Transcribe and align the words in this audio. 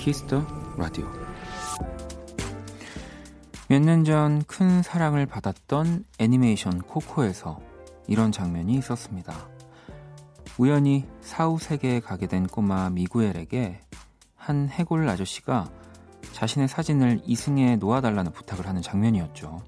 키스터 0.00 0.42
라디오 0.78 1.06
몇 3.68 3.82
년 3.82 4.02
전 4.04 4.42
큰 4.46 4.82
사랑을 4.82 5.26
받았던 5.26 6.06
애니메이션 6.18 6.78
코코에서 6.80 7.60
이런 8.08 8.32
장면이 8.32 8.74
있었습니다. 8.76 9.34
우연히 10.58 11.06
사후 11.20 11.58
세계에 11.58 12.00
가게 12.00 12.26
된 12.26 12.46
꼬마 12.46 12.88
미구엘에게 12.90 13.80
한 14.36 14.68
해골 14.70 15.06
아저씨가 15.08 15.68
자신의 16.32 16.68
사진을 16.68 17.20
이승에 17.26 17.76
놓아달라는 17.76 18.32
부탁을 18.32 18.66
하는 18.66 18.80
장면이었죠. 18.82 19.62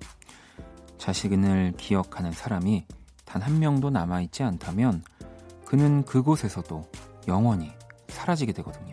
자신을 0.98 1.74
기억하는 1.76 2.32
사람이 2.32 2.86
단 3.26 3.42
한 3.42 3.58
명도 3.58 3.90
남아있지 3.90 4.42
않다면 4.42 5.04
그는 5.66 6.04
그곳에서도 6.04 6.90
영원히 7.28 7.70
사라지게 8.08 8.52
되거든요. 8.54 8.91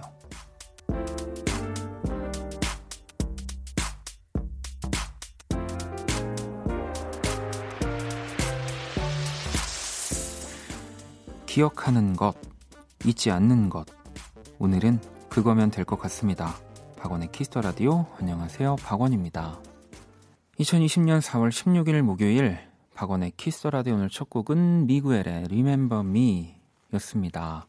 기억하는 11.59 12.15
것, 12.15 12.35
잊지 13.03 13.31
않는 13.31 13.69
것. 13.69 13.85
오늘은 14.59 15.01
그거면 15.27 15.69
될 15.71 15.83
것 15.83 15.99
같습니다. 15.99 16.55
박원의 16.95 17.33
Kiss 17.33 17.48
the 17.48 17.59
Radio. 17.59 18.05
안녕하세요. 18.17 18.77
박원입니다. 18.77 19.59
2020년 20.57 21.19
4월 21.19 21.49
16일 21.49 22.01
목요일 22.01 22.59
박원의 22.93 23.33
Kiss 23.35 23.56
the 23.56 23.72
Radio 23.72 23.95
오늘 23.95 24.07
첫 24.07 24.29
곡은 24.29 24.88
미구엘의 24.88 25.47
Remember 25.49 25.99
Me 25.99 26.55
였습니다. 26.93 27.67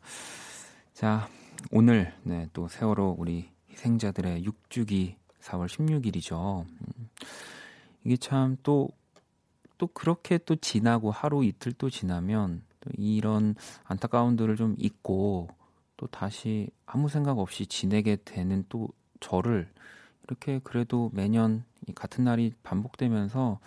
자, 0.95 1.29
오늘 1.73 2.15
네, 2.23 2.47
또 2.53 2.69
세월호 2.69 3.17
우리 3.19 3.51
희생자들의 3.71 4.45
6주기 4.45 5.17
4월 5.41 5.67
16일이죠. 5.67 6.61
음, 6.63 7.09
이게 8.05 8.17
참 8.17 8.57
또 8.63 8.89
또 9.79 9.87
그렇게 9.87 10.37
또 10.37 10.57
지나고 10.57 11.11
하루 11.11 11.43
이틀 11.43 11.73
또 11.73 11.89
지나면 11.89 12.63
또 12.81 12.91
이런 12.97 13.55
안타까움들을 13.85 14.57
좀 14.57 14.75
잊고 14.79 15.49
또 15.97 16.07
다시 16.07 16.71
아무 16.87 17.09
생각 17.09 17.39
없이 17.39 17.67
지내게 17.67 18.17
되는 18.25 18.65
또 18.69 18.89
저를 19.21 19.71
이렇게 20.25 20.61
그래도 20.63 21.11
매년 21.13 21.65
같은 21.95 22.25
날이 22.25 22.55
반복되면서 22.63 23.59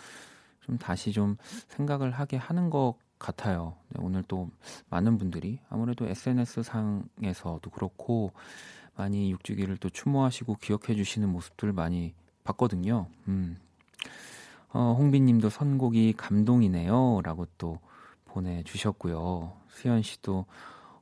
좀 0.62 0.78
다시 0.78 1.12
좀 1.12 1.38
생각을 1.68 2.12
하게 2.12 2.38
하는 2.38 2.70
것 2.70 2.96
같아요. 3.20 3.76
네, 3.90 4.00
오늘 4.02 4.24
또 4.28 4.50
많은 4.90 5.18
분들이 5.18 5.60
아무래도 5.70 6.08
SNS 6.08 6.64
상에서도 6.64 7.70
그렇고 7.70 8.32
많이 8.96 9.32
육주기를 9.32 9.78
또 9.78 9.90
추모하시고 9.90 10.56
기억해 10.56 10.96
주시는 10.96 11.30
모습들을 11.30 11.74
많이 11.74 12.14
봤거든요. 12.44 13.08
음. 13.28 13.58
어, 14.70 14.96
홍비님도 14.98 15.50
선곡이 15.50 16.14
감동이네요 16.14 17.22
라고 17.24 17.46
또 17.58 17.80
보내주셨고요. 18.34 19.54
수현 19.70 20.02
씨도 20.02 20.46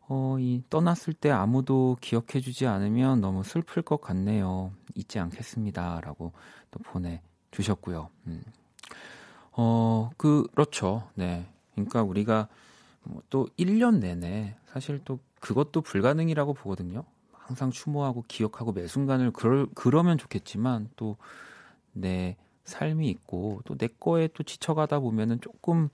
어, 0.07 0.35
이 0.39 0.61
떠났을 0.69 1.13
때 1.13 1.31
아무도 1.31 1.97
기억해주지 2.01 2.67
않으면 2.67 3.21
너무 3.21 3.43
슬플 3.43 3.81
것 3.81 4.01
같네요. 4.01 4.71
잊지 4.95 5.19
않겠습니다.라고 5.19 6.33
또 6.71 6.79
보내주셨고요. 6.83 8.09
음. 8.27 8.43
어, 9.53 10.09
그렇죠. 10.17 11.07
네. 11.15 11.47
그러니까 11.73 12.03
우리가 12.03 12.47
뭐또 13.03 13.47
1년 13.57 13.99
내내 13.99 14.55
사실 14.65 15.01
또 15.05 15.19
그것도 15.39 15.81
불가능이라고 15.81 16.53
보거든요. 16.53 17.03
항상 17.31 17.71
추모하고 17.71 18.23
기억하고 18.27 18.73
매 18.73 18.87
순간을 18.87 19.31
그럴, 19.31 19.67
그러면 19.73 20.17
좋겠지만 20.17 20.89
또 20.95 21.15
내 21.93 22.37
삶이 22.65 23.09
있고 23.09 23.61
또 23.65 23.75
내 23.75 23.87
거에 23.87 24.29
또 24.33 24.43
지쳐가다 24.43 24.99
보면은 24.99 25.41
조금 25.41 25.89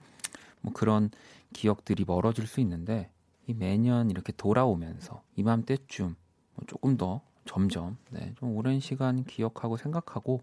뭐 0.62 0.74
그런 0.74 1.10
기억들이 1.54 2.04
멀어질 2.06 2.48
수 2.48 2.60
있는데 2.62 3.10
이 3.48 3.54
매년 3.54 4.10
이렇게 4.10 4.34
돌아오면서 4.34 5.22
이맘때쯤 5.36 6.16
뭐 6.56 6.66
조금 6.68 6.98
더 6.98 7.22
점점 7.46 7.98
네, 8.10 8.34
좀 8.38 8.56
오랜 8.56 8.80
시간 8.80 9.24
기억하고 9.24 9.78
생각하고 9.78 10.42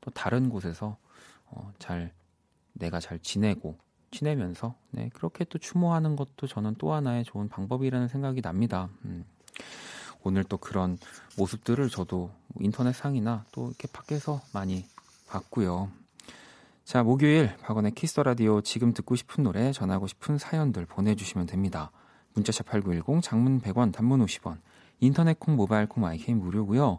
또 0.00 0.10
다른 0.10 0.48
곳에서 0.48 0.96
어, 1.46 1.72
잘 1.78 2.12
내가 2.72 3.00
잘 3.00 3.18
지내고 3.20 3.78
지내면서 4.10 4.74
네, 4.90 5.10
그렇게 5.14 5.44
또 5.44 5.58
추모하는 5.58 6.16
것도 6.16 6.46
저는 6.46 6.74
또 6.78 6.92
하나의 6.92 7.24
좋은 7.24 7.48
방법이라는 7.48 8.08
생각이 8.08 8.42
납니다. 8.42 8.88
음. 9.04 9.24
오늘 10.22 10.44
또 10.44 10.58
그런 10.58 10.98
모습들을 11.38 11.88
저도 11.88 12.30
인터넷 12.58 12.92
상이나 12.92 13.44
또 13.52 13.68
이렇게 13.68 13.88
밖에서 13.90 14.42
많이 14.52 14.84
봤고요. 15.28 15.90
자, 16.90 17.04
목요일 17.04 17.54
박원의 17.58 17.92
Kiss 17.92 18.10
the 18.10 18.24
Radio 18.24 18.62
지금 18.62 18.92
듣고 18.92 19.14
싶은 19.14 19.44
노래 19.44 19.70
전하고 19.70 20.08
싶은 20.08 20.38
사연들 20.38 20.86
보내주시면 20.86 21.46
됩니다. 21.46 21.92
문자샵 22.34 22.66
8910 22.66 23.22
장문 23.22 23.60
100원 23.60 23.92
단문 23.92 24.26
50원 24.26 24.58
인터넷 24.98 25.38
콩 25.38 25.54
모바일 25.54 25.86
콩 25.86 26.02
마이케이 26.02 26.34
무료고요. 26.34 26.98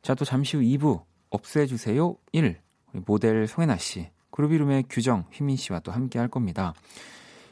자, 0.00 0.14
또 0.14 0.24
잠시 0.24 0.56
후 0.56 0.62
2부 0.62 1.02
없애주세요 1.28 2.16
1 2.32 2.58
모델 3.04 3.46
송혜나 3.46 3.76
씨 3.76 4.08
그루비룸의 4.30 4.84
규정 4.88 5.26
휘민 5.30 5.56
씨와 5.56 5.80
또 5.80 5.92
함께 5.92 6.18
할 6.18 6.28
겁니다. 6.28 6.72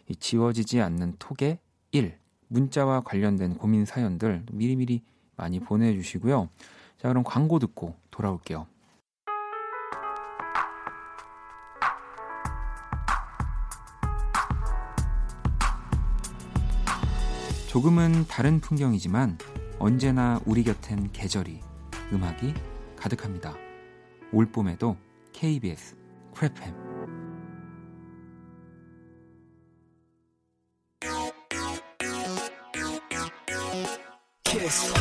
이 0.08 0.16
지워지지 0.16 0.80
않는 0.80 1.16
톡의 1.18 1.58
1 1.92 2.16
문자와 2.48 3.02
관련된 3.02 3.58
고민 3.58 3.84
사연들 3.84 4.46
미리미리 4.50 5.02
많이 5.36 5.60
보내주시고요. 5.60 6.48
자 6.96 7.08
그럼 7.08 7.24
광고 7.24 7.58
듣고 7.58 7.94
돌아올게요. 8.10 8.68
조금은 17.74 18.26
다른 18.28 18.60
풍경이지만 18.60 19.36
언제나 19.80 20.40
우리 20.46 20.62
곁엔 20.62 21.10
계절이 21.10 21.58
음악이 22.12 22.54
가득합니다. 22.94 23.56
올 24.30 24.46
봄에도 24.46 24.96
KBS 25.32 25.96
크래팸 26.32 26.72
키스 34.44 34.94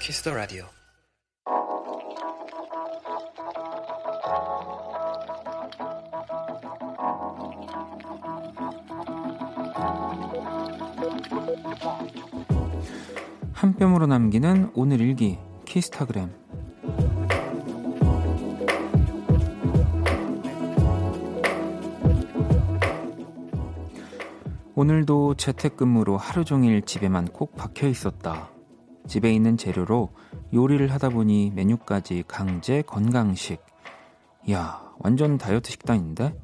키스 0.00 0.22
더 0.22 0.34
라디오 0.34 0.77
한 13.78 13.92
뼘으로 13.92 14.06
남기는 14.06 14.72
오늘 14.74 15.00
일기 15.00 15.38
키스타그램 15.64 16.32
오늘도 24.74 25.34
재택근무로 25.34 26.16
하루 26.16 26.44
종일 26.44 26.82
집에만 26.82 27.26
콕 27.26 27.54
박혀 27.54 27.86
있었다. 27.86 28.50
집에 29.06 29.32
있는 29.32 29.56
재료로 29.56 30.10
요리를 30.52 30.90
하다 30.90 31.10
보니 31.10 31.52
메뉴까지 31.54 32.24
강제 32.26 32.82
건강식. 32.82 33.62
야, 34.50 34.82
완전 34.98 35.38
다이어트 35.38 35.70
식단인데? 35.70 36.36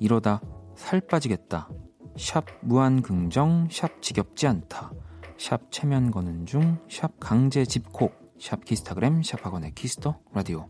이러다 0.00 0.40
살 0.74 1.00
빠지겠다. 1.00 1.68
샵 2.16 2.46
무한긍정, 2.62 3.68
샵 3.70 4.00
지겹지 4.00 4.46
않다. 4.46 4.92
샵 5.38 5.70
체면 5.70 6.10
거는 6.10 6.46
중, 6.46 6.78
샵 6.90 7.20
강제 7.20 7.64
집콕, 7.64 8.12
샵 8.40 8.64
키스타그램, 8.64 9.22
샵 9.22 9.46
박원의 9.46 9.72
Kiss 9.74 9.99
the 9.99 10.18
Radio. 10.32 10.68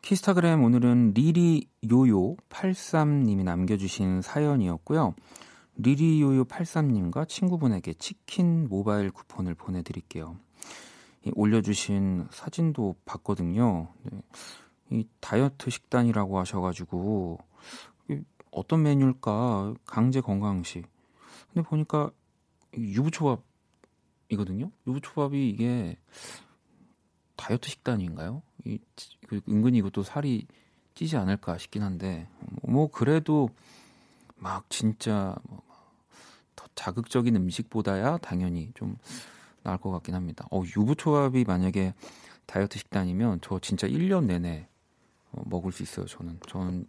키스타그램 0.00 0.62
오늘은 0.62 1.12
리리요요 1.14 2.36
83님이 2.48 3.42
남겨주신 3.42 4.22
사연이었고요. 4.22 5.14
리리요요 5.74 6.44
83님과 6.44 7.28
친구분에게 7.28 7.94
치킨 7.94 8.68
모바일 8.68 9.10
쿠폰을 9.10 9.56
보내드릴게요. 9.56 10.36
올려주신 11.34 12.28
사진도 12.30 12.94
봤거든요. 13.04 13.88
네. 14.04 14.22
이 14.90 15.08
다이어트 15.18 15.68
식단이라고 15.68 16.38
하셔가지고 16.38 17.38
어떤 18.52 18.82
메뉴일까 18.84 19.74
강제 19.84 20.20
건강식. 20.20 20.86
근데 21.52 21.68
보니까 21.68 22.10
유부초밥 22.76 23.49
이거든요. 24.30 24.70
유부초밥이 24.86 25.48
이게 25.50 25.96
다이어트 27.36 27.68
식단인가요? 27.70 28.42
이, 28.64 28.78
그 29.26 29.40
은근히 29.48 29.78
이것도 29.78 30.02
살이 30.02 30.46
찌지 30.94 31.16
않을까 31.16 31.58
싶긴 31.58 31.82
한데 31.82 32.28
뭐 32.62 32.88
그래도 32.90 33.48
막 34.36 34.68
진짜 34.70 35.36
뭐 35.44 35.62
더 36.56 36.66
자극적인 36.74 37.34
음식보다야 37.36 38.18
당연히 38.18 38.70
좀 38.74 38.96
나을 39.62 39.78
것 39.78 39.90
같긴 39.90 40.14
합니다. 40.14 40.46
어, 40.50 40.62
유부초밥이 40.64 41.44
만약에 41.44 41.94
다이어트 42.46 42.78
식단이면 42.78 43.40
저 43.42 43.58
진짜 43.60 43.86
1년 43.86 44.24
내내 44.26 44.68
어, 45.32 45.42
먹을 45.46 45.72
수 45.72 45.82
있어요. 45.82 46.06
저는 46.06 46.38
저는 46.48 46.86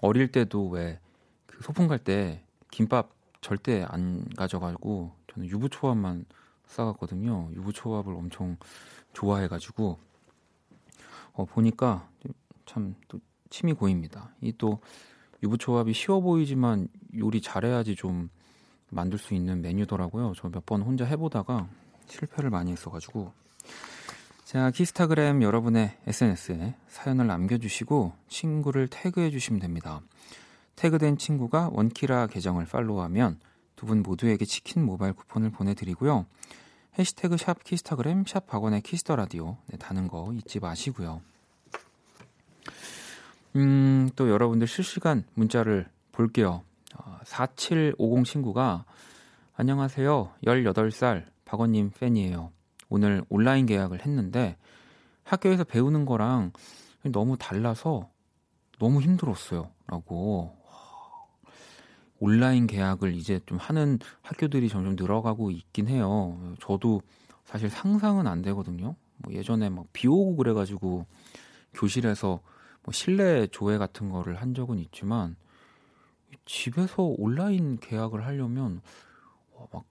어릴 0.00 0.32
때도 0.32 0.68
왜 0.70 1.00
그 1.46 1.62
소풍 1.62 1.88
갈 1.88 1.98
때 1.98 2.42
김밥 2.70 3.10
절대 3.40 3.84
안 3.88 4.26
가져가고 4.36 5.12
저는 5.32 5.48
유부초밥만 5.48 6.26
싸갔거든요. 6.66 7.50
유부초밥을 7.54 8.12
엄청 8.14 8.56
좋아해가지고 9.12 9.98
어, 11.34 11.44
보니까 11.44 12.08
참 12.66 12.94
또 13.08 13.20
침이 13.50 13.72
고입니다. 13.74 14.30
이 14.42 14.52
또 14.58 14.80
유부초밥이 15.42 15.92
쉬워 15.92 16.20
보이지만 16.20 16.88
요리 17.16 17.40
잘해야지 17.40 17.94
좀 17.94 18.28
만들 18.90 19.18
수 19.18 19.34
있는 19.34 19.62
메뉴더라고요. 19.62 20.32
저 20.34 20.48
몇 20.48 20.64
번 20.66 20.82
혼자 20.82 21.04
해보다가 21.04 21.68
실패를 22.08 22.50
많이 22.50 22.72
했어가지고 22.72 23.32
자 24.44 24.70
키스타그램 24.70 25.42
여러분의 25.42 25.96
SNS에 26.06 26.74
사연을 26.88 27.26
남겨주시고 27.26 28.12
친구를 28.28 28.88
태그해 28.88 29.30
주시면 29.30 29.60
됩니다. 29.60 30.00
태그된 30.76 31.18
친구가 31.18 31.70
원키라 31.72 32.28
계정을 32.28 32.66
팔로우하면 32.66 33.38
두 33.76 33.86
분 33.86 34.02
모두에게 34.02 34.44
치킨 34.44 34.84
모바일 34.84 35.12
쿠폰을 35.12 35.50
보내드리고요. 35.50 36.26
해시태그 36.98 37.36
샵 37.36 37.62
키스타그램 37.62 38.24
샵 38.26 38.46
박원의 38.46 38.80
Kiss 38.80 39.01
the 39.01 39.16
Radio 39.16 39.58
네, 39.66 39.76
다는 39.76 40.08
거 40.08 40.32
잊지 40.32 40.60
마시고요. 40.60 41.20
음, 43.56 44.10
또 44.16 44.30
여러분들 44.30 44.66
실시간 44.66 45.24
문자를 45.34 45.88
볼게요. 46.12 46.62
어, 46.96 47.18
4750 47.24 48.24
친구가 48.24 48.84
안녕하세요. 49.54 50.32
18살 50.44 51.24
박원님 51.44 51.90
팬이에요. 51.98 52.50
오늘 52.88 53.22
온라인 53.28 53.66
개학을 53.66 54.04
했는데 54.04 54.56
학교에서 55.24 55.64
배우는 55.64 56.04
거랑 56.06 56.52
너무 57.04 57.36
달라서 57.36 58.08
너무 58.78 59.00
힘들었어요. 59.00 59.70
라고 59.86 60.56
온라인 62.18 62.66
계약을 62.66 63.14
이제 63.14 63.40
좀 63.46 63.58
하는 63.58 63.98
학교들이 64.22 64.68
점점 64.68 64.96
늘어가고 64.96 65.50
있긴 65.50 65.88
해요. 65.88 66.54
저도 66.60 67.02
사실 67.44 67.68
상상은 67.70 68.26
안 68.26 68.42
되거든요. 68.42 68.96
뭐 69.18 69.32
예전에 69.32 69.68
막 69.68 69.86
비 69.92 70.08
오고 70.08 70.36
그래가지고 70.36 71.06
교실에서 71.74 72.40
뭐 72.82 72.92
실내 72.92 73.46
조회 73.48 73.78
같은 73.78 74.10
거를 74.10 74.36
한 74.36 74.54
적은 74.54 74.78
있지만 74.78 75.36
집에서 76.44 77.02
온라인 77.02 77.78
계약을 77.78 78.24
하려면 78.24 78.80
막 79.72 79.84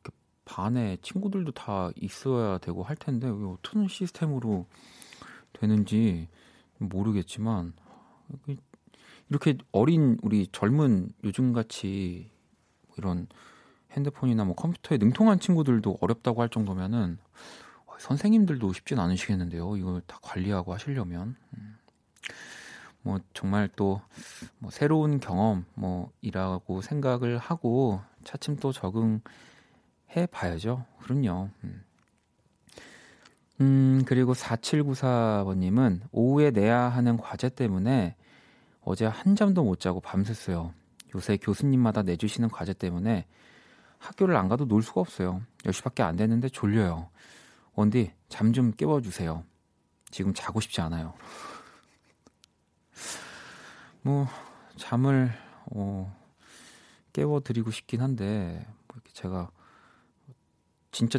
반에 0.45 0.97
친구들도 1.01 1.51
다 1.53 1.89
있어야 1.95 2.59
되고 2.59 2.83
할 2.83 2.95
텐데 2.95 3.27
어떤 3.27 3.87
시스템으로 3.87 4.67
되는지 5.53 6.27
모르겠지만 6.77 7.73
이렇게 9.29 9.57
어린 9.71 10.17
우리 10.21 10.47
젊은 10.51 11.09
요즘같이 11.23 12.29
이런 12.97 13.27
핸드폰이나 13.91 14.43
뭐 14.45 14.55
컴퓨터에 14.55 14.97
능통한 14.97 15.39
친구들도 15.39 15.97
어렵다고 16.01 16.41
할 16.41 16.49
정도면은 16.49 17.17
선생님들도 17.97 18.73
쉽진 18.73 18.99
않으시겠는데요. 18.99 19.77
이걸 19.77 20.01
다 20.05 20.19
관리하고 20.21 20.73
하시려면 20.73 21.35
음. 21.57 21.77
뭐 23.01 23.19
정말 23.33 23.69
또 23.75 24.01
뭐 24.59 24.71
새로운 24.71 25.19
경험 25.19 25.65
뭐이라고 25.75 26.81
생각을 26.81 27.37
하고 27.37 28.01
차츰 28.23 28.55
또 28.57 28.71
적응해 28.71 29.21
봐야죠. 30.31 30.85
그럼요. 31.01 31.49
음. 31.63 31.83
음, 33.61 34.03
그리고 34.05 34.33
4794번님은 34.33 36.01
오후에 36.11 36.51
내야 36.51 36.81
하는 36.81 37.15
과제 37.17 37.49
때문에 37.49 38.15
어제 38.85 39.05
한 39.05 39.35
잠도 39.35 39.63
못 39.63 39.79
자고 39.79 39.99
밤샜어요. 39.99 40.71
요새 41.15 41.37
교수님마다 41.37 42.03
내주시는 42.03 42.49
과제 42.49 42.73
때문에 42.73 43.25
학교를 43.97 44.35
안 44.37 44.47
가도 44.47 44.67
놀 44.67 44.83
수가 44.83 45.01
없어요. 45.01 45.41
10시밖에 45.63 46.01
안 46.01 46.15
됐는데 46.15 46.49
졸려요. 46.49 47.09
원디, 47.73 48.13
잠 48.29 48.53
좀 48.53 48.71
깨워주세요. 48.71 49.43
지금 50.11 50.33
자고 50.35 50.61
싶지 50.61 50.81
않아요. 50.81 51.15
뭐, 54.03 54.27
잠을, 54.77 55.31
어, 55.71 56.15
깨워드리고 57.11 57.71
싶긴 57.71 58.01
한데, 58.01 58.67
뭐 58.87 59.01
제가 59.13 59.49
진짜 60.91 61.17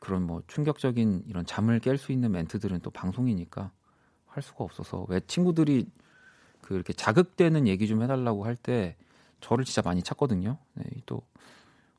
그런 0.00 0.22
뭐 0.22 0.42
충격적인 0.46 1.24
이런 1.26 1.44
잠을 1.44 1.80
깰 1.80 1.98
수 1.98 2.12
있는 2.12 2.30
멘트들은 2.30 2.80
또 2.80 2.90
방송이니까 2.90 3.72
할 4.26 4.42
수가 4.42 4.62
없어서 4.62 5.04
왜 5.08 5.20
친구들이 5.26 5.90
그 6.68 6.74
이렇게 6.74 6.92
자극되는 6.92 7.66
얘기 7.66 7.88
좀 7.88 8.02
해달라고 8.02 8.44
할 8.44 8.54
때 8.54 8.94
저를 9.40 9.64
진짜 9.64 9.80
많이 9.82 10.02
찾거든요. 10.02 10.58
네, 10.74 10.84
또 11.06 11.22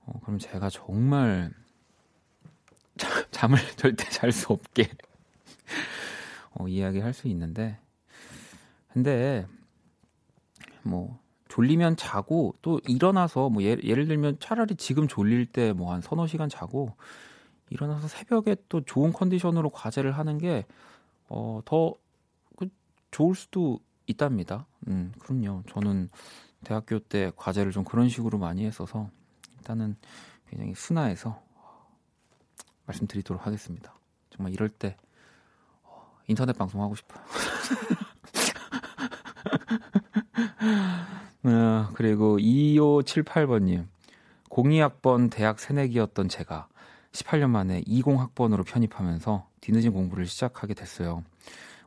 어, 0.06 0.20
그럼 0.22 0.38
제가 0.38 0.70
정말 0.70 1.52
자, 2.98 3.08
잠을 3.32 3.58
절대 3.78 4.08
잘 4.12 4.32
수 4.32 4.54
없게 4.54 4.88
어, 6.54 6.68
이야기할 6.68 7.14
수 7.14 7.28
있는데 7.30 7.80
근데 8.94 9.48
뭐 10.84 11.20
졸리면 11.48 11.96
자고 11.96 12.54
또 12.62 12.80
일어나서 12.88 13.50
뭐 13.50 13.64
예, 13.64 13.76
예를 13.84 14.08
들면 14.08 14.38
차라리 14.40 14.76
지금 14.76 15.08
졸릴 15.08 15.48
때 15.48 15.74
뭐 15.74 15.92
한 15.94 16.02
서너 16.02 16.28
시간 16.28 16.48
자고 16.48 16.94
일어나서 17.72 18.08
새벽에 18.08 18.56
또 18.70 18.82
좋은 18.82 19.14
컨디션으로 19.14 19.72
과제를 19.72 20.12
하는 20.12 20.38
게 20.38 20.66
어, 21.28 21.62
더 21.66 21.96
그, 22.58 22.70
좋을 23.12 23.34
수도 23.36 23.80
있답니다. 24.10 24.66
음, 24.88 25.14
그럼요. 25.20 25.64
저는 25.70 26.10
대학교 26.64 27.00
때 27.00 27.32
과제를 27.36 27.72
좀 27.72 27.84
그런 27.84 28.10
식으로 28.10 28.38
많이 28.38 28.66
했어서 28.66 29.10
일단은 29.60 29.96
굉장히 30.50 30.74
순화해서 30.74 31.42
말씀드리도록 32.86 33.46
하겠습니다. 33.46 33.94
정말 34.32 34.54
이럴 34.54 34.70
때 34.70 34.98
어, 35.84 36.18
인터넷 36.28 36.58
방송 36.58 36.82
하고 36.82 36.96
싶어요. 36.96 37.24
어, 41.44 41.90
그리고 41.94 42.38
2578번님 42.40 43.88
02학번 44.50 45.30
대학 45.30 45.60
새내기였던 45.60 46.30
제가 46.30 46.68
18년 47.12 47.50
만에 47.50 47.82
20학번으로 47.82 48.66
편입하면서 48.66 49.48
뒤늦은 49.62 49.94
공부를 49.94 50.26
시작하게 50.26 50.74
됐어요. 50.74 51.24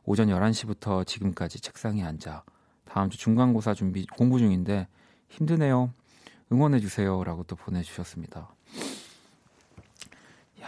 오전 0.05 0.27
11시부터 0.27 1.05
지금까지 1.07 1.59
책상에 1.61 2.03
앉아 2.03 2.43
다음 2.85 3.09
주 3.09 3.17
중간고사 3.17 3.73
준비 3.73 4.05
공부 4.05 4.37
중인데 4.37 4.87
힘드네요. 5.29 5.93
응원해 6.51 6.79
주세요라고 6.79 7.43
또 7.43 7.55
보내 7.55 7.81
주셨습니다. 7.81 8.53
야, 10.61 10.67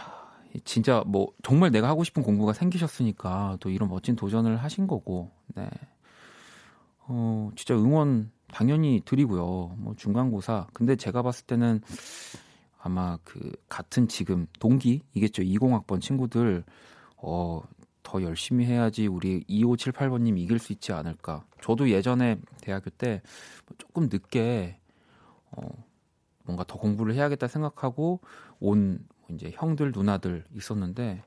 진짜 0.64 1.04
뭐 1.06 1.32
정말 1.42 1.70
내가 1.70 1.88
하고 1.88 2.02
싶은 2.02 2.22
공부가 2.22 2.52
생기셨으니까 2.52 3.58
또 3.60 3.70
이런 3.70 3.88
멋진 3.88 4.16
도전을 4.16 4.56
하신 4.56 4.86
거고. 4.86 5.30
네. 5.54 5.68
어, 7.00 7.50
진짜 7.54 7.74
응원 7.74 8.32
당연히 8.48 9.02
드리고요. 9.04 9.76
뭐 9.76 9.94
중간고사. 9.96 10.66
근데 10.72 10.96
제가 10.96 11.22
봤을 11.22 11.46
때는 11.46 11.80
아마 12.80 13.18
그 13.22 13.52
같은 13.68 14.08
지금 14.08 14.46
동기 14.58 15.02
이겠죠. 15.14 15.42
20학번 15.42 16.00
친구들 16.00 16.64
어, 17.16 17.62
더 18.06 18.22
열심히 18.22 18.64
해야지 18.66 19.08
우리 19.08 19.42
2578번님 19.48 20.38
이길 20.38 20.60
수 20.60 20.72
있지 20.72 20.92
않을까. 20.92 21.44
저도 21.60 21.90
예전에 21.90 22.38
대학교 22.60 22.88
때뭐 22.90 23.20
조금 23.78 24.08
늦게 24.08 24.78
어, 25.50 25.68
뭔가 26.44 26.62
더 26.62 26.78
공부를 26.78 27.14
해야겠다 27.14 27.48
생각하고 27.48 28.20
온 28.60 29.04
이제 29.28 29.50
형들 29.52 29.90
누나들 29.92 30.44
있었는데 30.54 31.24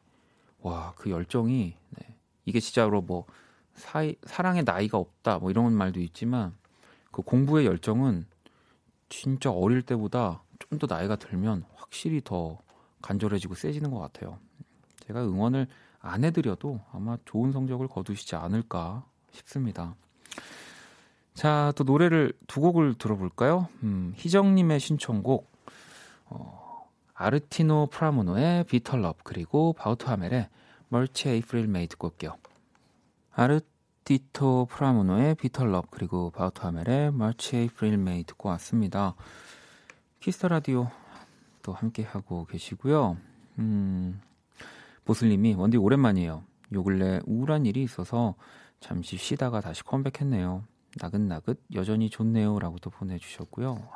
와 0.61 0.93
그 0.95 1.09
열정이 1.09 1.75
네. 1.89 2.15
이게 2.45 2.61
진짜로 2.61 3.01
뭐 3.01 3.25
사이, 3.73 4.15
사랑의 4.23 4.63
나이가 4.63 4.97
없다 4.97 5.39
뭐 5.39 5.51
이런 5.51 5.73
말도 5.73 5.99
있지만 5.99 6.55
그 7.11 7.21
공부의 7.21 7.65
열정은 7.65 8.25
진짜 9.09 9.51
어릴 9.51 9.81
때보다 9.81 10.43
좀 10.59 10.79
더 10.79 10.87
나이가 10.87 11.17
들면 11.17 11.65
확실히 11.75 12.21
더 12.23 12.57
간절해지고 13.01 13.55
세지는 13.55 13.91
것 13.91 13.99
같아요. 13.99 14.39
제가 15.07 15.23
응원을 15.25 15.67
안 16.01 16.23
해드려도 16.23 16.81
아마 16.91 17.17
좋은 17.25 17.51
성적을 17.51 17.87
거두시지 17.87 18.35
않을까 18.35 19.05
싶습니다. 19.31 19.95
자, 21.33 21.71
또 21.75 21.83
노래를 21.83 22.33
두 22.47 22.61
곡을 22.61 22.95
들어볼까요? 22.95 23.67
음, 23.83 24.13
희정님의 24.15 24.79
신청곡, 24.79 25.49
어, 26.25 26.89
아르티노 27.13 27.87
프라모노의 27.91 28.65
비털럽, 28.65 29.23
그리고 29.23 29.73
바우트 29.73 30.05
하멜의 30.05 30.49
March 30.89 31.29
April 31.29 31.67
May 31.67 31.87
듣고 31.87 32.07
올게요. 32.07 32.35
아르디토 33.31 34.65
프라모노의 34.71 35.35
Bitterlove 35.35 35.91
그리고 35.91 36.31
바우터 36.31 36.68
하멜의 36.68 37.11
March 37.11 37.57
April 37.57 37.97
May 37.97 38.23
듣고 38.23 38.49
왔습니다. 38.49 39.13
Kiss 40.19 40.35
the 40.35 40.47
Radio 40.47 40.89
또 41.61 41.73
함께 41.73 42.01
하고 42.01 42.45
계시고요. 42.45 43.17
음, 43.59 44.19
보슬님이 45.09 45.55
원디 45.55 45.75
오랜만이에요. 45.75 46.43
요 46.73 46.83
근래 46.83 47.19
우울한 47.25 47.65
일이 47.65 47.81
있어서 47.81 48.35
잠시 48.79 49.17
쉬다가 49.17 49.59
다시 49.59 49.83
컴백했네요. 49.83 50.63
나긋나긋 51.01 51.59
여전히 51.73 52.11
좋네요라고도 52.11 52.91
보내주셨고요. 52.91 53.89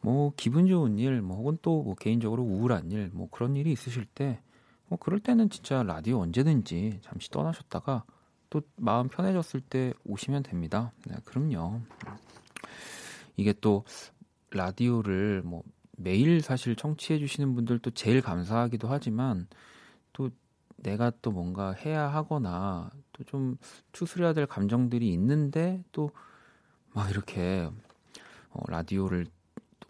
뭐 0.00 0.32
기분 0.38 0.66
좋은 0.66 0.98
일, 0.98 1.20
뭐 1.20 1.36
혹은 1.36 1.58
또 1.60 1.82
뭐 1.82 1.94
개인적으로 1.96 2.42
우울한 2.42 2.90
일, 2.90 3.10
뭐 3.12 3.28
그런 3.30 3.56
일이 3.56 3.72
있으실 3.72 4.06
때, 4.06 4.40
뭐 4.88 4.98
그럴 4.98 5.20
때는 5.20 5.50
진짜 5.50 5.82
라디오 5.82 6.20
언제든지 6.20 7.00
잠시 7.02 7.28
떠나셨다가 7.28 8.04
또 8.48 8.62
마음 8.76 9.08
편해졌을 9.08 9.60
때 9.60 9.92
오시면 10.06 10.44
됩니다. 10.44 10.92
네, 11.06 11.16
그럼요. 11.26 11.82
이게 13.36 13.52
또 13.60 13.84
라디오를 14.50 15.42
뭐 15.44 15.62
매일 15.98 16.40
사실 16.40 16.74
청취해 16.74 17.18
주시는 17.18 17.54
분들도 17.54 17.90
제일 17.90 18.22
감사하기도 18.22 18.88
하지만 18.88 19.46
또 19.46 19.56
내가 20.82 21.10
또 21.22 21.30
뭔가 21.30 21.72
해야 21.72 22.08
하거나 22.08 22.90
또 23.12 23.24
좀 23.24 23.58
추스려야 23.92 24.32
될 24.32 24.46
감정들이 24.46 25.12
있는데 25.12 25.82
또 25.92 26.10
막 26.92 27.08
이렇게 27.10 27.70
어, 28.50 28.62
라디오를 28.68 29.26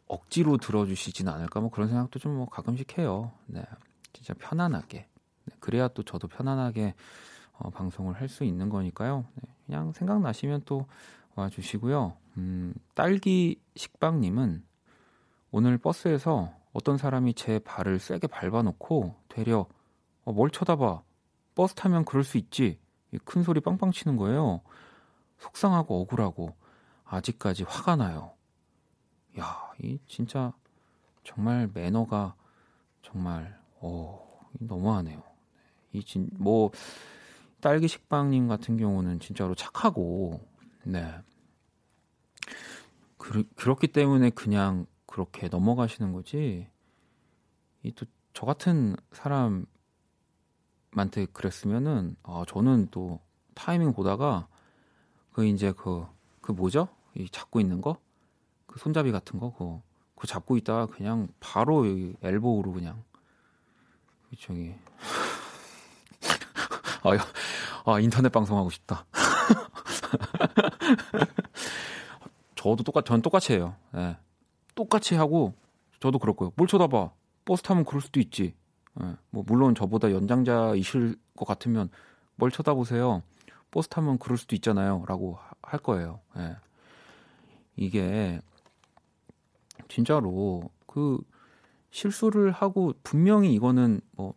억지로 0.07 0.57
들어주시지는 0.59 1.33
않을까 1.33 1.61
뭐 1.61 1.71
그런 1.71 1.89
생각도 1.89 2.19
좀 2.19 2.35
뭐 2.37 2.47
가끔씩 2.49 2.99
해요. 2.99 3.33
네, 3.47 3.65
진짜 4.13 4.35
편안하게. 4.39 5.07
네, 5.47 5.57
그래야 5.61 5.89
또 5.89 6.03
저도 6.03 6.29
편안하게 6.29 6.95
어, 7.55 7.71
방송을 7.71 8.15
할 8.21 8.29
수 8.29 8.45
있는 8.45 8.69
거니까요. 8.69 9.25
네, 9.35 9.49
그냥 9.67 9.93
생각나시면 9.93 10.63
또 10.67 10.87
와주시고요. 11.37 12.17
음, 12.39 12.75
딸기 12.95 13.61
식빵님은 13.77 14.63
오늘 15.53 15.79
버스에서 15.79 16.53
어떤 16.73 16.99
사람이 16.99 17.35
제 17.35 17.59
발을 17.61 17.99
세게 17.99 18.27
밟아놓고 18.27 19.15
되려 19.29 19.67
어, 20.31 20.33
뭘 20.33 20.51
쳐다봐 20.51 21.03
버스 21.57 21.75
타면 21.75 22.05
그럴 22.05 22.23
수 22.23 22.39
있지 22.39 22.79
큰 23.25 23.43
소리 23.43 23.61
빵빵 23.61 23.91
치는 23.91 24.17
거예요. 24.17 24.61
속상하고 25.39 26.01
억울하고 26.03 26.55
아직까지 27.05 27.65
화가 27.65 27.97
나요. 27.97 28.35
야, 29.39 29.73
이 29.83 29.99
진짜 30.07 30.53
정말 31.25 31.69
매너가 31.75 32.37
정말 33.03 33.59
오 33.81 34.21
너무하네요. 34.53 35.23
이 35.93 36.03
진 36.05 36.31
뭐 36.39 36.71
딸기 37.61 37.89
식빵님 37.89 38.47
같은 38.49 38.77
경우는 38.77 39.19
진짜로 39.21 39.55
착하고 39.57 40.41
네 40.85 41.13
그, 43.19 43.45
그렇기 43.57 43.89
때문에 43.89 44.31
그냥 44.31 44.87
그렇게 45.07 45.49
넘어가시는 45.49 46.13
거지. 46.13 46.69
이 47.83 47.93
또 47.93 48.07
저 48.33 48.47
같은 48.47 48.95
사람 49.13 49.67
한테 50.93 51.27
그랬으면은 51.27 52.17
아 52.23 52.45
저는 52.49 52.89
또 52.91 53.21
타이밍 53.55 53.93
보다가 53.93 54.49
그 55.33 55.47
이제 55.47 55.73
그그 55.73 56.07
그 56.41 56.53
뭐죠? 56.53 56.89
이 57.15 57.29
잡고 57.29 57.61
있는 57.61 57.81
거? 57.81 57.97
그 58.67 58.79
손잡이 58.79 59.13
같은 59.13 59.39
거 59.39 59.53
그거, 59.53 59.83
그거 60.15 60.27
잡고 60.27 60.57
있다가 60.57 60.87
그냥 60.87 61.29
바로 61.41 61.89
여기 61.89 62.15
엘보우로 62.23 62.73
그냥 62.73 63.03
저기 64.39 64.75
아, 67.03 67.93
아 67.93 68.01
인터넷 68.01 68.31
방송하고 68.31 68.71
싶다. 68.71 69.07
저도 72.55 72.83
똑같 72.85 73.07
전 73.07 73.23
똑같이 73.23 73.55
해요. 73.55 73.75
네. 73.93 74.17
똑같이 74.75 75.15
하고 75.15 75.55
저도 75.99 76.19
그렇고요. 76.19 76.53
뭘 76.57 76.69
쳐다봐. 76.69 77.11
버스 77.45 77.63
타면 77.63 77.85
그럴 77.85 78.03
수도 78.03 78.21
있지. 78.21 78.55
네. 79.01 79.17
뭐 79.31 79.45
물론 79.47 79.75
저보다 79.75 80.13
연장자이실 80.13 81.17
것 81.37 81.47
같으면 81.47 81.89
뭘 82.37 82.51
쳐다보세요. 82.51 83.23
버스 83.71 83.89
타면 83.89 84.19
그럴 84.19 84.37
수도 84.37 84.55
있잖아요.라고 84.57 85.39
할 85.63 85.81
거예요. 85.81 86.21
네. 86.37 86.57
이게 87.77 88.41
진짜로 89.89 90.71
그 90.87 91.19
실수를 91.91 92.53
하고 92.53 92.95
분명히 93.03 93.53
이거는 93.55 94.01
뭐 94.13 94.35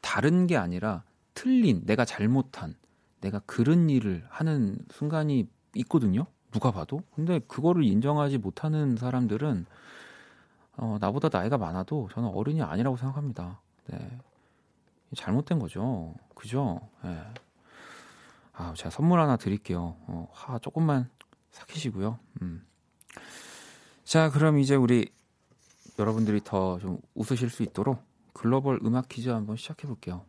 다른 0.00 0.46
게 0.46 0.56
아니라 0.56 1.02
틀린 1.34 1.84
내가 1.84 2.04
잘못한 2.04 2.74
내가 3.20 3.40
그런 3.40 3.90
일을 3.90 4.24
하는 4.28 4.78
순간이 4.90 5.48
있거든요. 5.74 6.26
누가 6.52 6.70
봐도. 6.70 7.02
근데 7.14 7.40
그거를 7.40 7.84
인정하지 7.84 8.38
못하는 8.38 8.96
사람들은 8.96 9.66
어, 10.78 10.98
나보다 11.00 11.28
나이가 11.30 11.58
많아도 11.58 12.08
저는 12.12 12.28
어른이 12.28 12.62
아니라고 12.62 12.96
생각합니다. 12.96 13.60
네. 13.86 14.18
잘못된 15.14 15.58
거죠. 15.58 16.14
그죠? 16.34 16.80
네. 17.02 17.22
아, 18.52 18.74
제가 18.76 18.90
선물 18.90 19.20
하나 19.20 19.36
드릴게요. 19.36 19.96
어, 20.06 20.28
화 20.32 20.58
조금만 20.58 21.08
삭히시고요. 21.52 22.18
음. 22.42 22.66
자, 24.04 24.30
그럼 24.30 24.58
이제 24.58 24.74
우리 24.74 25.10
여러분들이 25.98 26.42
더 26.44 26.78
좀 26.80 26.98
웃으실 27.14 27.50
수 27.50 27.62
있도록 27.62 28.02
글로벌 28.32 28.78
음악 28.84 29.08
퀴즈 29.08 29.28
한번 29.30 29.56
시작해 29.56 29.86
볼게요. 29.86 30.24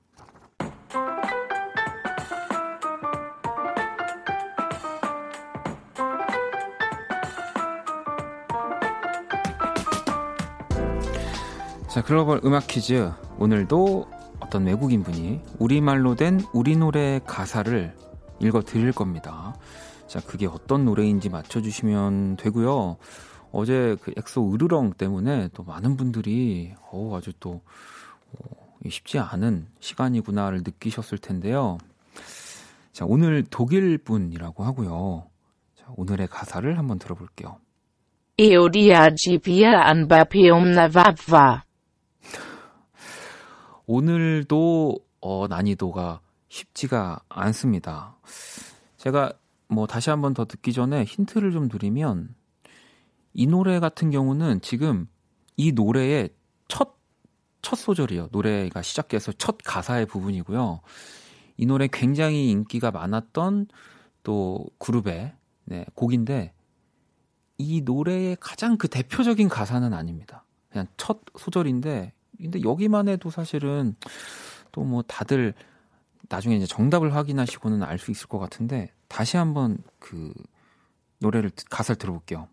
자, 11.98 12.04
글로벌 12.04 12.42
음악 12.46 12.68
퀴즈. 12.68 13.12
오늘도 13.40 14.06
어떤 14.40 14.68
외국인 14.68 15.02
분이 15.02 15.42
우리말로 15.58 16.14
된 16.14 16.40
우리 16.54 16.78
노래 16.78 17.20
가사를 17.26 17.92
읽어 18.40 18.62
드릴 18.62 18.92
겁니다. 18.92 19.56
자, 20.06 20.20
그게 20.20 20.46
어떤 20.46 20.86
노래인지 20.86 21.30
맞춰주시면 21.30 22.36
되고요. 22.36 22.98
어제 23.52 23.96
그 24.00 24.14
엑소 24.16 24.54
으르렁 24.54 24.94
때문에 24.94 25.50
또 25.56 25.64
많은 25.64 25.98
분들이 25.98 26.72
어, 26.92 27.18
아주 27.18 27.34
또 27.40 27.62
어, 28.32 28.78
쉽지 28.88 29.18
않은 29.18 29.66
시간이구나를 29.80 30.60
느끼셨을 30.60 31.18
텐데요. 31.18 31.80
자, 32.92 33.06
오늘 33.08 33.44
독일 33.50 33.98
분이라고 33.98 34.64
하고요. 34.64 35.26
자, 35.76 35.86
오늘의 35.96 36.28
가사를 36.28 36.78
한번 36.78 37.00
들어볼게요. 37.00 37.58
에오리아 38.38 39.16
지비아 39.16 39.90
안바피옴 39.90 40.74
나바바 40.74 41.64
오늘도 43.88 45.00
어, 45.22 45.48
난이도가 45.48 46.20
쉽지가 46.50 47.22
않습니다. 47.30 48.18
제가 48.98 49.32
뭐 49.70 49.88
다시 49.88 50.10
한번 50.10 50.34
더 50.34 50.46
듣기 50.46 50.74
전에 50.74 51.06
힌트를 51.06 51.52
좀 51.52 51.70
드리면 51.70 52.36
이 53.34 53.48
노래 53.48 53.80
같은 53.80 54.12
경우는 54.12 54.62
지금 54.62 55.08
이 55.56 55.72
노래의 55.72 56.30
첫, 56.68 56.98
첫 57.62 57.78
소절이요. 57.78 58.30
노래가 58.32 58.82
시작해서 58.82 59.32
첫 59.32 59.58
가사의 59.64 60.06
부분이고요. 60.06 60.82
이 61.56 61.66
노래 61.66 61.88
굉장히 61.92 62.50
인기가 62.50 62.92
많았던 62.92 63.68
또 64.24 64.66
그룹의 64.80 65.34
네, 65.64 65.86
곡인데 65.96 66.54
이 67.58 67.82
노래의 67.82 68.38
가장 68.40 68.78
그 68.78 68.90
대표적인 68.90 69.48
가사는 69.48 69.94
아닙니다. 69.94 70.44
그냥 70.70 70.88
첫 70.98 71.22
소절인데 71.38 72.14
근데 72.42 72.62
여기만 72.64 73.08
해도 73.08 73.30
사실은 73.30 73.96
또 74.72 74.84
뭐 74.84 75.02
다들 75.04 75.54
나중에 76.30 76.56
이제 76.58 76.66
정답을 76.68 77.16
확인하시고는 77.16 77.84
알 77.84 77.98
수 77.98 78.12
있을 78.12 78.28
것 78.28 78.38
같은데 78.38 78.92
다시 79.08 79.38
한번 79.38 79.78
그 80.00 80.34
노래를 81.20 81.50
가사를 81.70 81.98
들어볼게요. 81.98 82.48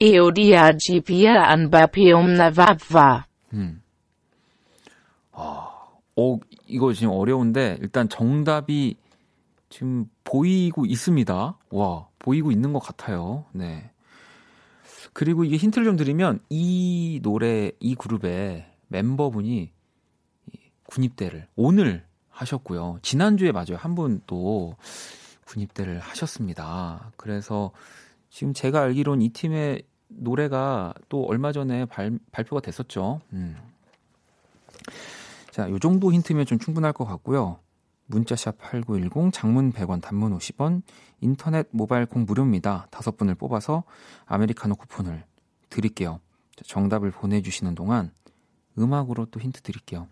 어디야 0.00 0.70
집이야 0.78 1.50
안 1.50 1.69
바쁨 1.69 2.34
나와봐. 2.34 3.26
음. 3.54 3.82
아, 5.32 5.68
어, 6.16 6.38
이거 6.66 6.92
지금 6.92 7.12
어려운데 7.12 7.78
일단 7.80 8.08
정답이 8.08 8.96
지금 9.68 10.06
보이고 10.24 10.86
있습니다. 10.86 11.58
와, 11.70 12.08
보이고 12.18 12.50
있는 12.50 12.72
것 12.72 12.78
같아요. 12.78 13.44
네. 13.52 13.90
그리고 15.12 15.44
이게 15.44 15.56
힌트를 15.56 15.84
좀 15.84 15.96
드리면 15.96 16.40
이 16.48 17.20
노래, 17.22 17.72
이 17.80 17.94
그룹의 17.94 18.67
멤버분이 18.88 19.72
군입대를 20.84 21.46
오늘 21.56 22.04
하셨고요. 22.30 22.98
지난주에 23.02 23.52
맞아요. 23.52 23.76
한 23.76 23.94
분 23.94 24.20
또 24.26 24.76
군입대를 25.46 25.98
하셨습니다. 26.00 27.10
그래서 27.16 27.70
지금 28.30 28.52
제가 28.52 28.82
알기론 28.82 29.22
이 29.22 29.30
팀의 29.30 29.82
노래가 30.08 30.92
또 31.08 31.24
얼마 31.26 31.52
전에 31.52 31.84
발, 31.86 32.18
발표가 32.32 32.60
됐었죠. 32.60 33.20
음. 33.32 33.56
자, 35.50 35.68
요 35.70 35.78
정도 35.78 36.12
힌트면 36.12 36.46
좀 36.46 36.58
충분할 36.58 36.92
것 36.92 37.04
같고요. 37.04 37.58
문자샵 38.06 38.58
8910, 38.58 39.32
장문 39.32 39.72
100원, 39.72 40.00
단문 40.00 40.36
50원, 40.38 40.82
인터넷 41.20 41.66
모바일 41.72 42.06
콩 42.06 42.24
무료입니다. 42.24 42.86
다섯 42.90 43.16
분을 43.16 43.34
뽑아서 43.34 43.84
아메리카노 44.26 44.76
쿠폰을 44.76 45.24
드릴게요. 45.68 46.20
정답을 46.64 47.10
보내주시는 47.10 47.74
동안 47.74 48.10
음악으로 48.78 49.26
또 49.26 49.40
힌트 49.40 49.62
드릴게요. 49.62 50.08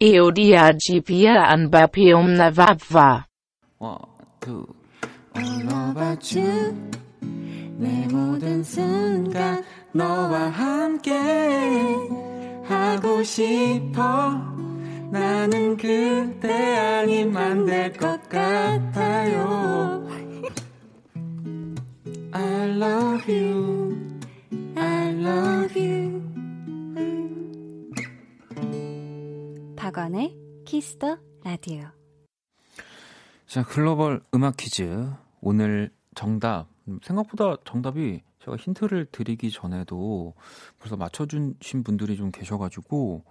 어디야 0.00 0.30
집이야 0.30 1.48
안 1.50 1.70
바쁨 1.70 2.36
나와봐. 2.36 3.24
One, 3.78 3.98
two, 4.40 4.66
all 5.34 5.90
about 5.90 6.38
you. 6.38 6.74
내 7.78 8.06
모든 8.08 8.62
순간 8.62 9.64
너와 9.92 10.48
함께 10.48 11.12
하고 12.64 13.22
싶어. 13.22 14.56
나는 15.10 15.76
그대 15.76 16.76
아니면 16.76 17.64
될것 17.64 18.28
같아요. 18.28 20.06
I 22.32 22.68
love 22.70 23.32
you. 23.32 23.96
I 24.76 25.14
love 25.14 25.80
you. 25.80 26.25
박원의 29.96 30.36
키스터 30.66 31.16
라디오. 31.42 31.86
자, 33.46 33.64
글로벌 33.64 34.20
음악 34.34 34.58
퀴즈. 34.58 35.10
오늘 35.40 35.90
정답. 36.14 36.66
생각보다 37.02 37.56
정답이 37.64 38.22
제가 38.40 38.58
힌트를 38.58 39.06
드리기 39.06 39.50
전에도 39.50 40.34
벌써 40.78 40.96
맞춰주신 40.96 41.82
분들이 41.82 42.18
좀 42.18 42.30
계셔가지고 42.30 43.24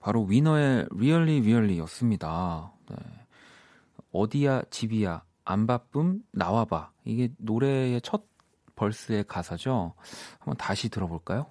바로 0.00 0.24
위너의 0.24 0.86
Really 0.94 1.40
Really였습니다. 1.40 2.70
네. 2.90 2.96
어디야 4.12 4.64
집이야 4.68 5.24
안 5.46 5.66
바쁨 5.66 6.22
나와봐 6.30 6.90
이게 7.06 7.32
노래의 7.38 8.02
첫 8.02 8.24
벌스의 8.76 9.24
가사죠. 9.24 9.94
한번 10.40 10.58
다시 10.58 10.90
들어볼까요? 10.90 11.46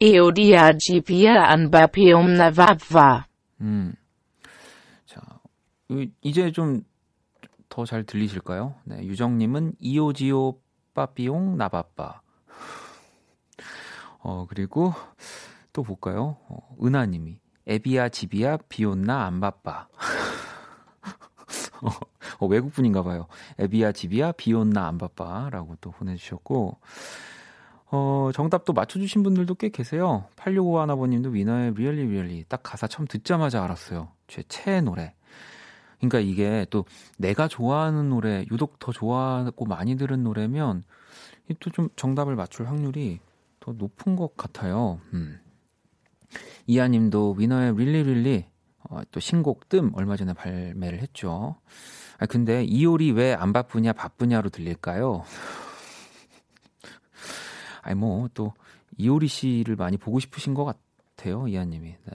An 0.00 1.70
bapium 1.70 2.36
na 2.36 2.50
vava. 2.50 3.24
음, 3.60 3.94
자 5.06 5.20
이제 6.22 6.50
좀 6.52 6.82
더 7.70 7.86
잘 7.86 8.04
들리실까요? 8.04 8.74
네, 8.84 9.02
유정님은 9.04 9.74
이오지오 9.78 10.58
빠삐용 10.92 11.56
나바빠. 11.56 12.20
어 14.20 14.44
그리고 14.48 14.92
또 15.72 15.82
볼까요? 15.82 16.36
어, 16.48 16.76
은하님이 16.82 17.38
애비야 17.68 18.08
집이야 18.10 18.58
비온나 18.68 19.24
안 19.24 19.40
바빠. 19.40 19.86
어, 21.82 21.88
어, 22.40 22.46
외국분인가 22.46 23.02
봐요. 23.02 23.28
애비야 23.60 23.92
집이야 23.92 24.32
비온나 24.32 24.88
안 24.88 24.98
바빠라고 24.98 25.76
또 25.80 25.92
보내주셨고 25.92 26.76
어, 27.92 28.30
정답도 28.32 28.72
맞춰주신 28.72 29.22
분들도 29.22 29.54
꽤 29.56 29.68
계세요. 29.68 30.24
8655 30.36 30.80
하나버님도 30.80 31.30
위너의 31.30 31.74
Really 31.74 32.06
Really 32.06 32.44
딱 32.48 32.62
가사 32.62 32.86
처음 32.86 33.06
듣자마자 33.06 33.62
알았어요. 33.64 34.12
제 34.28 34.42
최애 34.48 34.80
노래. 34.82 35.14
그러니까 35.98 36.20
이게 36.20 36.66
또 36.70 36.84
내가 37.18 37.46
좋아하는 37.48 38.08
노래, 38.08 38.46
유독 38.50 38.78
더 38.78 38.90
좋아하고 38.92 39.64
많이 39.66 39.96
들은 39.96 40.22
노래면 40.22 40.84
또 41.58 41.70
좀 41.72 41.88
정답을 41.96 42.36
맞출 42.36 42.68
확률이 42.68 43.18
더 43.58 43.72
높은 43.72 44.14
것 44.16 44.36
같아요. 44.36 45.00
음. 45.12 45.40
이하님도 46.66 47.34
위너의 47.38 47.74
릴리 47.76 48.04
릴리 48.04 48.46
어, 48.88 49.00
또 49.10 49.18
신곡 49.20 49.68
뜸 49.68 49.90
얼마 49.94 50.16
전에 50.16 50.32
발매를 50.32 51.00
했죠. 51.00 51.56
아 52.18 52.26
근데 52.26 52.62
이효리 52.64 53.10
왜 53.12 53.34
안 53.34 53.52
바쁘냐 53.52 53.92
바쁘냐로 53.92 54.48
들릴까요? 54.48 55.24
아니 57.82 57.94
뭐 57.94 58.28
또 58.34 58.52
이효리 58.96 59.28
씨를 59.28 59.76
많이 59.76 59.96
보고 59.96 60.20
싶으신 60.20 60.54
것 60.54 60.64
같아요 60.64 61.48
이하님이. 61.48 61.88
네. 62.04 62.12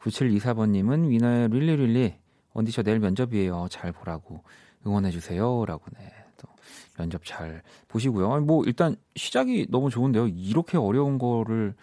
9724번님은 0.00 1.08
위너의 1.08 1.48
Really 1.48 1.76
Really 1.76 2.14
원디 2.52 2.72
저 2.72 2.82
내일 2.82 2.98
면접이에요. 2.98 3.68
잘 3.70 3.92
보라고 3.92 4.42
응원해 4.86 5.10
주세요라고 5.10 5.84
네. 5.98 6.12
또 6.36 6.48
면접 6.96 7.24
잘 7.24 7.62
보시고요. 7.88 8.32
아니 8.32 8.44
뭐 8.44 8.64
일단 8.64 8.96
시작이 9.14 9.68
너무 9.70 9.90
좋은데요. 9.90 10.28
이렇게 10.28 10.76
어려운 10.76 11.18
거를 11.18 11.74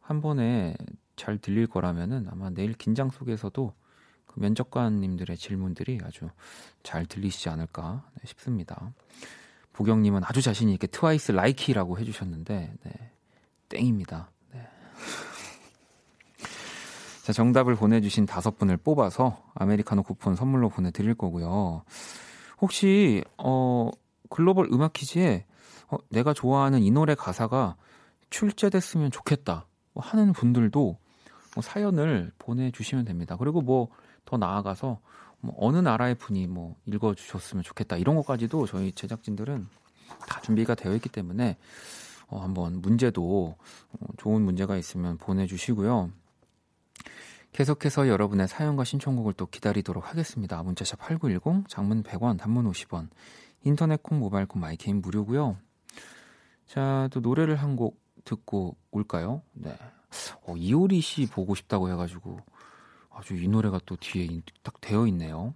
한 0.00 0.20
번에 0.20 0.74
잘 1.16 1.38
들릴 1.38 1.66
거라면은 1.66 2.26
아마 2.30 2.50
내일 2.50 2.72
긴장 2.72 3.10
속에서도 3.10 3.74
그 4.26 4.40
면접관님들의 4.40 5.36
질문들이 5.36 5.98
아주 6.02 6.30
잘 6.82 7.04
들리시지 7.04 7.50
않을까 7.50 8.08
네, 8.14 8.26
싶습니다. 8.26 8.92
보경님은 9.80 10.20
아주 10.24 10.42
자신 10.42 10.68
있게 10.68 10.86
트와이스 10.86 11.32
Likey라고 11.32 11.98
해주셨는데 11.98 12.74
네, 12.84 12.92
땡입니다. 13.70 14.30
네. 14.52 14.68
자 17.24 17.32
정답을 17.32 17.76
보내주신 17.76 18.26
다섯 18.26 18.58
분을 18.58 18.76
뽑아서 18.76 19.42
아메리카노 19.54 20.02
쿠폰 20.02 20.36
선물로 20.36 20.68
보내드릴 20.68 21.14
거고요. 21.14 21.82
혹시 22.60 23.24
어 23.38 23.90
글로벌 24.28 24.68
음악 24.70 24.92
퀴즈에 24.92 25.46
어, 25.88 25.96
내가 26.10 26.34
좋아하는 26.34 26.82
이 26.82 26.90
노래 26.90 27.14
가사가 27.14 27.76
출제됐으면 28.28 29.10
좋겠다 29.10 29.66
뭐 29.94 30.04
하는 30.04 30.34
분들도 30.34 30.98
뭐 31.54 31.62
사연을 31.62 32.32
보내주시면 32.38 33.06
됩니다. 33.06 33.36
그리고 33.38 33.62
뭐 33.62 33.88
더 34.30 34.36
나아가서 34.36 35.00
뭐 35.40 35.54
어느 35.58 35.78
나라의 35.78 36.14
분이 36.16 36.46
뭐 36.46 36.76
읽어주셨으면 36.86 37.62
좋겠다 37.64 37.96
이런 37.96 38.16
것까지도 38.16 38.66
저희 38.66 38.92
제작진들은 38.92 39.66
다 40.28 40.40
준비가 40.42 40.74
되어 40.74 40.94
있기 40.94 41.08
때문에 41.08 41.56
어 42.28 42.40
한번 42.40 42.80
문제도 42.80 43.56
어 43.92 44.06
좋은 44.18 44.42
문제가 44.42 44.76
있으면 44.76 45.16
보내주시고요. 45.18 46.10
계속해서 47.52 48.06
여러분의 48.08 48.46
사연과 48.46 48.84
신청곡을 48.84 49.32
또 49.32 49.46
기다리도록 49.46 50.08
하겠습니다. 50.08 50.62
문자샵 50.62 51.00
8910, 51.00 51.68
장문 51.68 52.02
100원, 52.04 52.38
단문 52.38 52.70
50원, 52.70 53.08
인터넷 53.64 54.00
콩, 54.02 54.20
모바일 54.20 54.46
콩, 54.46 54.60
My 54.60 54.71
K는 54.71 55.00
무료고요. 55.00 55.56
자, 56.66 57.08
또 57.12 57.18
노래를 57.20 57.56
한 57.56 57.74
곡 57.74 57.98
듣고 58.24 58.76
올까요? 58.90 59.42
네. 59.52 59.74
어, 60.46 60.54
이효리 60.56 61.00
씨 61.00 61.26
보고 61.26 61.54
싶다고 61.54 61.88
해가지고 61.90 62.38
아주 63.20 63.34
이 63.34 63.48
노래가 63.48 63.78
또 63.84 63.96
뒤에 63.96 64.40
딱 64.62 64.80
되어 64.80 65.06
있네요. 65.08 65.54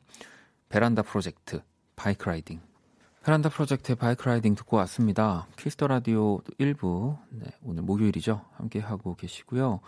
베란다 0.68 1.00
프로젝트 1.00 1.62
Bike 1.96 2.28
Riding. 2.28 2.60
베란다 3.24 3.48
프로젝트의 3.48 3.96
Bike 3.96 4.28
Riding 4.28 4.54
듣고 4.54 4.76
왔습니다. 4.76 5.46
키스 5.56 5.75
더 5.75 5.86
라디오 5.86 6.40
1부 6.60 7.16
네, 7.30 7.46
오늘 7.62 7.82
목요일이죠. 7.84 8.44
함께 8.52 8.80
하고 8.80 9.14
계시고요. 9.14 9.80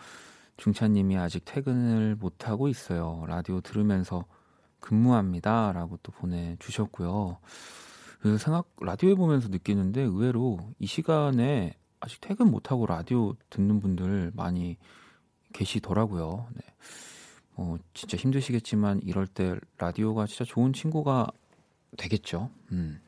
중찬님이 0.57 1.17
아직 1.17 1.45
퇴근을 1.45 2.15
못 2.15 2.47
하고 2.47 2.67
있어요. 2.67 3.23
라디오 3.27 3.61
들으면서 3.61 4.25
근무합니다라고 4.79 5.99
또 6.01 6.11
보내주셨고요. 6.13 7.37
그 8.21 8.39
생각 8.39 8.71
라디오에 8.81 9.13
보면서 9.13 9.49
느끼는데 9.49 10.01
의외로 10.01 10.57
이 10.79 10.87
시간에 10.87 11.75
아직 11.99 12.21
퇴근 12.21 12.49
못 12.49 12.71
하고 12.71 12.87
라디오 12.87 13.35
듣는 13.51 13.79
분들 13.81 14.31
많이 14.33 14.77
계시더라고요. 15.53 16.47
네. 16.55 16.61
어, 17.57 17.75
진짜 17.93 18.17
힘드시겠지만 18.17 19.01
이럴 19.03 19.27
때 19.27 19.55
라디오가 19.77 20.25
진짜 20.27 20.45
좋은 20.45 20.73
친구가 20.73 21.27
되겠죠. 21.97 22.49
음. 22.71 23.01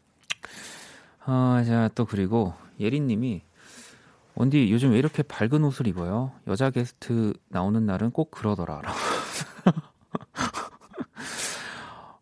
아, 1.26 1.64
자, 1.66 1.90
또 1.96 2.06
그리고 2.06 2.54
예린님이 2.80 3.44
원디 4.36 4.72
요즘 4.72 4.92
왜 4.92 5.00
이렇게 5.00 5.22
밝은 5.22 5.64
옷을 5.64 5.88
입어요? 5.88 6.32
여자 6.48 6.70
게스트 6.70 7.34
나오는 7.50 7.86
날은 7.86 8.12
꼭 8.12 8.32
그러더라. 8.32 8.82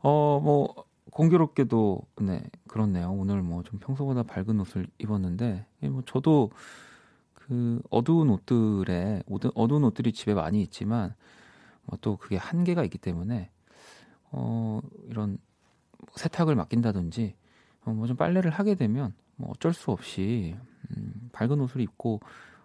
어, 0.02 0.40
뭐 0.44 0.74
공교롭게도 1.12 2.02
네 2.22 2.44
그렇네요. 2.68 3.12
오늘 3.12 3.42
뭐 3.42 3.64
좀 3.64 3.80
평소보다 3.80 4.24
밝은 4.24 4.60
옷을 4.60 4.88
입었는데 5.00 5.66
뭐 5.84 6.04
저도 6.06 6.52
그 7.34 7.82
어두운 7.90 8.30
옷들에 8.30 9.24
어두운 9.56 9.84
옷들이 9.84 10.12
집에 10.12 10.34
많이 10.34 10.62
있지만 10.62 11.10
뭐 11.10 11.18
또 12.02 12.18
그게 12.18 12.38
한계가 12.38 12.84
있기 12.84 12.98
때문에 12.98 13.50
어 14.32 14.82
이런 15.10 15.38
세탁을 16.16 16.56
맡긴다든지 16.56 17.36
어, 17.86 17.92
뭐 17.92 18.08
좀 18.08 18.18
빨래를 18.18 18.52
하게 18.52 18.76
되면 18.76 19.14
뭐 19.36 19.50
어쩔 19.52 19.74
수 19.74 19.92
없이 19.92 20.56
음, 20.96 21.30
밝은 21.32 21.60
옷을 21.62 21.82
입고 21.82 22.20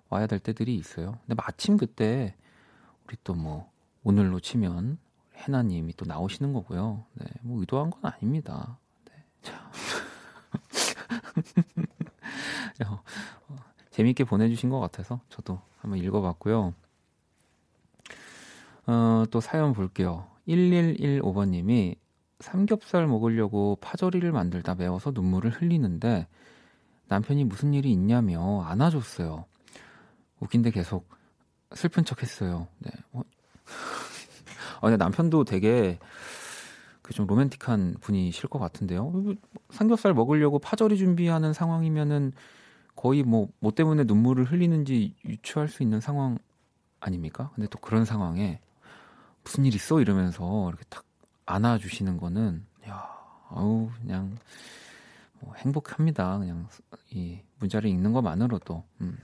와야 0.08 0.26
될 0.26 0.38
때들이 0.38 0.74
있어요. 0.76 1.18
근데 1.26 1.34
마침 1.34 1.76
그때 1.76 2.34
우리 3.06 3.16
또 3.24 3.34
뭐 3.34 3.70
오늘로 4.04 4.40
치면 4.40 4.98
해나님이 5.36 5.94
또 5.94 6.04
나오시는 6.06 6.52
거고요. 6.52 7.04
네, 7.14 7.26
뭐 7.42 7.60
의도한 7.60 7.90
건 7.90 8.00
아닙니다. 8.04 8.78
네, 9.06 9.24
자. 9.42 9.70
어, 13.48 13.56
재밌게 13.90 14.24
보내주신 14.24 14.70
것 14.70 14.80
같아서 14.80 15.20
저도 15.28 15.60
한번 15.78 15.98
읽어봤고요. 16.00 16.74
어, 18.86 19.24
또 19.30 19.40
사연 19.40 19.72
볼게요. 19.72 20.26
1115번님이 20.48 21.96
삼겹살 22.40 23.06
먹으려고 23.06 23.76
파절이를 23.80 24.32
만들다 24.32 24.74
매워서 24.74 25.12
눈물을 25.12 25.50
흘리는데 25.50 26.26
남편이 27.08 27.44
무슨 27.44 27.74
일이 27.74 27.92
있냐며 27.92 28.62
안아줬어요. 28.62 29.44
웃긴데 30.40 30.70
계속 30.72 31.08
슬픈 31.74 32.04
척 32.04 32.22
했어요. 32.22 32.66
네. 32.78 32.90
어, 33.12 33.20
어, 33.20 33.22
근데 34.82 34.96
남편도 34.96 35.44
되게 35.44 35.98
그 37.02 37.12
좀 37.12 37.26
로맨틱한 37.26 37.96
분이실 38.00 38.48
것 38.48 38.58
같은데요. 38.58 39.12
삼겹살 39.70 40.14
먹으려고 40.14 40.58
파절이 40.58 40.96
준비하는 40.96 41.52
상황이면은 41.52 42.32
거의 42.96 43.22
뭐, 43.22 43.48
뭐 43.60 43.72
때문에 43.72 44.04
눈물을 44.04 44.44
흘리는지 44.44 45.14
유추할 45.24 45.68
수 45.68 45.82
있는 45.82 46.00
상황 46.00 46.38
아닙니까? 47.00 47.50
근데 47.54 47.68
또 47.68 47.78
그런 47.78 48.04
상황에 48.04 48.60
무슨 49.44 49.64
일 49.64 49.74
있어? 49.74 50.00
이러면서 50.00 50.68
이렇게 50.68 50.84
탁 50.88 51.04
안아주시는 51.46 52.16
거는, 52.18 52.64
야, 52.88 53.08
아우, 53.50 53.90
그냥, 54.00 54.36
뭐 55.40 55.54
행복합니다. 55.56 56.38
그냥 56.38 56.68
이 57.10 57.40
문자를 57.58 57.90
읽는 57.90 58.12
것만으로도. 58.12 58.84
음. 59.00 59.18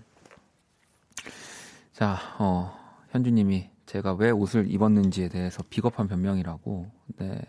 자, 1.92 2.18
어, 2.38 2.76
현주님이 3.11 3.70
제가 3.87 4.12
왜 4.14 4.31
옷을 4.31 4.70
입었는지에 4.70 5.28
대해서 5.28 5.62
비겁한 5.70 6.09
변명이라고. 6.09 6.90
네. 7.18 7.40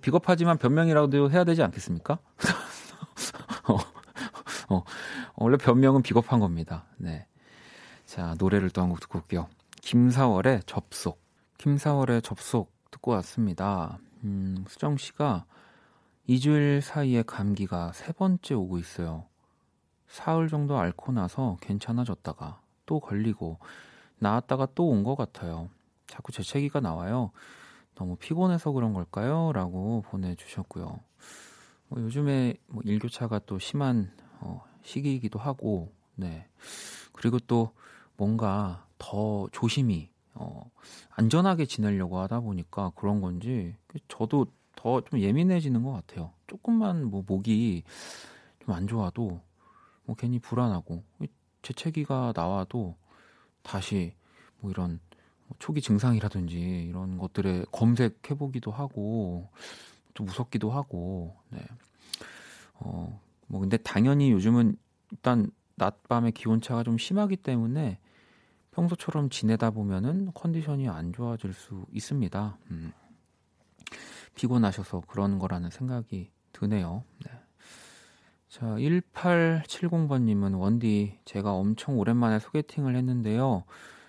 비겁, 0.00 0.22
하지만 0.26 0.56
변명이라도 0.58 1.30
해야 1.30 1.44
되지 1.44 1.62
않겠습니까? 1.62 2.18
어, 3.68 3.78
어, 4.74 4.84
원래 5.36 5.56
변명은 5.56 6.02
비겁한 6.02 6.38
겁니다. 6.40 6.84
네. 6.98 7.26
자, 8.06 8.34
노래를 8.38 8.70
또 8.70 8.82
한 8.82 8.90
곡 8.90 9.00
듣고 9.00 9.18
올게요. 9.18 9.48
김사월의 9.82 10.62
접속. 10.66 11.20
김사월의 11.58 12.22
접속 12.22 12.72
듣고 12.90 13.10
왔습니다. 13.12 13.98
음, 14.24 14.64
수정 14.68 14.96
씨가 14.96 15.44
2주일 16.28 16.80
사이에 16.80 17.22
감기가 17.22 17.92
세 17.92 18.12
번째 18.12 18.54
오고 18.54 18.78
있어요. 18.78 19.26
사흘 20.06 20.48
정도 20.48 20.78
앓고 20.78 21.12
나서 21.12 21.56
괜찮아졌다가 21.60 22.60
또 22.86 23.00
걸리고 23.00 23.58
나았다가 24.18 24.68
또 24.74 24.90
온 24.90 25.04
것 25.04 25.16
같아요. 25.16 25.68
자꾸 26.06 26.32
재채기가 26.32 26.80
나와요. 26.80 27.30
너무 27.94 28.16
피곤해서 28.16 28.70
그런 28.72 28.92
걸까요? 28.94 29.52
라고 29.52 30.02
보내주셨고요. 30.08 31.00
뭐 31.88 32.02
요즘에 32.02 32.54
뭐 32.68 32.82
일교차가 32.84 33.40
또 33.40 33.58
심한 33.58 34.10
어, 34.40 34.64
시기이기도 34.82 35.38
하고, 35.38 35.92
네. 36.14 36.46
그리고 37.12 37.38
또 37.40 37.72
뭔가 38.16 38.86
더 38.98 39.48
조심히, 39.52 40.10
어, 40.40 40.70
안전하게 41.10 41.66
지내려고 41.66 42.18
하다 42.20 42.40
보니까 42.40 42.92
그런 42.94 43.20
건지, 43.20 43.74
저도 44.08 44.46
더 44.76 45.00
좀 45.00 45.18
예민해지는 45.20 45.82
것 45.82 45.92
같아요. 45.92 46.32
조금만 46.46 47.04
뭐 47.04 47.24
목이 47.26 47.82
좀 48.60 48.74
안 48.74 48.86
좋아도, 48.86 49.40
뭐 50.04 50.14
괜히 50.16 50.38
불안하고, 50.38 51.02
재채기가 51.62 52.32
나와도 52.36 52.96
다시 53.62 54.14
뭐 54.60 54.70
이런 54.70 55.00
뭐 55.48 55.56
초기 55.58 55.80
증상이라든지 55.82 56.86
이런 56.88 57.18
것들에 57.18 57.64
검색해 57.72 58.34
보기도 58.38 58.70
하고, 58.70 59.48
좀 60.14 60.26
무섭기도 60.26 60.70
하고, 60.70 61.36
네. 61.50 61.60
어, 62.74 63.20
뭐 63.48 63.60
근데 63.60 63.76
당연히 63.78 64.30
요즘은 64.32 64.76
일단 65.10 65.50
낮밤의 65.76 66.32
기온차가 66.32 66.82
좀 66.84 66.98
심하기 66.98 67.36
때문에 67.38 67.98
평소처럼 68.78 69.28
지내다 69.28 69.70
보면은 69.72 70.30
컨디션이 70.34 70.88
안 70.88 71.12
좋아질 71.12 71.52
수 71.52 71.84
있습니다. 71.92 72.58
음. 72.70 72.92
피곤하셔서 74.36 75.02
그런 75.08 75.40
거라는 75.40 75.70
생각이 75.70 76.30
드네요. 76.52 77.02
네. 77.26 77.32
자, 78.48 78.66
1870번님은 78.66 80.56
원디, 80.60 81.18
제가 81.24 81.52
엄청 81.52 81.98
오랜만에 81.98 82.38
소개팅을 82.38 82.94
했는데요. 82.94 83.64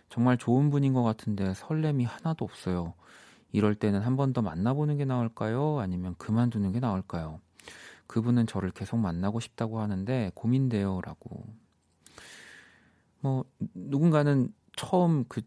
정말 0.09 0.37
좋은 0.37 0.69
분인 0.69 0.93
것 0.93 1.01
같은데 1.01 1.53
설렘이 1.55 2.05
하나도 2.05 2.45
없어요. 2.45 2.93
이럴 3.51 3.73
때는 3.73 4.01
한 4.01 4.15
번 4.15 4.33
더 4.33 4.43
만나보는 4.43 4.97
게 4.97 5.05
나을까요? 5.05 5.79
아니면 5.79 6.13
그만두는 6.19 6.73
게 6.73 6.79
나을까요? 6.79 7.41
그분은 8.05 8.45
저를 8.45 8.69
계속 8.71 8.97
만나고 8.97 9.39
싶다고 9.39 9.79
하는데 9.79 10.31
고민돼요. 10.35 11.01
라고. 11.01 11.43
뭐, 13.21 13.43
누군가는 13.73 14.53
처음 14.79 15.25
그 15.27 15.41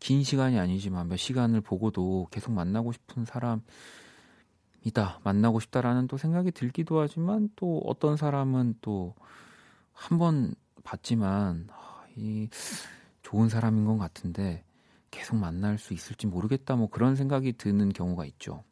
긴 0.00 0.22
시간이 0.22 0.58
아니지만 0.58 1.08
몇 1.08 1.16
시간을 1.16 1.60
보고도 1.62 2.28
계속 2.30 2.52
만나고 2.52 2.92
싶은 2.92 3.24
사람이다. 3.24 3.64
만나고 5.24 5.60
싶다라는 5.60 6.06
또 6.06 6.16
생각이 6.16 6.52
들기도 6.52 7.00
하지만 7.00 7.48
또 7.56 7.80
어떤 7.86 8.16
사람은 8.16 8.76
또 8.80 9.14
한 9.94 10.18
번 10.18 10.54
봤지만 10.84 11.68
아, 11.72 12.04
이 12.16 12.48
좋은 13.22 13.48
사람인 13.48 13.86
것 13.86 13.96
같은데 13.98 14.64
계속 15.10 15.36
만날 15.36 15.78
수 15.78 15.94
있을지 15.94 16.26
모르겠다 16.26 16.76
뭐 16.76 16.88
그런 16.90 17.16
생각이 17.16 17.54
드는 17.54 17.88
경우가 17.92 18.26
있죠. 18.26 18.62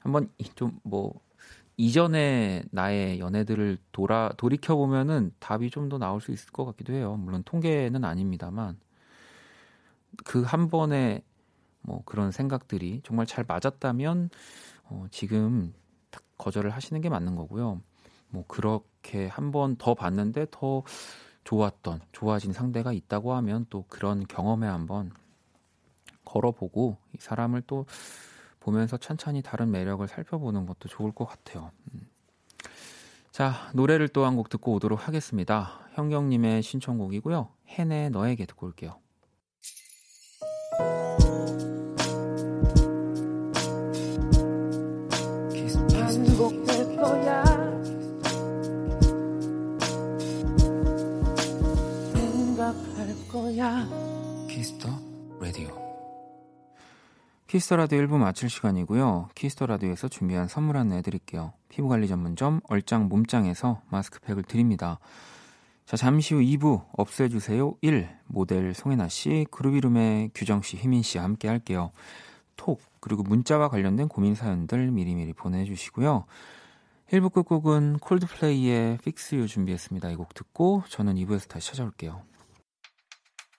한번 0.00 0.30
좀 0.54 0.78
뭐 0.84 1.20
이전에 1.78 2.64
나의 2.72 3.18
연애들을 3.20 3.78
돌아 3.92 4.30
돌이켜 4.36 4.76
보면은 4.76 5.32
답이 5.38 5.70
좀 5.70 5.88
더 5.88 5.96
나올 5.98 6.20
수 6.20 6.32
있을 6.32 6.50
것 6.52 6.64
같기도 6.66 6.92
해요. 6.92 7.16
물론 7.16 7.42
통계는 7.44 8.04
아닙니다만 8.04 8.78
그 10.24 10.42
한 10.44 10.68
번의 10.68 11.22
뭐 11.82 12.02
그런 12.04 12.30
생각들이 12.32 13.00
정말 13.04 13.26
잘 13.26 13.44
맞았다면 13.46 14.30
어, 14.84 15.06
지금 15.10 15.72
거절을 16.38 16.70
하시는 16.70 17.00
게 17.00 17.08
맞는 17.08 17.34
거고요. 17.36 17.80
뭐 18.30 18.44
그렇게 18.48 19.26
한 19.28 19.50
번 19.52 19.76
더 19.76 19.94
봤는데 19.94 20.46
더 20.50 20.82
좋았던 21.44 22.00
좋아진 22.12 22.52
상대가 22.52 22.92
있다고 22.92 23.32
하면 23.34 23.66
또 23.70 23.84
그런 23.88 24.26
경험에 24.26 24.66
한번 24.66 25.10
걸어보고 26.24 26.98
이 27.14 27.18
사람을 27.20 27.62
또 27.66 27.86
보면서 28.60 28.96
천천히 28.98 29.42
다른 29.42 29.70
매력을 29.70 30.06
살펴보는 30.06 30.66
것도 30.66 30.88
좋을 30.88 31.12
것 31.12 31.24
같아요. 31.26 31.70
음. 31.94 32.06
자, 33.32 33.70
노래를 33.74 34.08
또 34.08 34.24
한 34.26 34.36
곡 34.36 34.48
듣고 34.50 34.74
오도록 34.74 35.06
하겠습니다. 35.08 35.80
형경님의 35.94 36.62
신청곡이고요. 36.62 37.48
헨의 37.68 38.10
너에게 38.10 38.44
듣고 38.46 38.66
올게요. 38.66 38.98
거야. 53.58 53.88
키스 54.48 54.73
더 54.73 54.88
라디오. 55.40 55.68
키스 57.48 57.64
더 57.64 57.74
라디오 57.76 57.98
1부 58.02 58.16
마칠 58.18 58.48
시간이고요. 58.48 59.30
키스 59.34 59.54
더 59.54 59.66
라디오에서 59.66 60.06
준비한 60.06 60.46
선물 60.46 60.76
하나 60.76 60.94
해드릴게요. 60.96 61.52
피부관리 61.68 62.06
전문점 62.06 62.60
얼짱 62.68 63.08
몸짱에서 63.08 63.82
마스크팩을 63.90 64.44
드립니다. 64.44 65.00
자, 65.86 65.96
잠시 65.96 66.34
후 66.34 66.40
2부 66.40 66.84
없애주세요 66.92 67.74
1 67.80 68.08
모델 68.26 68.74
송해나 68.74 69.08
씨, 69.08 69.44
그루비룸의 69.50 70.30
규정 70.34 70.62
씨, 70.62 70.76
휘민 70.76 71.02
씨와 71.02 71.24
함께 71.24 71.48
할게요. 71.48 71.90
톡 72.56 72.80
그리고 73.00 73.24
문자와 73.24 73.70
관련된 73.70 74.06
고민 74.08 74.36
사연들 74.36 74.92
미리미리 74.92 75.32
보내 75.32 75.64
주시고요. 75.64 76.26
1부 77.10 77.32
끝곡은 77.32 77.98
콜드플레이의 77.98 78.94
Fix 79.00 79.34
You 79.34 79.48
준비했습니다. 79.48 80.10
이 80.10 80.16
곡 80.16 80.34
듣고 80.34 80.84
저는 80.88 81.16
2부에서 81.16 81.48
다시 81.48 81.70
찾아올게요. 81.70 82.22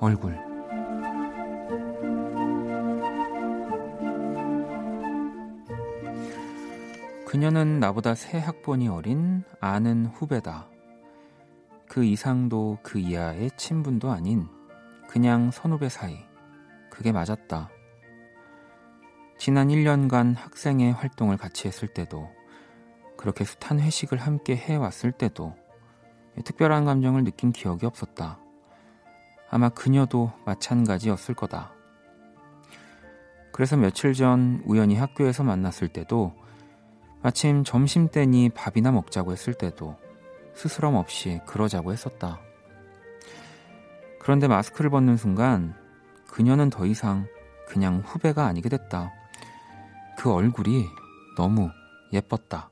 얼굴 0.00 0.48
그녀는 7.26 7.78
나보다 7.78 8.14
세 8.14 8.38
학번이 8.38 8.88
어린 8.88 9.44
아는 9.60 10.06
후배다. 10.06 10.66
그 11.86 12.02
이상도 12.02 12.78
그 12.82 12.98
이하의 12.98 13.50
친분도 13.56 14.10
아닌 14.10 14.48
그냥 15.06 15.50
선후배 15.50 15.90
사이. 15.90 16.16
그게 16.88 17.12
맞았다. 17.12 17.68
지난 19.36 19.68
1년간 19.68 20.36
학생의 20.36 20.92
활동을 20.92 21.36
같이 21.36 21.68
했을 21.68 21.86
때도 21.86 22.30
그렇게 23.18 23.44
숱한 23.44 23.78
회식을 23.78 24.18
함께 24.18 24.56
해왔을 24.56 25.12
때도 25.12 25.54
특별한 26.44 26.86
감정을 26.86 27.24
느낀 27.24 27.52
기억이 27.52 27.84
없었다. 27.84 28.40
아마 29.50 29.68
그녀도 29.68 30.32
마찬가지였을 30.44 31.34
거다. 31.34 31.72
그래서 33.52 33.76
며칠 33.76 34.14
전 34.14 34.62
우연히 34.66 34.96
학교에서 34.96 35.42
만났을 35.42 35.88
때도 35.88 36.34
마침 37.22 37.64
점심 37.64 38.08
때니 38.08 38.50
밥이나 38.50 38.92
먹자고 38.92 39.32
했을 39.32 39.54
때도 39.54 39.96
스스럼 40.54 40.94
없이 40.94 41.40
그러자고 41.46 41.92
했었다. 41.92 42.40
그런데 44.20 44.46
마스크를 44.46 44.90
벗는 44.90 45.16
순간 45.16 45.74
그녀는 46.26 46.70
더 46.70 46.86
이상 46.86 47.26
그냥 47.66 48.02
후배가 48.04 48.46
아니게 48.46 48.68
됐다. 48.68 49.12
그 50.18 50.32
얼굴이 50.32 50.84
너무 51.36 51.70
예뻤다. 52.12 52.70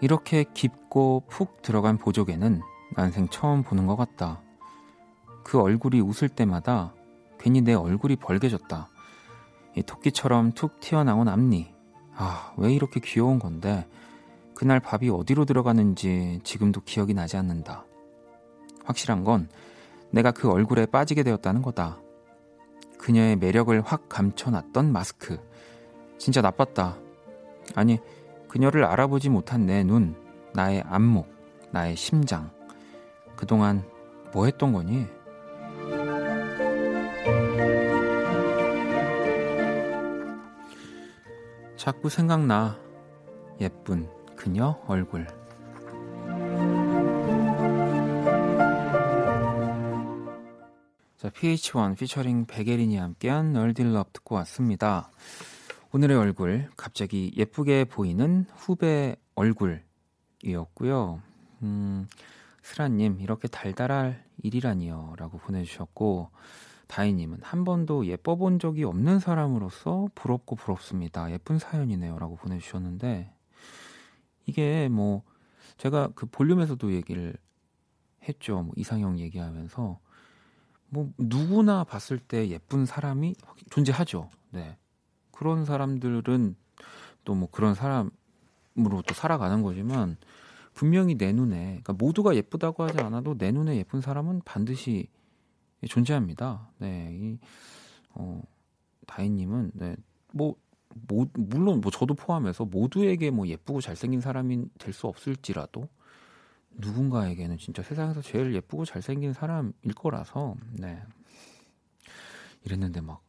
이렇게 0.00 0.44
깊고 0.52 1.24
푹 1.28 1.62
들어간 1.62 1.96
보조개는 1.96 2.60
난생 2.94 3.28
처음 3.28 3.62
보는 3.62 3.86
것 3.86 3.96
같다. 3.96 4.42
그 5.42 5.60
얼굴이 5.60 6.00
웃을 6.00 6.28
때마다 6.28 6.92
괜히 7.38 7.60
내 7.60 7.74
얼굴이 7.74 8.16
벌개졌다. 8.16 8.88
이 9.76 9.82
토끼처럼 9.82 10.52
툭 10.52 10.80
튀어나온 10.80 11.28
앞니. 11.28 11.72
아, 12.14 12.52
왜 12.56 12.72
이렇게 12.72 13.00
귀여운 13.00 13.38
건데 13.38 13.86
그날 14.54 14.80
밥이 14.80 15.10
어디로 15.10 15.44
들어가는지 15.44 16.40
지금도 16.42 16.80
기억이 16.82 17.14
나지 17.14 17.36
않는다. 17.36 17.84
확실한 18.84 19.24
건 19.24 19.48
내가 20.10 20.30
그 20.30 20.50
얼굴에 20.50 20.86
빠지게 20.86 21.22
되었다는 21.22 21.62
거다. 21.62 21.98
그녀의 22.98 23.36
매력을 23.36 23.78
확 23.82 24.08
감춰놨던 24.08 24.92
마스크. 24.92 25.38
진짜 26.18 26.40
나빴다. 26.40 26.96
아니, 27.74 27.98
그녀를 28.48 28.84
알아보지 28.84 29.28
못한 29.28 29.66
내 29.66 29.82
눈, 29.82 30.16
나의 30.54 30.82
안목, 30.86 31.28
나의 31.70 31.96
심장. 31.96 32.50
그동안 33.36 33.84
뭐 34.32 34.46
했던 34.46 34.72
거니? 34.72 35.06
자꾸 41.76 42.08
생각나. 42.08 42.78
예쁜 43.60 44.08
그녀 44.34 44.80
얼굴. 44.86 45.26
자, 51.16 51.30
PH1 51.30 51.96
피처링 51.96 52.46
백예린이 52.46 52.98
함께한 52.98 53.52
널딜럽 53.52 54.12
듣고 54.12 54.34
왔습니다. 54.36 55.10
오늘의 55.92 56.16
얼굴, 56.16 56.68
갑자기 56.76 57.32
예쁘게 57.36 57.84
보이는 57.84 58.44
후배 58.56 59.14
얼굴이었고요. 59.36 61.22
음, 61.62 62.08
스라님, 62.62 63.20
이렇게 63.20 63.46
달달할 63.46 64.24
일이라니요. 64.42 65.14
라고 65.16 65.38
보내주셨고, 65.38 66.30
다희님은 66.88 67.38
한 67.42 67.64
번도 67.64 68.06
예뻐 68.06 68.34
본 68.36 68.58
적이 68.58 68.84
없는 68.84 69.20
사람으로서 69.20 70.08
부럽고 70.16 70.56
부럽습니다. 70.56 71.30
예쁜 71.30 71.58
사연이네요. 71.58 72.18
라고 72.18 72.34
보내주셨는데, 72.34 73.32
이게 74.46 74.88
뭐, 74.88 75.22
제가 75.78 76.10
그 76.16 76.26
볼륨에서도 76.26 76.92
얘기를 76.92 77.34
했죠. 78.28 78.62
뭐 78.62 78.72
이상형 78.76 79.20
얘기하면서, 79.20 80.00
뭐, 80.88 81.12
누구나 81.16 81.84
봤을 81.84 82.18
때 82.18 82.48
예쁜 82.48 82.86
사람이 82.86 83.36
존재하죠. 83.70 84.30
네. 84.50 84.76
그런 85.36 85.64
사람들은 85.64 86.56
또 87.24 87.34
뭐 87.34 87.48
그런 87.50 87.74
사람으로 87.74 89.02
또 89.06 89.14
살아가는 89.14 89.62
거지만, 89.62 90.16
분명히 90.74 91.16
내 91.16 91.32
눈에, 91.32 91.80
그러니까 91.82 91.92
모두가 91.94 92.34
예쁘다고 92.36 92.84
하지 92.84 93.00
않아도 93.00 93.36
내 93.36 93.50
눈에 93.50 93.76
예쁜 93.76 94.00
사람은 94.00 94.42
반드시 94.44 95.08
존재합니다. 95.88 96.68
네, 96.78 97.10
이, 97.12 97.38
어, 98.14 98.40
다희님은, 99.06 99.72
네, 99.74 99.96
뭐, 100.32 100.54
뭐, 101.08 101.26
물론 101.34 101.80
뭐 101.80 101.90
저도 101.90 102.14
포함해서 102.14 102.64
모두에게 102.64 103.30
뭐 103.30 103.46
예쁘고 103.46 103.80
잘생긴 103.80 104.20
사람이 104.20 104.64
될 104.78 104.92
수 104.94 105.06
없을지라도 105.06 105.88
누군가에게는 106.70 107.58
진짜 107.58 107.82
세상에서 107.82 108.22
제일 108.22 108.54
예쁘고 108.54 108.84
잘생긴 108.84 109.32
사람일 109.32 109.94
거라서, 109.94 110.54
네. 110.72 111.02
이랬는데 112.64 113.00
막 113.00 113.22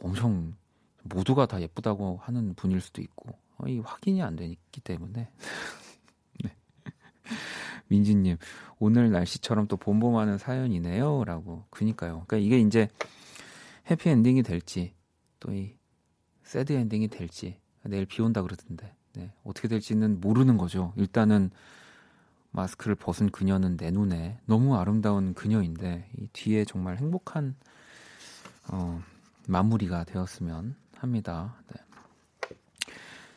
엄청 0.00 0.54
모두가 1.02 1.46
다 1.46 1.60
예쁘다고 1.60 2.18
하는 2.22 2.54
분일 2.54 2.80
수도 2.80 3.02
있고, 3.02 3.30
어, 3.58 3.68
이 3.68 3.78
확인이 3.80 4.22
안 4.22 4.36
되기 4.36 4.56
때문에. 4.82 5.30
네. 6.44 6.56
민지님, 7.88 8.36
오늘 8.78 9.10
날씨처럼 9.10 9.66
또 9.68 9.76
봄봄하는 9.76 10.38
사연이네요. 10.38 11.24
라고. 11.24 11.64
그니까요. 11.70 12.24
그러니까 12.26 12.36
이게 12.38 12.58
이제 12.58 12.88
해피 13.90 14.08
엔딩이 14.10 14.42
될지, 14.42 14.94
또 15.40 15.52
이 15.52 15.76
sad 16.44 16.72
ending이 16.72 17.08
될지, 17.08 17.58
내일 17.84 18.06
비 18.06 18.20
온다 18.22 18.42
그러던데, 18.42 18.94
네. 19.14 19.32
어떻게 19.44 19.68
될지는 19.68 20.20
모르는 20.20 20.58
거죠. 20.58 20.92
일단은 20.96 21.50
마스크를 22.50 22.94
벗은 22.94 23.30
그녀는 23.30 23.76
내 23.76 23.90
눈에 23.90 24.38
너무 24.44 24.76
아름다운 24.76 25.34
그녀인데, 25.34 26.10
이 26.18 26.28
뒤에 26.32 26.64
정말 26.64 26.98
행복한, 26.98 27.56
어, 28.70 29.02
마무리가 29.48 30.04
되었으면 30.04 30.76
합니다. 31.02 31.56
네. 31.68 31.80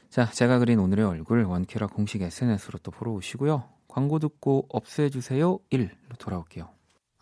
자, 0.10 0.30
제가 0.30 0.60
그린 0.60 0.80
오늘의 0.80 1.06
얼굴 1.06 1.44
원키라 1.44 1.88
공식 1.88 2.22
SNS로 2.22 2.80
또 2.84 2.92
보러 2.92 3.12
오시고요. 3.12 3.66
광고 3.88 4.20
듣고 4.20 4.68
없애주세요 4.70 5.60
1로 5.72 5.90
돌아올게요. 6.20 6.70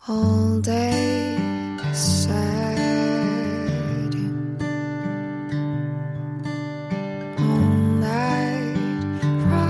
All 0.08 0.62
day 0.62 1.34
sad. 1.94 2.74
All 7.38 7.98
night 7.98 9.20
cry. 9.42 9.64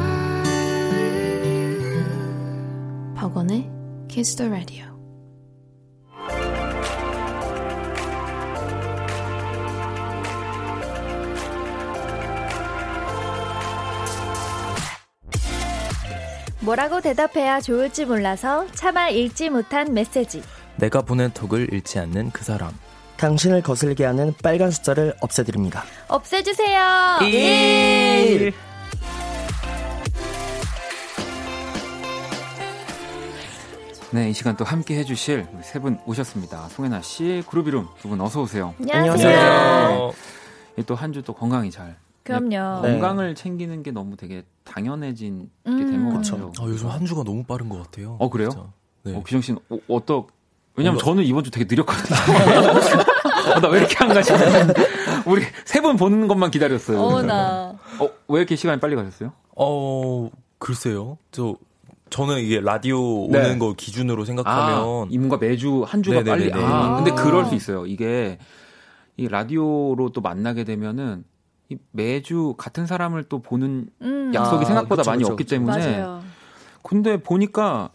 박원의 3.15 3.71
Kiss 4.09 4.37
the 4.37 4.51
Radio. 4.51 4.94
뭐라고 16.65 17.01
대답해야 17.01 17.61
좋을지 17.61 18.05
몰라서 18.07 18.67
차마 18.73 19.09
읽지 19.09 19.51
못한 19.51 19.93
메시지. 19.93 20.43
내가 20.77 21.03
보낸 21.03 21.31
톡을 21.33 21.73
읽지 21.75 21.99
않는 21.99 22.31
그 22.31 22.45
사람. 22.45 22.73
당신을 23.17 23.63
거슬게 23.63 24.05
하는 24.05 24.35
빨간 24.43 24.71
숫자를 24.71 25.15
없애드립니다. 25.21 25.85
없애주세요. 26.09 27.19
1. 27.23 28.53
네, 34.11 34.31
이 34.31 34.33
시간 34.33 34.57
또 34.57 34.65
함께 34.65 34.97
해주실 34.99 35.47
세 35.63 35.81
분 35.81 35.99
오셨습니다. 36.07 36.69
송혜나 36.69 37.03
씨, 37.03 37.43
그룹 37.49 37.67
이름 37.69 37.89
두 38.01 38.09
분 38.09 38.21
어서 38.21 38.43
오세요. 38.43 38.75
안녕하세요. 38.81 40.13
또한 40.87 41.13
주 41.13 41.23
또 41.23 41.33
건강히 41.35 41.71
잘. 41.71 41.97
그럼요. 42.25 42.81
네, 42.83 42.93
건강을 42.93 43.35
챙기는 43.35 43.83
게 43.83 43.91
너무 43.91 44.17
되게 44.17 44.45
당연해진 44.65 45.51
음. 45.67 45.79
게된 45.79 46.09
것. 46.11 46.17
같아요. 46.17 46.53
아, 46.59 46.65
요즘 46.65 46.89
한 46.89 47.05
주가 47.07 47.23
너무 47.23 47.45
빠른 47.45 47.69
것 47.69 47.83
같아요. 47.83 48.17
어, 48.19 48.29
그래요? 48.31 48.49
진짜. 48.51 48.67
네. 49.05 49.15
어, 49.15 49.23
규정 49.23 49.41
씨는 49.43 49.61
어, 49.69 49.79
어떠? 49.89 50.27
왜냐면 50.77 50.95
뭔가- 50.97 51.05
저는 51.05 51.25
이번 51.25 51.45
주 51.45 51.51
되게 51.51 51.67
느렸거든요. 51.69 52.17
어, 53.57 53.61
나왜 53.61 53.79
이렇게 53.81 53.97
안 54.03 54.09
가지? 54.09 54.33
우리 55.27 55.43
세 55.65 55.81
번 55.83 55.97
보는 55.97 56.27
것만 56.29 56.51
기다렸어요. 56.51 56.99
어, 57.01 57.23
나. 57.23 57.75
어, 58.01 58.09
왜 58.29 58.39
이렇게 58.41 58.57
시간이 58.57 58.81
빨리 58.81 58.97
가셨어요? 58.97 59.33
어, 59.57 60.31
글쎄요. 60.59 61.19
저 61.31 61.55
저는 62.11 62.39
이게 62.39 62.61
라디오 62.61 63.29
네. 63.31 63.39
오는 63.39 63.59
거 63.59 63.75
기준으로 63.75 64.25
생각하면 64.25 64.79
아, 64.79 65.07
이 65.11 65.19
뭔가 65.19 65.37
매주 65.37 65.85
한 65.87 66.03
주가 66.03 66.23
네네네네. 66.23 66.51
빨리. 66.51 66.65
아, 66.65 66.97
근데 66.97 67.11
아. 67.13 67.15
그럴 67.15 67.45
수 67.45 67.55
있어요. 67.55 67.87
이게 67.87 68.39
이 69.17 69.29
라디오로 69.29 70.11
또 70.15 70.21
만나게 70.23 70.65
되면은 70.65 71.25
이 71.25 71.34
매주 71.93 72.55
같은 72.59 72.87
사람을 72.87 73.25
또 73.25 73.41
보는 73.41 73.89
음. 74.03 74.33
약속이 74.35 74.65
아, 74.65 74.67
생각보다 74.67 75.03
그쵸, 75.03 75.11
많이 75.11 75.23
그쵸, 75.23 75.33
없기 75.33 75.45
그쵸. 75.45 75.57
때문에. 75.57 76.01
맞아요. 76.01 76.23
근데 76.83 77.17
보니까 77.17 77.91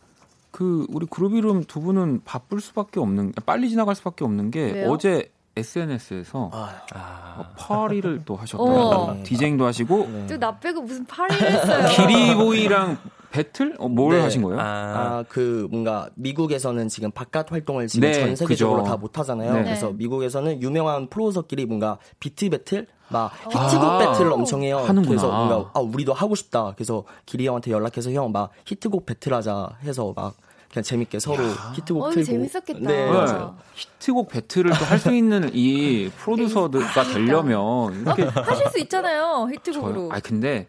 그 0.52 0.86
우리 0.90 1.06
그루비룸 1.06 1.64
두 1.64 1.80
분은 1.80 2.22
바쁠 2.26 2.60
수밖에 2.60 3.00
없는 3.00 3.34
빨리 3.46 3.70
지나갈 3.70 3.94
수밖에 3.96 4.26
없는 4.26 4.50
게 4.52 4.72
왜요? 4.72 4.90
어제 4.92 5.32
SNS에서 5.56 6.50
아, 6.54 6.82
아, 6.94 7.50
파티를 7.58 8.22
또 8.26 8.34
어. 8.34 8.38
하셨더라고요. 8.38 9.24
DJing도 9.24 9.66
하시고 9.66 10.08
네. 10.12 10.28
또 10.28 10.46
나 10.46 10.58
빼고 10.60 10.82
무슨 10.82 11.06
파티를 11.06 11.52
했어요. 11.52 11.88
기리보이랑 11.96 12.98
배틀? 13.32 13.76
어, 13.78 13.88
뭘 13.88 14.16
네. 14.18 14.22
하신 14.24 14.42
거예요? 14.42 14.60
아, 14.60 14.64
아, 14.64 15.24
그 15.30 15.68
뭔가 15.70 16.10
미국에서는 16.16 16.88
지금 16.88 17.12
바깥 17.12 17.52
활동을 17.52 17.88
지금 17.88 18.10
네, 18.10 18.14
전 18.20 18.36
세계적으로 18.36 18.80
그죠. 18.84 18.90
다 18.92 18.98
못 18.98 19.20
하잖아요. 19.20 19.54
네. 19.54 19.64
그래서 19.66 19.88
네. 19.90 19.94
미국에서는 19.98 20.62
유명한 20.64 21.08
프로듀서끼리 21.10 21.66
뭔가 21.68 22.00
beat 22.20 22.50
battle, 22.50 22.88
막 23.10 23.32
히트곡 23.46 23.84
아, 23.84 23.98
battle을 24.00 24.32
엄청 24.32 24.64
해요. 24.64 24.78
하는구나. 24.80 25.08
그래서 25.08 25.32
뭔가 25.32 25.70
아 25.74 25.80
우리도 25.80 26.14
하고 26.14 26.36
싶다. 26.36 26.74
그래서 26.76 27.04
기리 27.26 27.48
형한테 27.48 27.72
연락해서 27.72 28.12
형 28.12 28.32
막 28.32 28.52
히트곡 28.66 29.06
battle하자 29.06 29.70
해서 29.84 30.14
막 30.16 30.36
그냥 30.72 30.84
재밌게 30.84 31.20
서로 31.20 31.44
히트곡 31.74 32.04
어, 32.04 32.10
틀고. 32.12 32.24
재밌었겠다. 32.26 32.80
네, 32.82 33.06
네. 33.06 33.12
맞아요. 33.12 33.56
히트곡 33.76 34.30
배틀을 34.30 34.72
또 34.78 34.86
할 34.86 35.00
수 35.00 35.12
있는 35.14 35.50
이 35.54 36.10
프로듀서가 36.18 37.04
되려면 37.12 38.02
이렇게 38.02 38.24
하실 38.26 38.68
수 38.70 38.80
있잖아요. 38.80 39.50
히트곡으로. 39.52 40.12
아 40.14 40.20
근데 40.20 40.68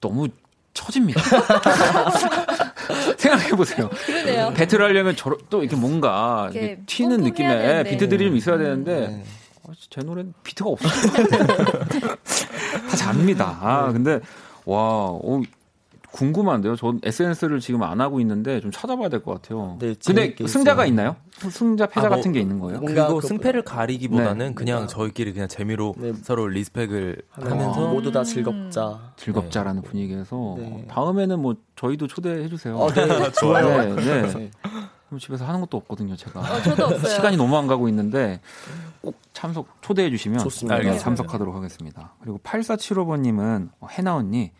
너무 0.00 0.26
처집니다. 0.74 1.20
생각해 3.16 3.50
보세요. 3.50 3.88
그러네요. 4.06 4.52
배틀 4.54 4.82
하려면 4.82 5.14
저러, 5.16 5.36
또 5.50 5.60
이렇게 5.62 5.76
뭔가 5.76 6.48
이렇게 6.52 6.80
튀는 6.86 7.20
느낌의 7.22 7.56
되는데. 7.56 7.90
비트들이 7.90 8.26
좀 8.26 8.36
있어야 8.36 8.58
되는데 8.58 9.08
네. 9.08 9.24
어, 9.64 9.72
제 9.90 10.00
노래는 10.00 10.32
비트가 10.42 10.70
없어요. 10.70 10.90
다 12.90 12.96
잡니다. 12.96 13.58
아 13.60 13.92
근데 13.92 14.20
와 14.64 14.78
어, 15.10 15.40
궁금한데요. 16.10 16.76
전 16.76 17.00
SNS를 17.02 17.60
지금 17.60 17.82
안 17.82 18.00
하고 18.00 18.20
있는데 18.20 18.60
좀 18.60 18.70
찾아봐야 18.70 19.08
될 19.08 19.22
것 19.22 19.40
같아요. 19.40 19.76
네, 19.80 19.94
근데 20.04 20.34
승자가 20.46 20.84
있어요. 20.84 20.90
있나요? 20.90 21.16
승자 21.50 21.86
패자 21.86 22.06
아, 22.06 22.08
뭐, 22.10 22.16
같은 22.18 22.32
게 22.32 22.40
있는 22.40 22.58
거예요? 22.58 22.80
그거 22.80 23.14
그- 23.20 23.26
승패를 23.26 23.62
가리기보다는 23.62 24.48
네. 24.48 24.54
그냥 24.54 24.86
저희끼리 24.88 25.32
그냥 25.32 25.48
재미로 25.48 25.94
네. 25.96 26.12
서로 26.22 26.48
리스펙을 26.48 27.22
하면서 27.30 27.54
하면서 27.56 27.88
모두 27.88 28.12
다 28.12 28.24
즐겁자. 28.24 29.12
즐겁자라는 29.16 29.80
분위기에서 29.82 30.56
네. 30.58 30.86
다음에는 30.90 31.40
뭐 31.40 31.54
저희도 31.76 32.08
초대해 32.08 32.46
주세요. 32.48 32.76
어, 32.76 32.90
네, 32.92 33.06
좋아요. 33.40 33.94
네, 33.94 34.04
네. 34.04 34.22
네. 34.34 34.50
그럼 35.12 35.20
집에서 35.20 35.44
하는 35.44 35.60
것도 35.60 35.76
없거든요, 35.76 36.16
제가. 36.16 36.40
어, 36.40 36.62
저도 36.62 36.86
없어요. 36.86 37.14
시간이 37.16 37.36
너무 37.36 37.54
안 37.58 37.66
가고 37.66 37.86
있는데 37.90 38.40
꼭 39.02 39.20
참석 39.34 39.68
초대해 39.82 40.08
주시면 40.08 40.38
좋습니다. 40.38 40.78
네. 40.78 40.96
참석하도록 40.98 41.54
하겠습니다. 41.54 42.14
그리고 42.22 42.40
8475번 42.42 43.20
님은 43.20 43.70
해나 43.90 44.16
언니 44.16 44.52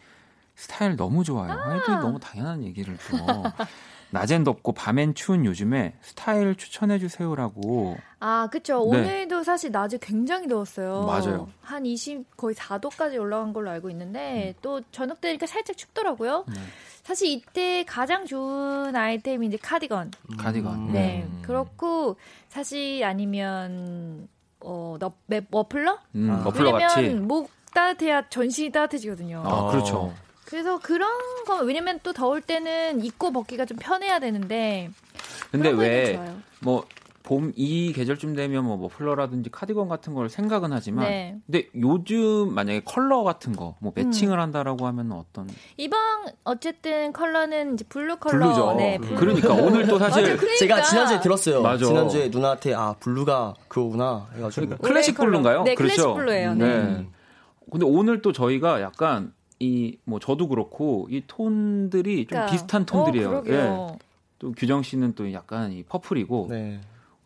스타일 0.54 0.96
너무 0.96 1.24
좋아요. 1.24 1.50
아이들 1.58 1.94
너무 2.00 2.20
당연한 2.20 2.64
얘기를 2.64 2.98
또 3.10 3.16
낮엔 4.10 4.44
덥고 4.44 4.72
밤엔 4.72 5.14
추운 5.14 5.46
요즘에 5.46 5.94
스타일 6.02 6.54
추천해 6.54 6.98
주세요라고 6.98 7.96
아, 8.20 8.48
그쵸. 8.52 8.74
네. 8.92 8.98
오늘도 9.00 9.44
사실 9.44 9.72
낮에 9.72 9.98
굉장히 10.02 10.48
더웠어요. 10.48 11.06
맞아요. 11.06 11.48
한 11.62 11.86
20, 11.86 12.36
거의 12.36 12.54
4도까지 12.54 13.18
올라간 13.18 13.54
걸로 13.54 13.70
알고 13.70 13.88
있는데, 13.90 14.54
또 14.62 14.80
저녁 14.92 15.20
되니까 15.20 15.46
살짝 15.46 15.76
춥더라고요. 15.76 16.44
네. 16.46 16.60
사실 17.02 17.28
이때 17.28 17.84
가장 17.84 18.26
좋은 18.26 18.94
아이템이 18.94 19.46
이제 19.48 19.56
카디건. 19.56 20.12
카디건. 20.38 20.92
네. 20.92 21.24
음. 21.26 21.42
그렇고, 21.44 22.16
사실 22.48 23.02
아니면, 23.04 24.28
어, 24.60 24.96
너, 25.00 25.12
매- 25.26 25.42
머플러? 25.50 25.98
음, 26.14 26.30
아. 26.30 26.44
머플러 26.44 26.72
같이. 26.72 27.00
왜냐면 27.00 27.26
목 27.26 27.50
따뜻해야 27.74 28.28
전신이 28.28 28.70
따뜻해지거든요. 28.70 29.42
아, 29.44 29.70
그렇죠. 29.72 30.14
그래서 30.44 30.78
그런 30.78 31.10
거, 31.46 31.58
왜냐면 31.62 31.98
또 32.02 32.12
더울 32.12 32.40
때는 32.40 33.04
입고 33.04 33.32
벗기가 33.32 33.64
좀 33.64 33.78
편해야 33.78 34.20
되는데, 34.20 34.90
근데 35.50 35.70
왜. 35.70 36.20
뭐 36.60 36.86
봄 37.22 37.52
이 37.56 37.92
계절쯤 37.92 38.34
되면 38.34 38.64
뭐 38.64 38.76
머플러라든지 38.76 39.50
카디건 39.50 39.88
같은 39.88 40.14
걸 40.14 40.28
생각은 40.28 40.72
하지만 40.72 41.04
네. 41.06 41.36
근데 41.46 41.68
요즘 41.80 42.52
만약에 42.54 42.82
컬러 42.84 43.22
같은 43.22 43.52
거 43.54 43.76
뭐 43.80 43.92
matching을 43.94 44.36
음. 44.38 44.40
한다라고 44.40 44.86
하면 44.88 45.12
어떤 45.12 45.48
이번 45.76 45.98
어쨌든 46.44 47.12
컬러는 47.12 47.74
이제 47.74 47.84
blue 47.88 48.16
컬러. 48.16 48.38
blue죠. 48.46 48.74
네, 48.76 48.98
blue. 48.98 49.16
그러니까 49.16 49.54
오늘 49.54 49.86
또 49.86 49.98
사실 49.98 50.22
맞아, 50.22 50.36
그러니까. 50.36 50.58
제가 50.58 50.82
지난주에 50.82 51.20
들었어요. 51.20 51.62
맞아. 51.62 51.84
지난주에 51.84 52.28
누나한테 52.28 52.74
아 52.74 52.94
blue가 53.00 53.54
그거구나 53.68 54.28
해가지고 54.34 54.66
그러니까 54.66 54.88
classic. 54.88 55.16
Blue인가요? 55.16 55.62
네, 55.64 55.74
그렇죠. 55.74 56.14
Classic 56.14 56.14
blue예요. 56.14 56.54
네. 56.54 56.82
네. 56.82 57.08
근데 57.70 57.86
오늘 57.86 58.20
또 58.22 58.32
저희가 58.32 58.80
약간 58.82 59.32
이 59.60 59.96
뭐 60.04 60.18
저도 60.18 60.48
그렇고 60.48 61.06
이 61.10 61.22
톤들이 61.26 62.26
좀 62.26 62.30
그러니까. 62.30 62.52
비슷한 62.52 62.84
톤들이에요. 62.84 63.30
어. 63.30 63.42
예. 63.46 63.98
또 64.40 64.50
규정 64.52 64.82
씨는 64.82 65.14
또 65.14 65.32
약간 65.32 65.70
이 65.72 65.84
purple이고 65.84 66.48
네. 66.50 66.80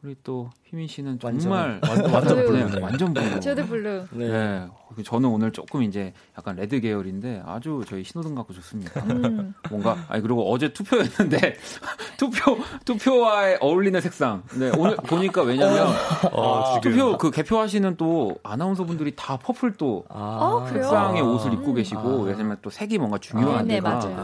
우리 0.04 0.14
또 0.22 0.50
휘민 0.68 0.86
씨는 0.86 1.18
완전- 1.22 1.40
정말 1.40 1.80
완- 1.82 2.12
완전 2.12 2.36
네, 2.36 2.44
blue네. 2.44 2.80
완전 2.80 3.14
blue. 3.14 3.40
저도 3.40 3.66
blue. 3.66 4.04
네. 4.12 4.28
네. 4.28 4.68
저는 5.04 5.28
오늘 5.28 5.50
조금 5.52 5.82
이제 5.82 6.12
약간 6.38 6.54
red 6.54 6.78
계열인데 6.80 7.42
아주 7.44 7.82
저희 7.88 8.04
신호등 8.04 8.34
같고 8.34 8.52
좋습니다. 8.54 9.00
음. 9.04 9.52
뭔가 9.68 9.96
아니 10.08 10.22
그리고 10.22 10.50
어제 10.52 10.72
투표했는데 10.72 11.56
투표 12.18 12.56
투표와에 12.84 13.56
어울리는 13.60 14.00
색상. 14.00 14.42
네 14.58 14.70
오늘 14.78 14.96
보니까 14.96 15.42
왜냐면 15.42 15.88
어, 16.32 16.74
지금 16.80 16.92
투표 16.92 17.18
그 17.18 17.30
개표하시는 17.30 17.96
또 17.96 18.36
아나운서 18.44 18.84
분들이 18.84 19.14
다 19.16 19.36
퍼플 19.38 19.72
또 19.76 20.04
아, 20.08 20.38
어, 20.40 20.64
그래요? 20.66 20.84
색상의 20.84 21.22
아. 21.22 21.24
옷을 21.24 21.52
입고 21.54 21.70
음. 21.70 21.74
계시고 21.74 22.00
아. 22.00 22.22
왜냐면 22.22 22.56
또 22.62 22.70
색이 22.70 22.98
뭔가 22.98 23.18
중요한 23.18 23.58
아, 23.58 23.62
네, 23.62 23.74
데가 23.76 23.90
맞아요. 23.90 24.16
아. 24.18 24.20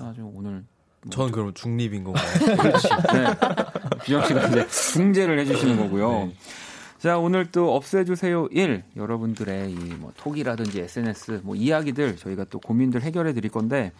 아, 0.00 0.06
아주 0.08 0.22
오늘 0.22 0.29
저는 1.08 1.32
그럼 1.32 1.54
중립인 1.54 2.04
건가요? 2.04 2.24
그렇지. 2.60 2.88
네. 3.12 3.26
규정 4.04 4.26
씨가 4.26 4.46
이제 4.48 4.68
중재를 4.68 5.38
해주시는 5.40 5.76
거고요. 5.78 6.10
네. 6.26 6.36
자, 6.98 7.16
오늘 7.16 7.50
또 7.50 7.74
없애주세요 7.74 8.48
1. 8.50 8.84
여러분들의 8.96 9.70
이 9.72 9.74
뭐 9.98 10.12
톡이라든지 10.18 10.80
SNS, 10.82 11.40
뭐 11.44 11.56
이야기들 11.56 12.16
저희가 12.18 12.44
또 12.50 12.58
고민들 12.60 13.00
해결해 13.02 13.32
드릴 13.32 13.50
건데 13.50 13.92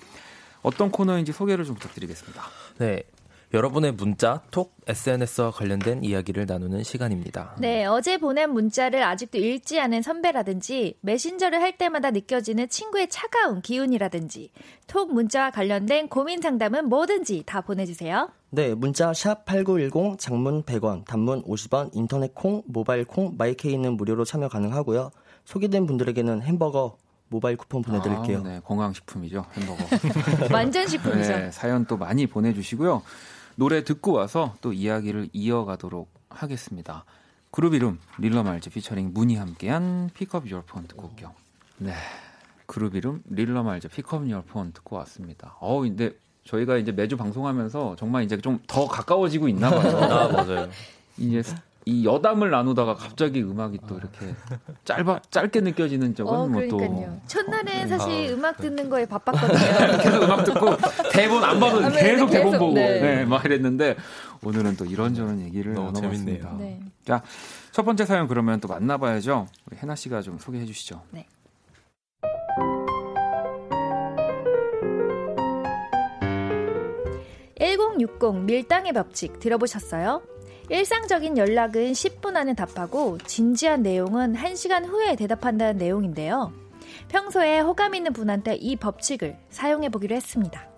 어떤 0.62 0.90
코너인지 0.90 1.32
소개를 1.32 1.64
좀 1.64 1.74
부탁드리겠습니다. 1.76 2.42
네. 2.78 3.02
여러분의 3.52 3.92
문자, 3.92 4.42
톡, 4.52 4.76
SNS와 4.86 5.50
관련된 5.50 6.04
이야기를 6.04 6.46
나누는 6.46 6.84
시간입니다. 6.84 7.56
네, 7.58 7.84
어제 7.84 8.16
보낸 8.16 8.52
문자를 8.52 9.02
아직도 9.02 9.38
읽지 9.38 9.80
않은 9.80 10.02
선배라든지 10.02 10.96
메신저를 11.00 11.60
할 11.60 11.76
때마다 11.76 12.12
느껴지는 12.12 12.68
친구의 12.68 13.08
차가운 13.08 13.60
기운이라든지 13.60 14.52
톡 14.86 15.12
문자와 15.12 15.50
관련된 15.50 16.08
고민 16.08 16.40
상담은 16.40 16.88
뭐든지 16.88 17.42
다 17.44 17.60
보내주세요. 17.60 18.30
네, 18.50 18.72
문자 18.74 19.10
샵8910 19.10 20.20
장문 20.20 20.62
100원, 20.62 21.04
단문 21.04 21.42
50원, 21.42 21.90
인터넷 21.92 22.32
콩, 22.36 22.62
모바일 22.66 23.04
콩, 23.04 23.34
마이케이는 23.36 23.96
무료로 23.96 24.24
참여 24.24 24.48
가능하고요. 24.48 25.10
소개된 25.44 25.86
분들에게는 25.86 26.42
햄버거 26.42 26.98
모바일 27.26 27.56
쿠폰 27.56 27.82
보내드릴게요. 27.82 28.38
아, 28.38 28.42
네, 28.42 28.60
건강식품이죠. 28.64 29.44
햄버거. 29.54 29.84
완전 30.54 30.86
심쿵이죠. 30.86 31.32
네, 31.32 31.50
사연 31.50 31.84
또 31.86 31.96
많이 31.96 32.26
보내주시고요. 32.26 33.02
노래 33.60 33.84
듣고 33.84 34.12
와서 34.12 34.54
또 34.62 34.72
이야기를 34.72 35.28
이어가도록 35.34 36.08
하겠습니다. 36.30 37.04
그룹 37.50 37.74
이름 37.74 37.98
릴러 38.16 38.42
말즈 38.42 38.70
피처링 38.70 39.10
문이 39.12 39.36
함께한 39.36 40.08
Pick 40.14 40.35
Up 40.35 40.46
Your 40.48 40.62
Phone 40.66 40.88
듣고 40.88 41.08
올게요. 41.08 41.34
네, 41.76 41.92
그루비룸 42.64 43.22
릴러말즈 43.28 43.88
Pick 43.88 44.13
Up 44.13 44.26
Your 44.30 44.44
Phone 44.46 44.72
듣고 44.72 44.96
왔습니다. 44.96 45.56
어, 45.60 45.78
근데 45.82 46.12
저희가 46.44 46.78
이제 46.78 46.90
매주 46.90 47.18
방송하면서 47.18 47.96
정말 47.96 48.22
이제 48.24 48.38
좀 48.38 48.60
더 48.66 48.88
가까워지고 48.88 49.46
있나 49.48 49.68
봐요. 49.68 49.98
아, 50.08 50.28
맞아요. 50.28 50.70
이제 51.18 51.42
이 51.86 52.04
여담을 52.04 52.50
나누다가 52.50 52.94
갑자기 52.94 53.42
음악이 53.42 53.78
또 53.88 53.96
이렇게 53.96 54.34
짧아 54.84 55.22
짧게 55.30 55.60
느껴지는 55.62 56.14
적은 56.14 56.32
어, 56.32 56.46
뭐 56.46 56.63
또 56.63 56.76
그러니까요. 56.76 57.20
첫날엔 57.26 57.88
사실 57.88 58.30
음악 58.32 58.58
듣는 58.58 58.90
거에 58.90 59.06
바빴거든요. 59.06 59.98
계속 60.02 60.22
음악 60.22 60.44
듣고 60.44 60.76
대본 61.10 61.42
안 61.42 61.58
봐도 61.58 61.84
아, 61.84 61.88
네, 61.88 62.02
계속 62.02 62.26
네, 62.26 62.32
대본 62.32 62.52
계속, 62.52 62.58
보고 62.58 62.74
네. 62.74 63.00
네. 63.00 63.24
막 63.24 63.44
이랬는데 63.44 63.96
오늘은 64.44 64.76
또 64.76 64.84
이런저런 64.84 65.40
얘기를 65.40 65.72
너무 65.72 65.92
나눠봤습니다. 65.92 66.50
재밌네요. 66.50 66.58
네. 66.58 66.80
자, 67.04 67.22
첫 67.72 67.84
번째 67.84 68.04
사연 68.04 68.28
그러면 68.28 68.60
또 68.60 68.68
만나봐야죠. 68.68 69.46
우리 69.66 69.78
해나 69.78 69.94
씨가 69.94 70.20
좀 70.20 70.38
소개해 70.38 70.66
주시죠. 70.66 71.02
1060 77.58 78.44
밀당의 78.44 78.92
법칙 78.92 79.38
들어보셨어요? 79.38 80.22
일상적인 80.70 81.36
연락은 81.36 81.90
10분 81.92 82.36
안에 82.36 82.54
답하고 82.54 83.18
진지한 83.26 83.82
내용은 83.82 84.34
1시간 84.34 84.86
후에 84.86 85.16
대답한다는 85.16 85.78
내용인데요. 85.78 86.52
평소에 87.08 87.58
호감 87.58 87.96
있는 87.96 88.12
분한테 88.12 88.54
이 88.54 88.76
법칙을 88.76 89.36
사용해 89.48 89.88
보기로 89.88 90.14
했습니다. 90.14 90.68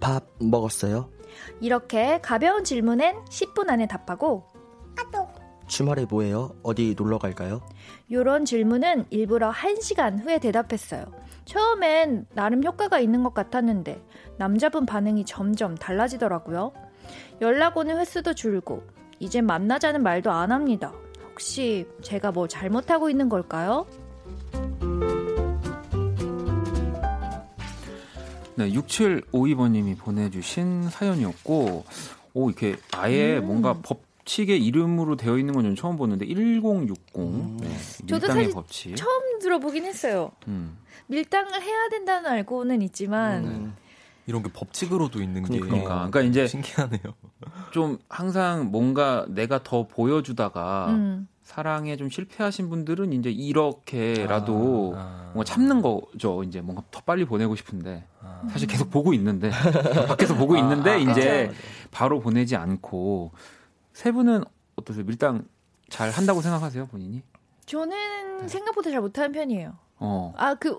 밥 0.00 0.24
먹었어요? 0.40 1.08
이렇게 1.60 2.20
가벼운 2.22 2.64
질문엔 2.64 3.24
10분 3.26 3.70
안에 3.70 3.86
답하고 3.86 4.48
주말에 5.68 6.04
뭐해요? 6.06 6.56
어디 6.64 6.96
놀러 6.98 7.18
갈까요? 7.18 7.60
이런 8.08 8.44
질문은 8.44 9.06
일부러 9.10 9.52
1시간 9.52 10.24
후에 10.24 10.40
대답했어요. 10.40 11.04
처음엔 11.44 12.26
나름 12.34 12.64
효과가 12.64 12.98
있는 12.98 13.22
것 13.22 13.32
같았는데 13.32 14.04
남자분 14.38 14.86
반응이 14.86 15.24
점점 15.24 15.76
달라지더라고요. 15.76 16.72
연락 17.40 17.76
오는 17.76 17.98
횟수도 17.98 18.34
줄고 18.34 18.82
이제 19.18 19.40
만나자는 19.40 20.02
말도 20.02 20.30
안 20.30 20.52
합니다. 20.52 20.92
혹시 21.30 21.86
제가 22.02 22.32
뭐 22.32 22.48
잘못하고 22.48 23.08
있는 23.10 23.28
걸까요? 23.28 23.86
네, 28.56 28.70
6752번님이 28.72 29.96
보내주신 29.98 30.90
사연이었고, 30.90 31.84
오, 32.34 32.50
이렇게 32.50 32.76
아예 32.92 33.38
음. 33.38 33.46
뭔가 33.46 33.74
법칙의 33.80 34.62
이름으로 34.64 35.16
되어 35.16 35.38
있는 35.38 35.54
건전 35.54 35.76
처음 35.76 35.96
보는데, 35.96 36.26
1060. 36.26 36.94
네, 37.16 37.22
음. 37.22 38.06
저도 38.06 38.26
밀당의 38.26 38.26
사실 38.26 38.50
법칙. 38.52 38.96
처음 38.96 39.38
들어보긴 39.38 39.84
했어요. 39.86 40.32
음. 40.48 40.76
밀당을 41.06 41.62
해야 41.62 41.88
된다는 41.88 42.30
알고는 42.30 42.82
있지만 42.82 43.44
음. 43.44 43.76
이런 44.26 44.42
게 44.42 44.50
법칙으로도 44.52 45.22
있는 45.22 45.42
게 45.44 45.58
그러니까. 45.58 45.94
그러니까 46.10 46.20
이제 46.22 46.46
신기하네요. 46.46 47.00
좀 47.72 47.98
항상 48.08 48.70
뭔가 48.70 49.26
내가 49.28 49.62
더 49.62 49.86
보여주다가 49.86 50.86
음. 50.90 51.28
사랑에 51.42 51.96
좀 51.96 52.08
실패하신 52.08 52.70
분들은 52.70 53.12
이제 53.12 53.30
이렇게라도 53.30 54.94
아. 54.96 55.30
뭔가 55.34 55.44
참는 55.44 55.82
거죠. 55.82 56.44
이제 56.44 56.60
뭔가 56.60 56.82
더 56.90 57.00
빨리 57.00 57.24
보내고 57.24 57.56
싶은데 57.56 58.04
아. 58.22 58.42
사실 58.50 58.68
계속 58.68 58.90
보고 58.90 59.12
있는데 59.14 59.50
밖에서 60.06 60.34
보고 60.36 60.56
있는데 60.56 60.90
아, 60.90 60.96
이제 60.96 61.48
그쵸. 61.48 61.60
바로 61.90 62.20
보내지 62.20 62.54
않고 62.56 63.32
세 63.92 64.12
분은 64.12 64.44
어떠세요? 64.76 65.04
밀당 65.04 65.44
잘 65.88 66.10
한다고 66.10 66.40
생각하세요, 66.40 66.86
본인이? 66.86 67.16
네. 67.16 67.22
저는 67.66 68.48
생각보다 68.48 68.90
잘 68.90 69.00
못하는 69.00 69.32
편이에요. 69.32 69.76
어. 69.98 70.32
아 70.36 70.54
그 70.54 70.74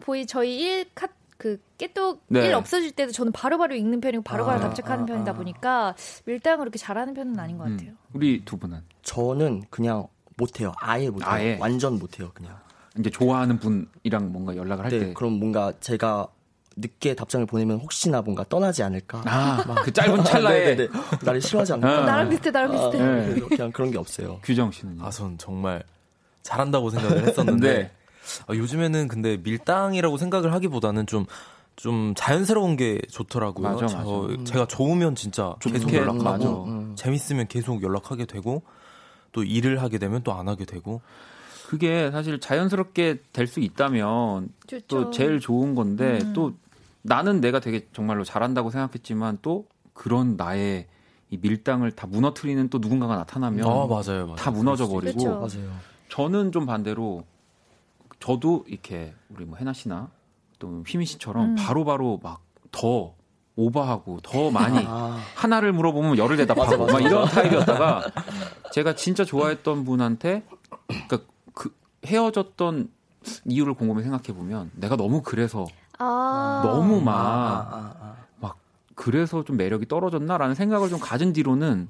보이 0.00 0.24
저희 0.26 0.60
일 0.60 0.86
카, 0.94 1.08
그 1.42 1.60
깨똑 1.76 2.22
네. 2.28 2.46
일 2.46 2.54
없어질 2.54 2.92
때도 2.92 3.10
저는 3.10 3.32
바로바로 3.32 3.74
읽는 3.74 4.00
편이고 4.00 4.22
바로바로 4.22 4.58
아, 4.58 4.60
답장하는 4.60 5.02
아, 5.02 5.06
편이다 5.06 5.32
아. 5.32 5.34
보니까 5.34 5.96
밀당을 6.24 6.58
그렇게 6.58 6.78
잘하는 6.78 7.14
편은 7.14 7.36
아닌 7.36 7.58
것 7.58 7.64
같아요. 7.64 7.90
음. 7.90 7.96
우리 8.12 8.44
두 8.44 8.56
분은 8.56 8.80
저는 9.02 9.64
그냥 9.68 10.06
못해요. 10.36 10.72
아예 10.76 11.10
못해요. 11.10 11.28
아예? 11.28 11.58
완전 11.60 11.98
못해요. 11.98 12.30
그냥. 12.32 12.56
이제 12.96 13.10
좋아하는 13.10 13.58
분이랑 13.58 14.30
뭔가 14.30 14.54
연락을 14.54 14.84
할 14.84 14.92
네, 14.92 14.98
때. 15.00 15.12
그럼 15.14 15.32
뭔가 15.40 15.72
제가 15.80 16.28
늦게 16.76 17.16
답장을 17.16 17.44
보내면 17.46 17.78
혹시나 17.80 18.22
뭔가 18.22 18.44
떠나지 18.48 18.84
않을까? 18.84 19.22
아, 19.24 19.64
그 19.82 19.92
짧은 19.92 20.22
찰나에 20.22 20.60
네네네. 20.76 20.88
나를 21.24 21.40
싫어하지 21.40 21.72
아. 21.72 21.74
않을까? 21.74 22.04
나랑 22.04 22.28
비슷해, 22.28 22.50
나랑 22.52 22.70
아, 22.70 22.90
비슷해. 22.90 23.04
네. 23.04 23.26
그래서 23.30 23.48
그냥 23.48 23.72
그런 23.72 23.90
게 23.90 23.98
없어요. 23.98 24.38
규정 24.44 24.70
씨는요? 24.70 25.04
아, 25.04 25.10
전 25.10 25.36
정말 25.38 25.82
잘한다고 26.42 26.90
생각을 26.90 27.26
했었는데 27.26 27.78
네. 27.78 27.90
아, 28.46 28.54
요즘에는 28.54 29.08
근데 29.08 29.36
밀당이라고 29.36 30.16
생각을 30.16 30.52
하기보다는 30.52 31.06
좀좀 31.06 32.14
자연스러운 32.16 32.76
게 32.76 33.00
좋더라고요. 33.10 33.68
맞아, 33.72 33.86
저, 33.86 34.28
맞아. 34.28 34.44
제가 34.44 34.66
좋으면 34.66 35.14
진짜 35.14 35.54
좀 35.60 35.72
계속 35.72 35.92
연락하고 35.92 36.22
맞아. 36.22 36.48
음. 36.48 36.92
재밌으면 36.96 37.48
계속 37.48 37.82
연락하게 37.82 38.26
되고 38.26 38.62
또 39.32 39.42
일을 39.42 39.80
하게 39.82 39.98
되면 39.98 40.22
또 40.22 40.32
안 40.32 40.48
하게 40.48 40.64
되고 40.66 41.00
그게 41.66 42.10
사실 42.10 42.38
자연스럽게 42.38 43.20
될 43.32 43.46
수 43.46 43.60
있다면 43.60 44.50
좋죠. 44.66 44.84
또 44.88 45.10
제일 45.10 45.40
좋은 45.40 45.74
건데 45.74 46.18
음. 46.22 46.32
또 46.34 46.52
나는 47.00 47.40
내가 47.40 47.60
되게 47.60 47.86
정말로 47.94 48.24
잘한다고 48.24 48.70
생각했지만 48.70 49.38
또 49.42 49.66
그런 49.94 50.36
나의 50.36 50.86
이 51.30 51.38
밀당을 51.40 51.92
다 51.92 52.06
무너뜨리는 52.06 52.68
또 52.68 52.78
누군가가 52.78 53.16
나타나면 53.16 53.66
아 53.66 53.86
맞아요, 53.86 54.26
맞아요. 54.26 54.34
다 54.36 54.50
무너져 54.50 54.86
버리고 54.86 55.18
그렇죠. 55.18 55.58
맞아요. 55.58 55.72
저는 56.10 56.52
좀 56.52 56.66
반대로 56.66 57.24
저도 58.22 58.64
이렇게 58.68 59.12
우리 59.30 59.44
뭐 59.44 59.58
해나 59.58 59.72
씨나 59.72 60.08
또 60.60 60.84
휘미 60.86 61.06
씨처럼 61.06 61.44
음. 61.44 61.54
바로바로 61.56 62.20
막더 62.22 63.16
오버하고 63.56 64.20
더 64.20 64.48
많이 64.52 64.78
아, 64.86 65.18
하나를 65.34 65.72
물어보면 65.72 66.18
열을 66.18 66.36
대답하고 66.36 66.70
맞아, 66.70 66.76
맞아, 66.76 66.92
막 66.92 67.00
이런 67.00 67.26
타입이었다가 67.26 68.12
제가 68.72 68.94
진짜 68.94 69.24
좋아했던 69.24 69.84
분한테 69.84 70.44
그러니까 70.86 71.18
그 71.52 71.74
헤어졌던 72.06 72.92
이유를 73.46 73.74
곰곰이 73.74 74.04
생각해 74.04 74.38
보면 74.38 74.70
내가 74.76 74.94
너무 74.96 75.22
그래서 75.22 75.66
아. 75.98 76.62
너무 76.64 77.00
아, 77.00 77.04
막 77.04 77.14
아, 77.14 77.96
아, 78.00 78.16
그래서 79.02 79.42
좀 79.44 79.56
매력이 79.56 79.88
떨어졌나라는 79.88 80.54
생각을 80.54 80.88
좀 80.88 81.00
가진 81.00 81.32
뒤로는 81.32 81.88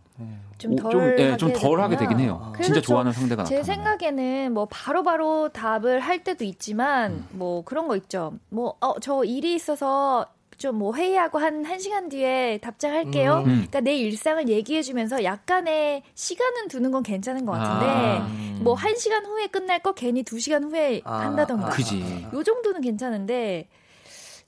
좀 0.56 0.72
오- 0.72 0.76
덜, 0.76 0.90
좀, 0.90 1.02
예, 1.18 1.24
하게 1.32 1.36
좀덜 1.36 1.80
하게 1.80 1.96
되긴. 1.98 2.20
해요. 2.20 2.52
진짜 2.62 2.80
저- 2.80 2.86
좋아하는 2.86 3.12
상대가 3.12 3.44
제 3.44 3.56
나타나면. 3.58 3.64
생각에는 3.84 4.54
뭐 4.54 4.66
바로 4.70 5.02
바로 5.02 5.50
답을 5.50 6.00
할 6.00 6.24
때도 6.24 6.44
있지만 6.44 7.12
음. 7.12 7.26
뭐 7.32 7.62
그런 7.64 7.86
거 7.86 7.96
있죠. 7.96 8.32
뭐 8.48 8.76
어 8.80 8.94
저 9.00 9.24
일이 9.24 9.54
있어서 9.54 10.26
좀뭐 10.56 10.94
회의하고 10.94 11.38
한 11.38 11.64
1시간 11.64 12.08
뒤에 12.08 12.58
답장할게요. 12.62 13.38
음. 13.40 13.44
그러니까 13.44 13.80
내 13.80 13.94
일상을 13.96 14.48
얘기해 14.48 14.80
주면서 14.82 15.24
약간의 15.24 16.02
시간은 16.14 16.68
두는 16.68 16.92
건 16.92 17.02
괜찮은 17.02 17.44
것 17.44 17.52
같은데 17.52 17.86
아, 18.20 18.28
뭐 18.60 18.74
1시간 18.76 19.26
후에 19.26 19.48
끝날 19.48 19.80
거 19.80 19.92
괜히 19.92 20.22
2시간 20.22 20.62
후에 20.70 21.00
아, 21.04 21.18
한다던가. 21.18 21.66
아, 21.66 21.70
그지. 21.70 22.26
요 22.32 22.42
정도는 22.44 22.80
괜찮은데 22.80 23.66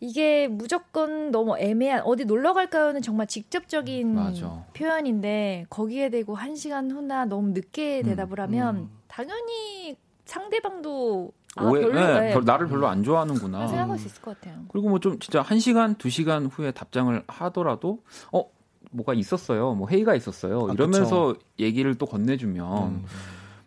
이게 0.01 0.49
무조건 0.49 1.30
너무 1.30 1.57
애매한 1.59 2.03
어디 2.03 2.24
놀러 2.24 2.53
갈까요는 2.53 3.03
정말 3.03 3.26
직접적인 3.26 4.14
맞아. 4.14 4.64
표현인데 4.74 5.66
거기에 5.70 6.11
대고 6.11 6.34
한 6.34 6.57
시간 6.57 6.90
후나 6.90 7.24
너무 7.24 7.51
늦게 7.51 8.01
음, 8.01 8.05
대답을 8.05 8.40
하면 8.40 8.76
음. 8.76 8.90
당연히 9.09 9.97
상대방도 10.24 11.32
아, 11.57 11.64
오해, 11.66 11.82
별로 11.82 11.95
네, 12.20 12.30
예, 12.30 12.32
별- 12.34 12.45
나를 12.45 12.66
별로 12.66 12.88
안 12.88 13.03
좋아하는구나. 13.05 13.68
생각할 13.68 13.99
수 13.99 14.09
있을 14.09 14.20
것 14.22 14.40
같아요. 14.40 14.64
그리고 14.68 14.88
뭐 14.88 14.99
좀 14.99 15.18
진짜 15.20 15.40
한 15.40 15.61
시간, 15.61 15.95
두 15.95 16.11
시간 16.11 16.47
후에 16.47 16.72
답장을 16.72 17.22
하더라도 17.28 18.03
어 18.32 18.45
뭐가 18.90 19.14
있었어요, 19.14 19.74
뭐 19.74 19.88
회의가 19.88 20.14
있었어요. 20.16 20.68
아, 20.68 20.72
이러면서 20.72 21.34
얘기를 21.59 21.95
또 21.97 22.07
건네주면 22.07 22.88
음. 22.88 23.05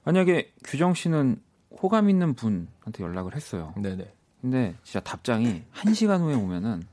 만약에 0.04 0.52
규정 0.66 0.94
씨는 0.94 1.42
호감 1.82 2.10
있는 2.10 2.34
분한테 2.34 3.04
연락을 3.04 3.36
했어요. 3.36 3.74
네네. 3.78 4.14
근데 4.42 4.76
진짜 4.84 5.00
답장이 5.00 5.64
한 5.72 5.94
시간 5.94 6.22
후에 6.22 6.36
오면은 6.36 6.84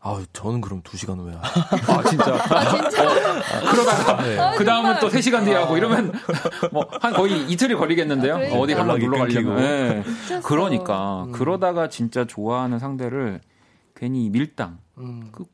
아 0.00 0.22
저는 0.34 0.60
그럼 0.60 0.82
두 0.84 0.96
시간 0.98 1.18
후에 1.18 1.32
아 1.40 2.02
진짜 2.08 2.32
그러다가 3.70 4.22
네. 4.22 4.54
그 4.58 4.64
다음은 4.64 5.00
또 5.00 5.08
3시간 5.08 5.44
뒤에 5.44 5.54
하고 5.54 5.76
이러면 5.76 6.12
뭐 6.72 6.86
한 7.00 7.12
거의 7.14 7.50
이틀이 7.50 7.74
걸리겠는데요. 7.74 8.34
아, 8.34 8.36
그러니까. 8.38 8.58
어디 8.60 8.72
한번 8.74 8.98
놀러. 8.98 9.60
예. 9.62 10.04
미쳤어. 10.06 10.46
그러니까 10.46 11.24
음. 11.24 11.32
그러다가 11.32 11.88
진짜 11.88 12.24
좋아하는 12.26 12.78
상대를 12.78 13.40
괜히 13.96 14.28
밀당, 14.28 14.78
음. 14.98 15.28
그막 15.32 15.48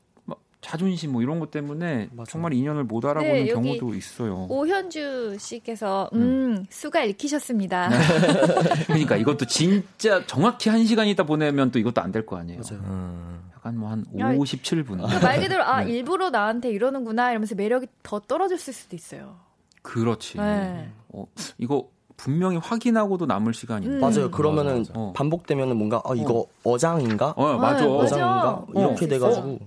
자존심 0.61 1.13
뭐 1.13 1.23
이런 1.23 1.41
것 1.41 1.51
때문에 1.51 2.11
맞아요. 2.13 2.27
정말 2.29 2.53
인연을 2.53 2.85
못 2.85 3.05
알아보는 3.05 3.33
네, 3.33 3.47
경우도 3.47 3.95
있어요. 3.95 4.47
오현주 4.51 5.37
씨께서 5.39 6.11
음, 6.13 6.67
수가 6.69 7.05
읽히셨습니다. 7.05 7.89
네. 7.89 7.97
그러니까 8.87 9.17
이것도 9.17 9.47
진짜 9.47 10.25
정확히 10.27 10.69
한 10.69 10.85
시간 10.85 11.07
있다 11.07 11.25
보내면 11.25 11.71
또 11.71 11.79
이것도 11.79 12.01
안 12.03 12.13
될 12.13 12.27
거 12.27 12.37
아니에요. 12.37 12.61
맞아요. 12.69 12.83
음. 12.85 13.51
약간 13.57 13.79
뭐한 13.79 14.05
야, 14.19 14.33
57분. 14.35 15.09
그말 15.09 15.41
그대로 15.41 15.63
아 15.65 15.81
네. 15.85 15.93
일부러 15.93 16.29
나한테 16.31 16.71
이러는구나 16.71 17.31
이러면서 17.31 17.55
매력이 17.55 17.87
더 18.03 18.21
떨어졌을 18.21 18.73
수도 18.75 18.95
있어요. 18.97 19.37
그렇지. 19.83 20.37
네. 20.39 20.91
어, 21.09 21.25
이거 21.57 21.89
분명히 22.19 22.59
확인하고도 22.59 23.25
남을 23.25 23.55
시간인데. 23.55 23.97
음. 23.97 24.01
맞아요. 24.01 24.31
그러면은 24.31 24.79
맞아, 24.81 24.93
맞아. 24.95 25.13
반복되면은 25.15 25.77
뭔가 25.77 26.03
아 26.05 26.13
이거 26.15 26.45
어. 26.65 26.77
장인가 26.77 27.33
어, 27.37 27.57
맞아. 27.57 27.81
네, 27.81 27.89
맞아. 27.89 28.17
어장인가 28.17 28.67
이렇게 28.75 29.05
어. 29.07 29.09
돼가지고 29.09 29.59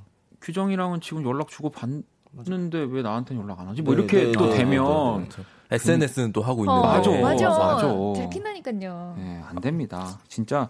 규정이랑은 0.44 1.02
지금 1.02 1.26
연락 1.26 1.48
주고 1.48 1.70
받는데 1.72 2.80
왜 2.90 3.02
나한테는 3.02 3.42
연락 3.42 3.60
안 3.62 3.68
하지? 3.70 3.82
뭐 3.82 3.96
네, 3.96 4.02
이렇게 4.02 4.26
네, 4.26 4.32
또 4.34 4.50
네, 4.50 4.58
되면 4.58 5.28
SNS는 5.72 6.34
또 6.34 6.42
하고 6.42 6.62
어, 6.62 6.66
있는데 6.66 7.22
맞아. 7.22 7.50
맞아. 7.50 7.50
맞아. 7.50 7.88
들킨다니까요. 8.16 9.16
예, 9.18 9.42
안 9.48 9.56
됩니다. 9.62 10.20
진짜 10.28 10.70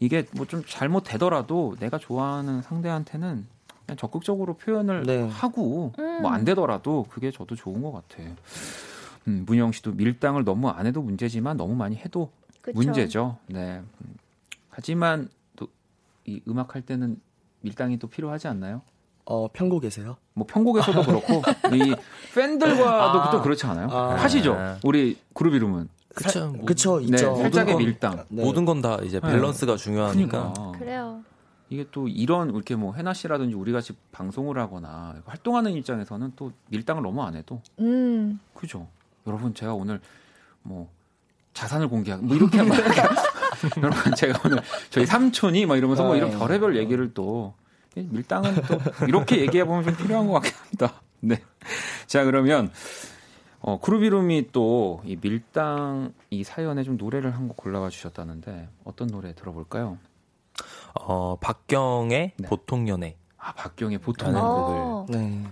이게 0.00 0.24
뭐 0.36 0.46
좀 0.46 0.62
잘못되더라도 0.64 1.74
내가 1.80 1.98
좋아하는 1.98 2.62
상대한테는 2.62 3.46
그냥 3.84 3.96
적극적으로 3.96 4.54
표현을 4.54 5.02
네. 5.04 5.28
하고 5.28 5.92
음. 5.98 6.22
뭐안 6.22 6.44
되더라도 6.44 7.06
그게 7.10 7.30
저도 7.30 7.56
좋은 7.56 7.82
것 7.82 7.92
같아요. 7.92 8.34
음, 9.26 9.42
문영 9.46 9.72
씨도 9.72 9.92
밀당을 9.92 10.44
너무 10.44 10.68
안 10.68 10.86
해도 10.86 11.02
문제지만 11.02 11.56
너무 11.56 11.74
많이 11.74 11.96
해도 11.96 12.30
그쵸? 12.62 12.78
문제죠. 12.78 13.36
네. 13.46 13.82
음, 14.00 14.14
하지만 14.70 15.28
또 15.56 15.66
이 16.26 16.40
음악 16.46 16.74
할 16.74 16.82
때는 16.82 17.20
밀당이 17.62 17.98
또 17.98 18.06
필요하지 18.06 18.46
않나요? 18.48 18.82
어 19.30 19.46
편곡에서요. 19.52 20.16
뭐 20.34 20.46
편곡에서도 20.48 21.02
그렇고 21.02 21.42
이 21.74 21.94
팬들과도 22.34 22.88
아. 23.20 23.30
또 23.30 23.42
그렇지 23.42 23.66
않아요? 23.66 23.88
아. 23.90 24.14
하시죠. 24.14 24.54
네. 24.56 24.76
우리 24.84 25.18
그룹 25.34 25.54
이름은 25.54 25.88
그쵸, 26.14 26.48
뭐, 26.50 26.64
그쵸 26.64 26.98
네, 26.98 27.04
있죠. 27.06 27.36
살짝의 27.36 27.74
건- 27.74 27.84
밀당. 27.84 28.24
네. 28.28 28.42
모든 28.42 28.64
건 28.64 28.80
다 28.80 28.96
이제 29.02 29.20
밸런스가 29.20 29.76
중요하니까 29.76 30.52
그러니까 30.54 30.78
그래요. 30.78 31.20
이게 31.68 31.86
또 31.90 32.08
이런 32.08 32.48
이렇게 32.54 32.74
뭐 32.74 32.94
해나 32.94 33.12
씨라든지 33.12 33.54
우리 33.54 33.72
같이 33.72 33.92
방송을 34.12 34.58
하거나 34.58 35.16
활동하는 35.26 35.72
입장에서는 35.72 36.32
또 36.34 36.50
밀당을 36.68 37.02
너무 37.02 37.22
안 37.22 37.36
해도 37.36 37.60
음. 37.80 38.40
그죠. 38.54 38.86
여러분 39.26 39.52
제가 39.52 39.74
오늘 39.74 40.00
뭐 40.62 40.88
자산을 41.52 41.88
공개하고 41.88 42.24
뭐 42.24 42.34
이렇게 42.34 42.56
하면 42.58 42.72
여러분 43.82 44.14
제가 44.14 44.40
오늘 44.46 44.60
저희 44.88 45.04
삼촌이 45.04 45.66
막 45.66 45.76
이러면서 45.76 46.04
뭐 46.04 46.16
이런 46.16 46.30
네. 46.30 46.38
별의별 46.38 46.76
얘기를 46.78 47.12
또 47.12 47.52
밀당은 48.10 48.54
또 48.66 49.06
이렇게 49.06 49.40
얘기해 49.40 49.64
보면 49.64 49.84
좀 49.84 49.96
필요한 49.96 50.26
것 50.26 50.34
같긴 50.34 50.52
합니다. 50.56 51.02
네. 51.20 51.42
자 52.06 52.24
그러면 52.24 52.70
어 53.60 53.78
이름이 53.84 54.52
또 54.52 55.00
이 55.04 55.16
밀당 55.16 56.12
이 56.30 56.44
사연에 56.44 56.82
좀 56.84 56.96
노래를 56.96 57.34
한 57.34 57.48
곡 57.48 57.56
골라와 57.56 57.88
주셨다는데 57.90 58.68
어떤 58.84 59.08
노래 59.08 59.34
들어볼까요? 59.34 59.98
어, 61.00 61.36
박경의 61.36 62.32
네. 62.36 62.48
보통 62.48 62.88
연애 62.88 63.16
아, 63.36 63.52
박경의 63.52 63.98
보통 63.98 64.32
라는 64.32 64.40
어. 64.42 65.06
네. 65.08 65.44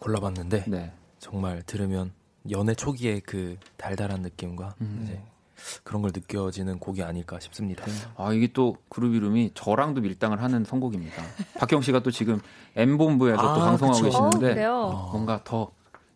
골라봤는데 0.00 0.64
네. 0.68 0.92
정말 1.18 1.62
들으면 1.62 2.12
연애 2.50 2.74
초기의 2.74 3.20
그 3.20 3.56
달달한 3.76 4.20
느낌과 4.22 4.74
음. 4.80 5.00
이제 5.02 5.22
그런 5.82 6.02
걸 6.02 6.12
느껴지는 6.14 6.78
곡이 6.78 7.02
아닐까 7.02 7.38
싶습니다. 7.40 7.84
아, 8.16 8.32
이게 8.32 8.48
또 8.52 8.76
그룹 8.88 9.14
이름이 9.14 9.52
저랑도 9.54 10.00
밀당을 10.00 10.42
하는 10.42 10.64
선곡입니다. 10.64 11.22
박경 11.58 11.82
씨가 11.82 12.00
또 12.00 12.10
지금 12.10 12.40
M본부에서 12.76 13.40
또 13.40 13.48
아, 13.48 13.64
방송하고 13.66 14.02
그쵸. 14.02 14.18
어, 14.18 14.30
계시는데 14.30 14.54
그래요. 14.54 15.08
뭔가 15.12 15.40
더 15.44 15.70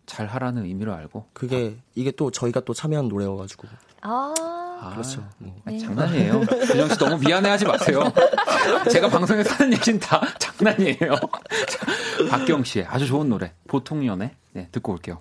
잘하라는 0.07 0.65
의미로 0.65 0.95
알고. 0.95 1.27
그게 1.33 1.77
이게 1.95 2.11
또 2.11 2.31
저희가 2.31 2.61
또 2.61 2.73
참여한 2.75 3.09
노래여가지고 3.09 3.69
아, 4.01 4.35
아, 4.81 4.91
그렇죠. 4.93 5.23
네. 5.39 5.55
아, 5.65 5.71
네. 5.71 5.79
장난이에요. 5.79 6.41
규정 6.41 6.89
씨 6.89 6.99
너무 6.99 7.19
미안해하지 7.19 7.67
마세요. 7.67 8.03
제가 8.91 9.09
방송에서 9.09 9.55
하는 9.55 9.73
얘기는 9.75 9.99
다 10.01 10.21
장난이에요. 10.39 10.97
자, 11.69 12.29
박경 12.31 12.65
씨의 12.65 12.87
아주 12.87 13.07
좋은 13.07 13.29
노래 13.29 13.53
보통 13.67 14.07
연애 14.07 14.35
네, 14.53 14.69
듣고 14.73 14.93
올게요. 14.93 15.21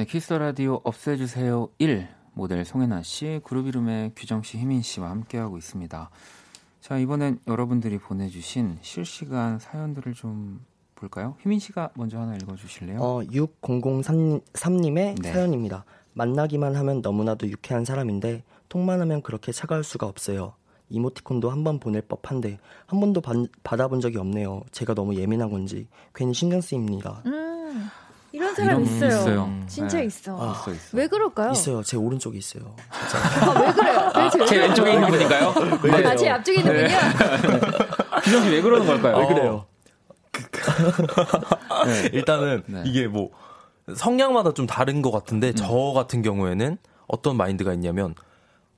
네, 0.00 0.06
키스 0.06 0.32
라디오 0.32 0.80
없애주세요 0.82 1.68
1 1.76 2.08
모델 2.32 2.64
송혜나 2.64 3.02
씨, 3.02 3.38
그룹 3.44 3.66
이름의 3.66 4.12
규정 4.16 4.42
씨, 4.42 4.56
희민 4.56 4.80
씨와 4.80 5.10
함께하고 5.10 5.58
있습니다. 5.58 6.08
자, 6.80 6.96
이번엔 6.98 7.40
여러분들이 7.46 7.98
보내주신 7.98 8.78
실시간 8.80 9.58
사연들을 9.58 10.14
좀 10.14 10.64
볼까요? 10.94 11.36
희민 11.42 11.58
씨가 11.58 11.90
먼저 11.96 12.18
하나 12.18 12.34
읽어주실래요? 12.36 12.98
어, 12.98 13.20
6003님의 13.24 15.20
네. 15.20 15.32
사연입니다. 15.32 15.84
만나기만 16.14 16.76
하면 16.76 17.02
너무나도 17.02 17.48
유쾌한 17.48 17.84
사람인데 17.84 18.42
통만 18.70 19.02
하면 19.02 19.20
그렇게 19.20 19.52
차가울 19.52 19.84
수가 19.84 20.06
없어요. 20.06 20.54
이모티콘도 20.88 21.50
한 21.50 21.62
번 21.62 21.78
보낼 21.78 22.00
법한데 22.00 22.58
한 22.86 23.00
번도 23.00 23.20
받, 23.20 23.36
받아본 23.62 24.00
적이 24.00 24.16
없네요. 24.16 24.62
제가 24.72 24.94
너무 24.94 25.14
예민한 25.16 25.50
건지 25.50 25.88
괜히 26.14 26.32
신경 26.32 26.62
쓰입니다. 26.62 27.22
음, 27.26 27.90
이런 28.32 28.54
사람 28.54 28.68
이런 28.80 28.84
분 28.84 28.94
있어요. 28.96 29.08
있어요. 29.08 29.60
진짜 29.66 29.98
네. 29.98 30.04
있어. 30.04 30.36
아, 30.38 30.52
있어, 30.52 30.72
있어. 30.72 30.96
왜 30.96 31.08
그럴까요? 31.08 31.50
있어요. 31.52 31.82
제 31.82 31.96
오른쪽에 31.96 32.38
있어요. 32.38 32.76
아, 32.90 33.60
왜 33.60 33.72
그래요? 33.72 34.12
왜 34.40 34.46
제? 34.46 34.56
왼쪽에 34.58 34.92
있는 34.94 35.08
분인가요? 35.08 35.54
아, 36.06 36.16
제 36.16 36.28
앞쪽에 36.28 36.60
있는 36.60 36.72
분이요? 36.72 36.98
규정 38.22 38.42
씨왜 38.44 38.62
그러는 38.62 38.86
걸까요? 38.86 39.16
왜 39.18 39.26
그래요? 39.26 39.66
네. 41.86 42.10
일단은 42.12 42.62
네. 42.66 42.82
이게 42.86 43.08
뭐 43.08 43.30
성향마다 43.94 44.52
좀 44.52 44.66
다른 44.66 45.02
것 45.02 45.10
같은데 45.10 45.52
저 45.52 45.92
같은 45.94 46.22
경우에는 46.22 46.78
어떤 47.08 47.36
마인드가 47.36 47.72
있냐면 47.74 48.14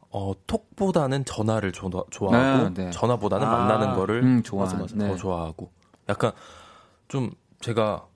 어, 0.09 0.33
톡보다는 0.47 1.25
전화를 1.25 1.73
조, 1.73 1.91
좋아하고 2.11 2.71
네, 2.75 2.85
네. 2.85 2.91
전화보다는 2.91 3.47
아, 3.47 3.51
만나는 3.51 3.95
거를 3.95 4.23
음, 4.23 4.43
좋아. 4.43 4.65
맞아, 4.65 4.77
맞아. 4.77 4.95
네. 4.97 5.09
더 5.09 5.17
좋아하고 5.17 5.71
약간 6.09 6.33
좀 7.09 7.31
제가 7.61 8.07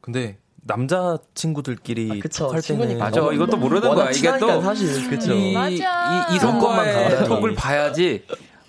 근데 0.00 0.38
남자 0.68 1.18
친구들끼리 1.34 2.10
아, 2.12 2.22
그쵸. 2.22 2.44
톡할 2.46 2.62
때는 2.62 2.62
친구니까. 2.88 3.04
맞아, 3.06 3.32
이것도 3.32 3.56
모르는 3.56 3.94
거야. 3.94 4.10
이게 4.10 4.38
또 4.38 4.60
사실 4.60 5.10
그쵸. 5.10 5.32
이, 5.34 5.52
맞아. 5.54 6.28
이, 6.30 6.36
이 6.36 6.38
성과의. 6.38 7.24
톡을 7.24 7.54
봐야지 7.54 8.24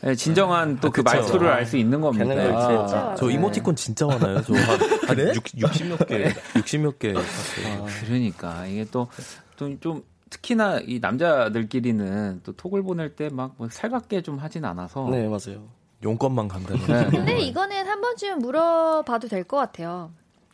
예, 0.06 0.16
진정한 0.16 0.80
또그 0.80 1.04
그쵸. 1.04 1.18
말투를 1.18 1.50
알 1.50 1.66
수 1.66 1.76
있는 1.76 2.00
겁니다. 2.00 2.34
아. 2.34 3.16
저 3.16 3.30
이모티콘 3.30 3.76
진짜 3.76 4.06
많아요. 4.08 4.42
저한 4.42 4.80
그래? 5.08 5.34
60몇 5.34 6.08
개, 6.08 6.34
60몇 6.56 7.00
개 7.00 7.14
샀어요. 7.14 7.86
그러니까 8.06 8.66
이게 8.66 8.86
또또좀 8.86 10.04
특히나 10.30 10.80
이 10.86 11.00
남자들끼리는 11.02 12.42
또 12.46 12.54
톡을 12.54 12.82
보낼 12.84 13.16
때막뭐 13.16 13.68
살갑게 13.70 14.22
좀 14.22 14.38
하진 14.38 14.64
않아서 14.64 15.08
네, 15.12 15.28
맞아요. 15.28 15.68
용건만 16.02 16.48
간다는. 16.48 16.80
네. 16.88 17.06
근데 17.12 17.40
이거는 17.42 17.86
한 17.86 18.00
번쯤 18.00 18.40
물어봐도 18.40 19.28
될 19.28 19.44
것 19.44 19.58
같아요. 19.58 20.12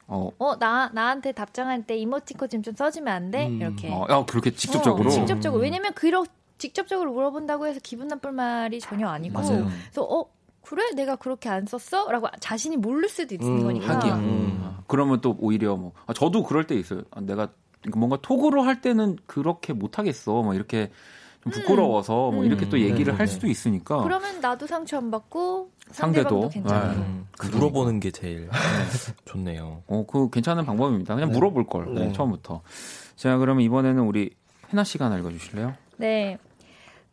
어, 0.07 0.29
어, 0.37 0.57
나, 0.57 0.89
나한테 0.93 1.31
답장할 1.31 1.83
때 1.83 1.97
이모티콘 1.97 2.49
좀, 2.49 2.61
좀 2.61 2.75
써주면 2.75 3.13
안 3.13 3.31
돼? 3.31 3.47
음. 3.47 3.59
이렇게. 3.59 3.89
어, 3.91 4.05
야, 4.09 4.25
그렇게 4.25 4.51
직접적으로 4.51 5.09
어, 5.09 5.11
직접적으로. 5.11 5.61
왜냐면 5.61 5.93
그런 5.93 6.25
직접적으로 6.57 7.11
물어본다고 7.13 7.67
해서 7.67 7.79
기분 7.83 8.07
나쁠 8.07 8.31
말이 8.31 8.79
전혀 8.79 9.07
아니고. 9.07 9.33
맞아요. 9.33 9.65
그래서 9.65 10.03
어 10.03 10.25
그래 10.61 10.91
내가 10.95 11.15
그렇게 11.15 11.49
안 11.49 11.65
썼어? 11.65 12.11
라고 12.11 12.27
자신이 12.39 12.77
모를 12.77 13.09
수도 13.09 13.35
있는 13.35 13.59
음, 13.59 13.63
거니까. 13.63 13.95
하기야. 13.95 14.15
음. 14.15 14.61
아, 14.63 14.83
그러면 14.87 15.21
또 15.21 15.35
오히려 15.39 15.75
뭐 15.75 15.91
아, 16.07 16.13
저도 16.13 16.43
그럴 16.43 16.65
때 16.65 16.75
있어요. 16.75 17.01
아, 17.11 17.21
내가 17.21 17.49
뭔가 17.95 18.17
톡으로 18.21 18.61
할 18.63 18.81
때는 18.81 19.17
그렇게 19.25 19.73
못 19.73 19.99
하겠어. 19.99 20.41
뭐 20.43 20.53
이렇게 20.53 20.87
좀 20.87 20.93
부끄러워서 21.51 22.31
뭐 22.31 22.41
음. 22.41 22.45
이렇게 22.45 22.67
또 22.69 22.79
얘기를 22.79 23.13
네, 23.13 23.17
할 23.17 23.27
네. 23.27 23.31
수도 23.31 23.47
있으니까 23.47 24.01
그러면 24.03 24.41
나도 24.41 24.65
상처 24.67 24.97
안 24.97 25.11
받고 25.11 25.71
상대도. 25.91 26.49
괜찮아요. 26.49 26.91
네. 26.91 26.97
음, 26.97 27.27
그 27.37 27.47
물어보는 27.47 27.99
게 27.99 28.11
제일 28.11 28.49
좋네요. 29.25 29.83
어, 29.87 30.05
그 30.07 30.29
괜찮은 30.29 30.65
방법입니다. 30.65 31.13
그냥 31.13 31.29
네. 31.29 31.35
물어볼 31.35 31.67
걸 31.67 31.93
네. 31.93 32.11
처음부터. 32.13 32.61
자, 33.15 33.37
그러면 33.37 33.63
이번에는 33.63 34.01
우리 34.03 34.31
해나 34.71 34.83
씨가 34.83 35.05
하나 35.05 35.17
읽어주실래요? 35.19 35.75
네. 35.97 36.37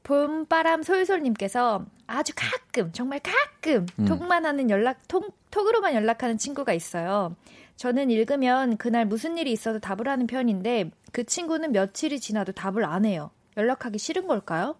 봄바람 0.04 0.82
솔솔님께서 0.82 1.84
아주 2.06 2.32
가끔, 2.34 2.90
정말 2.92 3.20
가끔 3.20 3.86
음. 3.98 4.04
톡만 4.06 4.44
하는 4.46 4.68
연락, 4.70 5.06
톡, 5.06 5.32
톡으로만 5.50 5.94
연락하는 5.94 6.38
친구가 6.38 6.72
있어요. 6.72 7.36
저는 7.76 8.10
읽으면 8.10 8.76
그날 8.78 9.06
무슨 9.06 9.38
일이 9.38 9.52
있어도 9.52 9.78
답을 9.78 10.08
하는 10.08 10.26
편인데 10.26 10.90
그 11.12 11.24
친구는 11.24 11.72
며칠이 11.72 12.20
지나도 12.20 12.52
답을 12.52 12.84
안 12.84 13.04
해요. 13.04 13.30
연락하기 13.56 13.98
싫은 13.98 14.26
걸까요? 14.26 14.76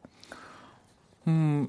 음, 1.27 1.69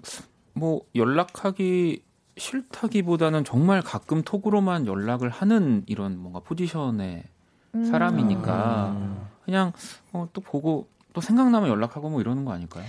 뭐 0.54 0.82
연락하기 0.96 2.04
싫다기보다는 2.38 3.44
정말 3.44 3.82
가끔 3.82 4.24
톡으로만 4.24 4.88
연락을 4.88 5.30
하는 5.30 5.84
이런 5.86 6.18
뭔가 6.18 6.40
포지션의 6.40 7.24
음. 7.76 7.86
사람이니까 7.86 8.96
그냥 9.46 9.74
어, 10.12 10.28
또 10.34 10.42
보고 10.42 10.88
또 11.14 11.22
생각나면 11.22 11.70
연락하고 11.70 12.10
뭐 12.10 12.22
이러는 12.22 12.46
거 12.46 12.52
아닐까요? 12.52 12.86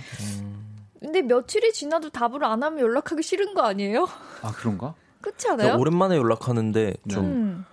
근데 0.99 1.21
며칠이 1.21 1.73
지나도 1.73 2.09
답을 2.09 2.43
안 2.43 2.63
하면 2.63 2.79
연락하기 2.79 3.21
싫은 3.21 3.53
거 3.53 3.61
아니에요? 3.61 4.07
아 4.41 4.51
그런가? 4.51 4.95
그렇지 5.21 5.47
않아요? 5.49 5.77
오랜만에 5.77 6.17
연락하는데 6.17 6.95
좀 7.09 7.25
음. 7.25 7.65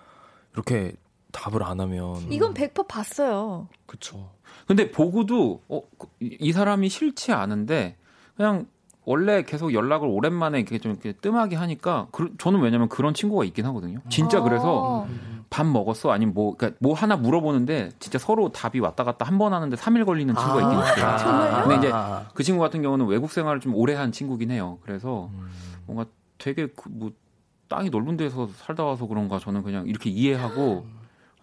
이렇게 0.53 0.93
답을 1.31 1.63
안 1.63 1.79
하면 1.79 2.31
이건 2.31 2.53
100% 2.53 2.87
봤어요. 2.87 3.67
그쵸. 3.87 4.31
근데 4.67 4.91
보고도 4.91 5.61
어, 5.69 5.81
그- 5.97 6.07
이- 6.21 6.37
이 6.39 6.51
사람이 6.51 6.89
싫지 6.89 7.31
않은데 7.33 7.95
그냥 8.35 8.65
원래 9.05 9.43
계속 9.43 9.73
연락을 9.73 10.07
오랜만에 10.07 10.59
이렇게 10.59 10.79
좀 10.79 10.93
이렇게 10.93 11.11
뜸하게 11.13 11.55
하니까 11.57 12.07
그, 12.11 12.33
저는 12.37 12.61
왜냐면 12.61 12.87
그런 12.87 13.13
친구가 13.13 13.43
있긴 13.43 13.65
하거든요. 13.65 13.99
진짜 14.09 14.39
그래서 14.41 15.01
어. 15.01 15.09
밥 15.49 15.67
먹었어? 15.67 16.09
아니면 16.11 16.33
뭐, 16.33 16.55
그러니까 16.55 16.77
뭐 16.81 16.93
하나 16.95 17.15
물어보는데 17.17 17.91
진짜 17.99 18.17
서로 18.17 18.49
답이 18.51 18.79
왔다 18.79 19.03
갔다 19.03 19.25
한 19.25 19.37
번 19.37 19.53
하는데 19.53 19.75
3일 19.75 20.05
걸리는 20.05 20.33
친구가 20.33 20.61
있긴 20.61 20.79
있어요. 20.79 21.05
아, 21.05 21.17
정말요? 21.17 21.63
근데 21.67 21.75
이제 21.87 21.95
그 22.33 22.43
친구 22.43 22.61
같은 22.61 22.81
경우는 22.81 23.05
외국 23.07 23.29
생활을 23.31 23.59
좀 23.59 23.75
오래 23.75 23.93
한 23.93 24.11
친구긴 24.11 24.49
해요. 24.51 24.79
그래서 24.83 25.29
음. 25.33 25.49
뭔가 25.85 26.05
되게 26.37 26.67
그 26.67 26.89
뭐 26.89 27.11
땅이 27.67 27.89
넓은 27.89 28.17
데서 28.17 28.47
살다 28.55 28.83
와서 28.83 29.05
그런가 29.07 29.39
저는 29.39 29.63
그냥 29.63 29.87
이렇게 29.87 30.09
이해하고 30.09 30.85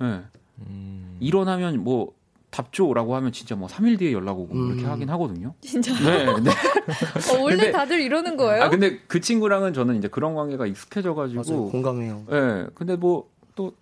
예. 0.03 0.23
음. 0.61 1.17
일어나면 1.21 1.83
뭐 1.85 2.13
답조라고 2.51 3.15
하면 3.17 3.33
진짜 3.33 3.55
뭐 3.55 3.69
3일 3.69 3.99
뒤에 3.99 4.13
연락 4.13 4.39
오고 4.39 4.55
음. 4.55 4.69
그렇게 4.71 4.87
하긴 4.89 5.09
하거든요. 5.11 5.55
진짜. 5.61 5.93
네. 6.01 6.25
네. 6.41 6.51
어, 7.33 7.41
원래 7.43 7.57
근데- 7.57 7.73
다들 7.73 8.01
이러는 8.01 8.37
거예요? 8.37 8.65
아 8.65 8.69
근데 8.69 8.99
그 9.07 9.21
친구랑은 9.21 9.73
저는 9.73 9.97
이제 9.97 10.09
그런 10.09 10.35
관계가 10.35 10.67
익숙해져. 10.67 11.15
가지고 11.15 11.71
공감해요. 11.71 12.25
예. 12.33 12.67
근데 12.75 12.97
뭐 12.97 13.27
또 13.57 13.73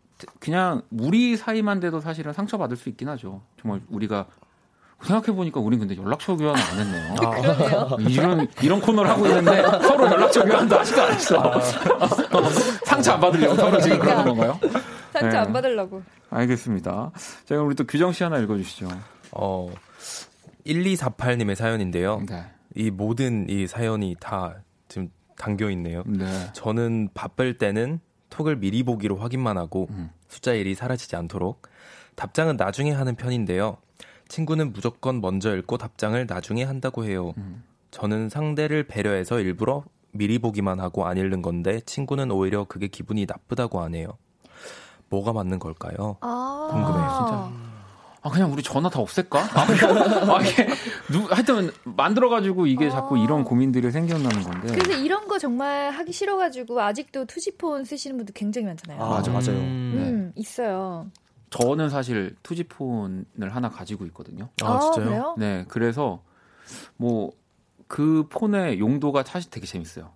그냥 0.41 0.83
우리 0.91 1.37
사이만 1.37 1.79
돼도 1.79 2.01
사실은 2.01 2.33
상처받을 2.33 2.77
수 2.77 2.89
있긴 2.89 3.09
하죠. 3.11 3.43
정말 3.61 3.81
우리가 3.91 4.27
생각해 5.03 5.37
보니까 5.37 5.61
우린 5.61 5.79
근데 5.79 5.95
연락처 5.97 6.35
교환을 6.37 6.61
안 6.61 6.79
했네요. 6.81 7.15
그러네요. 7.15 7.97
이런 8.09 8.49
이런 8.63 8.81
코너를 8.81 9.09
하고 9.11 9.27
있는데 9.27 9.63
서로 9.87 10.07
연락처 10.07 10.43
교환도 10.45 10.81
아직도 10.81 11.03
안 11.03 11.13
했어. 11.13 11.61
상처 12.85 13.13
안 13.13 13.21
받으려고 13.21 13.55
서로 13.55 13.81
지금 13.81 13.99
그러는 14.01 14.25
건가요? 14.25 14.59
상처 15.21 15.37
네. 15.37 15.47
안 15.47 15.53
받으려고. 15.53 16.03
알겠습니다. 16.31 17.13
자, 17.15 17.55
그럼 17.55 17.67
우리 17.67 17.75
또 17.75 17.85
규정 17.85 18.13
씨 18.13 18.23
하나 18.23 18.39
읽어주시죠. 18.39 18.89
어 19.33 19.73
1248님의 20.67 21.55
사연인데요. 21.55 22.23
네. 22.29 22.45
이 22.75 22.91
모든 22.91 23.49
이 23.49 23.67
사연이 23.67 24.15
다 24.21 24.57
지금 24.89 25.11
담겨 25.37 25.71
있네요. 25.71 26.03
네. 26.07 26.27
저는 26.53 27.11
바쁠 27.15 27.57
때는 27.57 28.01
톡을 28.31 28.57
미리 28.57 28.83
보기로 28.83 29.17
확인만 29.17 29.57
하고 29.57 29.87
음. 29.91 30.11
숫자 30.29 30.53
1이 30.53 30.75
사라지지 30.75 31.17
않도록 31.17 31.63
답장은 32.15 32.57
나중에 32.57 32.93
하는 32.93 33.15
편인데요. 33.15 33.79
친구는 34.29 34.73
무조건 34.73 35.21
먼저 35.21 35.57
읽고 35.57 35.79
답장을 35.79 36.27
나중에 36.29 36.65
한다고 36.65 37.05
해요. 37.05 37.33
음. 37.39 37.63
저는 37.91 38.29
상대를 38.29 38.85
배려해서 38.85 39.41
일부러 39.41 39.85
미리 40.13 40.39
보기만 40.39 40.81
하고 40.81 41.07
안 41.07 41.17
읽는 41.17 41.43
건데 41.43 41.81
친구는 41.81 42.31
오히려 42.31 42.65
그게 42.65 42.89
기분이 42.89 43.27
나쁘다고 43.27 43.81
하네요. 43.83 44.19
뭐가 45.11 45.33
맞는 45.33 45.59
걸까요? 45.59 46.17
아, 46.21 46.69
궁금해요, 46.71 47.09
진짜. 47.17 47.69
아 48.21 48.31
그냥 48.31 48.53
우리 48.53 48.63
전화 48.63 48.91
다 48.91 48.99
없앨까? 49.01 49.39
아, 49.39 49.67
아, 50.35 50.43
이게 50.43 50.67
누 51.11 51.27
하여튼 51.31 51.71
만들어 51.85 52.29
가지고 52.29 52.67
이게 52.67 52.91
자꾸 52.91 53.17
아. 53.17 53.19
이런 53.23 53.45
고민들이 53.45 53.91
생겨나는 53.91 54.43
건데. 54.43 54.69
그래서 54.75 55.01
이런 55.01 55.29
거 55.29 55.39
정말 55.39 55.91
하기 55.91 56.13
싫어 56.13 56.37
가지고 56.37 56.81
아직도 56.81 57.27
투지폰 57.27 57.85
쓰시는 57.85 58.17
분들 58.17 58.35
굉장히 58.35 58.67
많잖아요. 58.67 59.01
아, 59.01 59.09
맞아, 59.09 59.31
맞아요. 59.31 59.59
음, 59.59 59.93
음, 59.95 60.33
있어요. 60.35 61.07
저는 61.51 61.89
사실 61.91 62.35
투지폰을 62.43 63.55
하나 63.55 63.69
가지고 63.71 64.05
있거든요. 64.07 64.49
아, 64.63 64.79
진짜요? 64.81 65.05
그래요? 65.05 65.35
네, 65.39 65.65
그래서 65.69 66.23
뭐 66.97 67.31
그 67.89 68.27
폰의 68.29 68.79
용도가 68.79 69.25
사실 69.25 69.51
되게 69.51 69.67
재밌어요. 69.67 70.13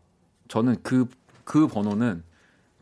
저는 0.48 0.82
그그 0.82 1.66
번호는 1.66 2.22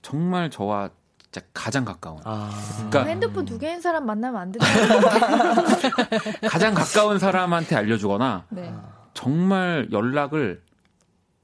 정말 0.02 0.50
저와 0.50 0.90
진짜 1.30 1.46
가장 1.54 1.84
가까운, 1.84 2.20
아, 2.24 2.50
그러니까 2.76 3.04
핸드폰 3.04 3.44
두 3.44 3.56
개인 3.58 3.80
사람 3.80 4.04
만나면 4.04 4.40
안 4.40 4.50
된다. 4.52 4.66
가장 6.50 6.74
가까운 6.74 7.20
사람한테 7.20 7.76
알려주거나 7.76 8.46
네. 8.48 8.74
정말 9.14 9.88
연락을 9.92 10.60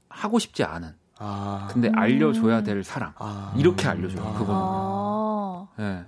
하고 0.09 0.39
싶지 0.39 0.65
않은, 0.65 0.93
아, 1.19 1.69
근데 1.71 1.87
음. 1.87 1.97
알려줘야 1.97 2.63
될 2.63 2.83
사람 2.83 3.13
아, 3.17 3.53
이렇게 3.55 3.87
알려줘요. 3.87 4.21
아. 4.27 4.37
그 4.37 4.45
번호는. 4.45 4.67
아, 4.69 5.67
네. 5.77 6.05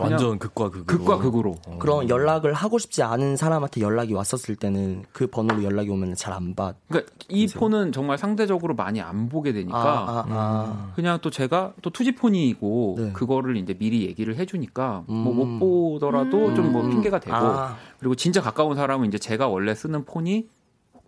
완전 0.00 0.38
극과 0.40 0.70
극으로. 0.70 0.84
극과 0.86 1.18
극으로. 1.18 1.54
어. 1.68 1.78
그럼 1.78 2.08
연락을 2.08 2.52
하고 2.52 2.78
싶지 2.78 3.04
않은 3.04 3.36
사람한테 3.36 3.80
연락이 3.80 4.12
왔었을 4.12 4.56
때는 4.56 5.04
그 5.12 5.28
번호로 5.28 5.62
연락이 5.62 5.88
오면 5.90 6.16
잘 6.16 6.34
안 6.34 6.54
받. 6.56 6.74
그러니까 6.88 7.12
이. 7.28 7.46
폰은 7.46 7.92
정말 7.92 8.18
상대적으로 8.18 8.74
많이 8.74 9.00
안 9.00 9.28
보게 9.28 9.52
되니까 9.52 9.78
아, 9.78 10.10
아, 10.10 10.24
아. 10.28 10.92
그냥 10.96 11.18
또 11.22 11.30
제가 11.30 11.74
또 11.80 11.90
투지 11.90 12.16
폰이고 12.16 12.96
네. 12.98 13.12
그거를 13.12 13.56
이제 13.56 13.72
미리 13.74 14.02
얘기를 14.04 14.36
해주니까 14.36 15.04
뭐 15.06 15.32
음. 15.32 15.34
못 15.34 15.58
보더라도 15.60 16.48
음. 16.48 16.54
좀뭐 16.56 16.88
핑계가 16.88 17.20
되고 17.20 17.36
아, 17.36 17.76
그리고 18.00 18.16
진짜 18.16 18.40
가까운 18.40 18.74
사람은 18.74 19.06
이제 19.06 19.18
제가 19.18 19.46
원래 19.46 19.74
쓰는 19.74 20.04
폰이 20.04 20.48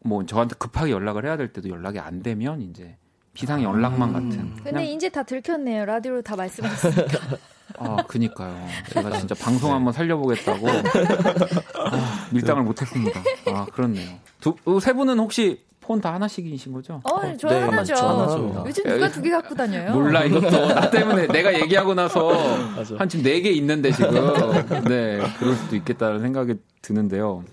뭐 0.05 0.25
저한테 0.25 0.55
급하게 0.59 0.93
연락을 0.93 1.27
해야 1.27 1.37
될 1.37 1.53
때도 1.53 1.69
연락이 1.69 1.99
안 1.99 2.23
되면 2.23 2.61
이제 2.61 2.97
비상 3.35 3.63
연락만 3.63 4.13
같은. 4.13 4.55
근데 4.63 4.87
이제 4.93 5.09
다 5.09 5.25
들켰네요. 5.25 5.85
라디오로 5.85 6.23
다 6.23 6.37
말씀하셨으니까. 6.37 7.19
아 7.79 7.97
그니까요. 8.07 8.57
제가 8.93 9.11
진짜 9.19 9.35
방송 9.35 9.73
한번 9.73 9.93
살려보겠다고 9.93 10.69
아, 10.69 12.29
밀당을 12.33 12.63
못했습니다. 12.63 13.21
아 13.47 13.67
그렇네요. 13.73 14.09
두 14.41 14.55
세 14.81 14.93
분은 14.93 15.19
혹시 15.19 15.65
폰 15.81 16.01
다 16.01 16.13
하나씩이신 16.15 16.73
거죠? 16.73 17.01
어, 17.05 17.37
저 17.39 17.49
네, 17.49 17.61
하나죠. 17.61 17.95
저 17.95 18.09
하나입니다. 18.09 18.65
요즘 18.67 18.85
누가 18.85 19.09
두 19.09 19.23
개 19.23 19.31
갖고 19.31 19.55
다녀요? 19.55 19.93
몰라 19.93 20.25
이것도 20.25 20.67
나 20.75 20.91
때문에 20.91 21.27
내가 21.29 21.55
얘기하고 21.61 21.95
나서. 21.95 22.31
한 22.99 23.09
지금 23.09 23.25
네 23.25 23.41
개 23.41 23.51
있는데 23.51 23.93
지금 23.93 24.13
네 24.89 25.21
그럴 25.39 25.55
수도 25.55 25.77
있겠다는 25.77 26.21
생각이 26.21 26.55
드는데요. 26.83 27.45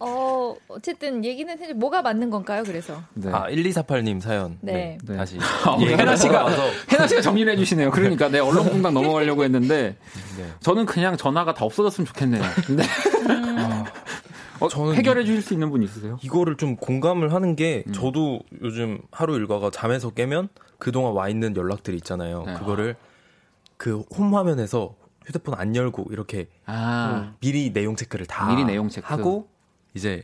어, 0.00 0.56
어쨌든 0.68 1.24
얘기는 1.24 1.58
해줘. 1.58 1.74
뭐가 1.74 2.02
맞는 2.02 2.30
건가요? 2.30 2.62
그래서. 2.64 3.02
네. 3.14 3.30
아, 3.32 3.48
1248님 3.50 4.20
사연. 4.20 4.58
네. 4.60 4.96
네. 5.04 5.16
다시. 5.16 5.38
아, 5.64 5.72
우리 5.72 5.84
얘기가 5.86 5.98
해나 6.02 6.16
씨가. 6.16 6.48
해나 6.90 7.06
씨가 7.06 7.20
정리를 7.20 7.52
해주시네요. 7.52 7.90
그러니까 7.90 8.28
내 8.28 8.38
언론공단 8.38 8.94
넘어가려고 8.94 9.44
했는데 9.44 9.96
네. 10.38 10.46
저는 10.60 10.86
그냥 10.86 11.16
전화가 11.16 11.54
다 11.54 11.64
없어졌으면 11.64 12.06
좋겠네요. 12.06 12.42
근데 12.66 12.82
어, 14.60 14.68
저는 14.68 14.94
해결해 14.94 15.24
주실 15.24 15.40
수 15.42 15.54
있는 15.54 15.70
분 15.70 15.82
있으세요? 15.82 16.18
이거를 16.22 16.56
좀 16.56 16.76
공감을 16.76 17.32
하는 17.32 17.56
게 17.56 17.82
음. 17.86 17.92
저도 17.92 18.40
요즘 18.62 19.00
하루 19.10 19.34
일과가 19.36 19.70
잠에서 19.70 20.10
깨면 20.10 20.48
그동안 20.78 21.12
와 21.14 21.28
있는 21.28 21.56
연락들이 21.56 21.96
있잖아요. 21.98 22.44
네. 22.46 22.54
그거를 22.54 22.96
그 23.76 24.02
홈 24.16 24.34
화면에서 24.34 24.94
휴대폰 25.24 25.54
안 25.58 25.74
열고 25.76 26.06
이렇게 26.10 26.48
아 26.66 27.32
미리 27.40 27.72
내용 27.72 27.96
체크를 27.96 28.26
다 28.26 28.48
미리 28.48 28.64
내용 28.64 28.88
체크. 28.90 29.06
하고 29.06 29.48
이제 29.94 30.22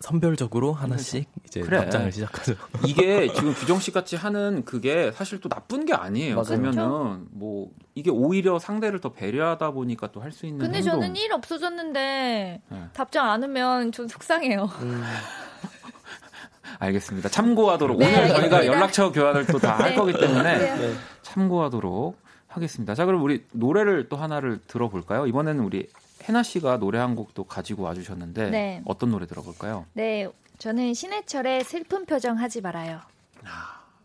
선별적으로 0.00 0.72
하나씩 0.72 1.28
이제 1.46 1.60
그래. 1.60 1.78
답장을 1.78 2.10
시작하죠. 2.10 2.54
이게 2.86 3.32
지금 3.32 3.54
규정 3.54 3.78
씨 3.78 3.92
같이 3.92 4.16
하는 4.16 4.64
그게 4.64 5.12
사실 5.12 5.40
또 5.40 5.48
나쁜 5.48 5.84
게 5.86 5.94
아니에요. 5.94 6.34
맞아요. 6.34 6.60
그러면은 6.60 7.26
뭐 7.30 7.70
이게 7.94 8.10
오히려 8.10 8.58
상대를 8.58 9.00
더 9.00 9.12
배려하다 9.12 9.70
보니까 9.70 10.10
또 10.10 10.20
할 10.20 10.32
수 10.32 10.46
있는 10.46 10.58
근데 10.58 10.78
행동. 10.78 11.00
저는 11.00 11.14
일 11.16 11.32
없어졌는데 11.32 12.62
네. 12.68 12.84
답장 12.94 13.30
안 13.30 13.44
오면 13.44 13.92
좀 13.92 14.08
속상해요. 14.08 14.64
음, 14.80 15.02
알겠습니다. 16.80 17.28
참고하도록 17.28 17.98
네, 17.98 18.06
오늘 18.06 18.16
저희가 18.28 18.36
알겠습니다. 18.56 18.66
연락처 18.66 19.12
교환을 19.12 19.46
또 19.46 19.58
다할 19.58 19.90
네. 19.90 19.96
거기 19.96 20.12
때문에 20.14 20.58
네. 20.58 20.76
네. 20.78 20.94
참고하도록 21.22 22.18
하겠습니다. 22.48 22.94
자, 22.94 23.04
그럼 23.06 23.22
우리 23.22 23.44
노래를 23.52 24.08
또 24.08 24.16
하나를 24.16 24.58
들어볼까요? 24.66 25.26
이번에는 25.26 25.62
우리 25.64 25.86
해나 26.28 26.42
씨가 26.42 26.78
노래 26.78 26.98
한 26.98 27.14
곡도 27.16 27.44
가지고 27.44 27.84
와주셨는데 27.84 28.50
네. 28.50 28.82
어떤 28.84 29.10
노래 29.10 29.26
들어볼까요? 29.26 29.86
네, 29.92 30.28
저는 30.58 30.94
신해철의 30.94 31.64
슬픈 31.64 32.06
표정 32.06 32.38
하지 32.38 32.60
말아요. 32.60 33.00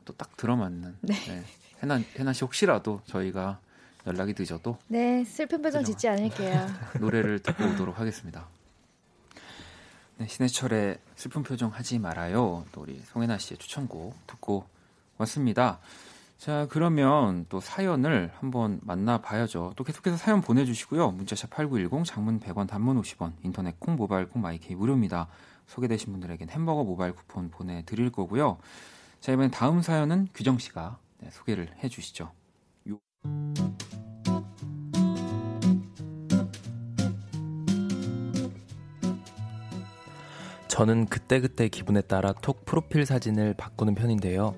또딱 0.06 0.38
들어맞는. 0.38 0.98
네. 1.02 1.16
해나 1.84 2.00
해나 2.18 2.34
씨 2.34 2.44
혹시라도 2.44 3.02
저희가 3.06 3.60
연락이 4.08 4.34
늦어도 4.38 4.78
네, 4.88 5.24
슬픈 5.26 5.62
표정 5.62 5.84
짓지 5.84 6.08
않을게요. 6.08 6.68
노래를 7.00 7.40
듣고 7.40 7.66
오도록 7.66 8.00
하겠습니다. 8.00 8.48
네, 10.18 10.28
신해철의 10.28 10.98
슬픈 11.16 11.44
표정 11.44 11.70
하지 11.70 12.00
말아요. 12.00 12.66
또 12.72 12.82
우리 12.82 13.00
송혜나 13.06 13.38
씨의 13.38 13.58
추천곡 13.58 14.16
듣고 14.26 14.66
왔습니다. 15.18 15.80
자, 16.38 16.68
그러면 16.70 17.46
또 17.50 17.60
사연을 17.60 18.32
한번 18.40 18.80
만나봐야죠. 18.84 19.74
또 19.76 19.84
계속해서 19.84 20.18
사연 20.18 20.42
보내주시고요. 20.42 21.12
문자샵 21.12 21.50
8910, 21.50 22.06
장문 22.06 22.40
100원, 22.40 22.68
단문 22.68 23.02
50원, 23.02 23.34
인터넷 23.42 23.80
콩, 23.80 23.96
모바일 23.96 24.28
콩, 24.30 24.44
마이케이 24.44 24.76
무료입니다. 24.76 25.28
소개되신 25.66 26.12
분들에겐 26.12 26.50
햄버거 26.50 26.84
모바일 26.84 27.14
쿠폰 27.14 27.50
보내드릴 27.50 28.12
거고요. 28.12 28.60
자, 29.20 29.32
이번엔 29.32 29.50
다음 29.50 29.82
사연은 29.82 30.28
규정 30.34 30.60
씨가 30.60 31.00
네, 31.20 31.30
소개를 31.32 31.70
해주시죠. 31.84 32.32
저는 40.68 41.08
그때그때 41.08 41.68
기분에 41.70 42.02
따라 42.02 42.34
톡 42.34 42.64
프로필 42.64 43.08
사진을 43.08 43.56
바꾸는 43.56 43.96
편인데요. 43.96 44.54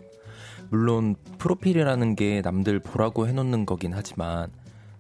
물론 0.70 1.15
프로필이라는 1.38 2.15
게 2.15 2.41
남들 2.41 2.80
보라고 2.80 3.28
해놓는 3.28 3.65
거긴 3.65 3.93
하지만 3.93 4.51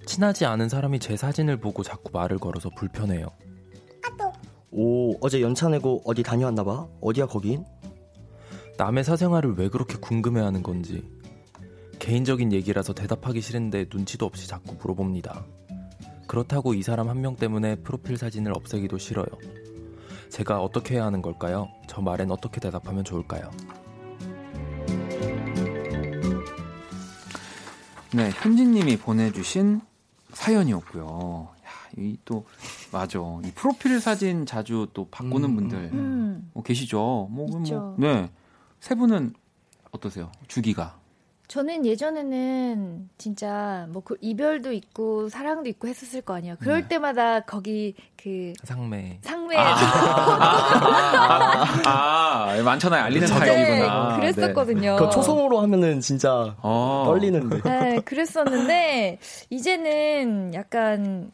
친하지 0.05 0.45
않은 0.45 0.69
사람이 0.69 0.99
제 0.99 1.15
사진을 1.15 1.57
보고 1.57 1.83
자꾸 1.83 2.09
말을 2.11 2.39
걸어서 2.39 2.69
불편해요. 2.69 3.27
오, 4.71 5.15
어제 5.21 5.41
연차 5.41 5.67
내고 5.69 6.01
어디 6.05 6.23
다녀왔나 6.23 6.63
봐. 6.63 6.87
어디야 7.01 7.25
거긴? 7.25 7.65
남의 8.77 9.03
사생활을 9.03 9.55
왜 9.57 9.67
그렇게 9.67 9.97
궁금해하는 9.97 10.63
건지 10.63 11.03
개인적인 11.99 12.53
얘기라서 12.53 12.93
대답하기 12.93 13.41
싫은데 13.41 13.87
눈치도 13.93 14.25
없이 14.25 14.47
자꾸 14.47 14.75
물어봅니다. 14.79 15.43
그렇다고 16.27 16.73
이 16.75 16.83
사람 16.83 17.09
한 17.09 17.19
명 17.19 17.35
때문에 17.35 17.75
프로필 17.77 18.17
사진을 18.17 18.53
없애기도 18.55 18.97
싫어요. 18.97 19.25
제가 20.29 20.61
어떻게 20.61 20.95
해야 20.95 21.05
하는 21.05 21.21
걸까요? 21.21 21.67
저 21.87 22.01
말엔 22.01 22.31
어떻게 22.31 22.59
대답하면 22.61 23.03
좋을까요? 23.03 23.49
네, 28.13 28.31
현진님이 28.31 28.97
보내주신 28.97 29.81
사연이었고요. 30.33 31.49
야, 31.63 31.69
이또 31.97 32.45
맞아. 32.91 33.19
이 33.43 33.51
프로필 33.51 33.99
사진 33.99 34.45
자주 34.45 34.87
또 34.93 35.07
바꾸는 35.09 35.49
음, 35.49 35.55
분들 35.55 35.77
음, 35.93 36.49
뭐 36.53 36.63
계시죠. 36.63 37.27
뭐, 37.31 37.47
뭐, 37.47 37.59
있죠. 37.59 37.95
네, 37.99 38.29
세 38.79 38.95
분은 38.95 39.33
어떠세요? 39.91 40.31
주기가 40.47 40.98
저는 41.49 41.83
예전에는 41.83 43.09
진짜 43.17 43.87
뭐 43.89 44.03
그 44.05 44.15
이별도 44.21 44.71
있고 44.71 45.29
사랑도 45.29 45.67
있고 45.69 45.87
했었을 45.87 46.21
거 46.21 46.35
아니에요. 46.35 46.55
그럴 46.59 46.83
네. 46.83 46.87
때마다 46.89 47.39
거기 47.41 47.95
그 48.21 48.53
상매. 48.63 49.17
상매 49.21 49.55
아, 51.85 52.61
많잖아요. 52.63 53.03
알리는 53.03 53.25
네, 53.27 53.33
타입이구나. 53.33 54.15
그랬었거든요. 54.17 54.95
그 54.97 55.09
초성으로 55.09 55.59
하면은 55.61 56.01
진짜 56.01 56.55
어. 56.61 57.03
떨리는데. 57.07 57.61
네, 57.63 57.99
그랬었는데 58.01 59.17
이제는 59.49 60.53
약간 60.53 61.31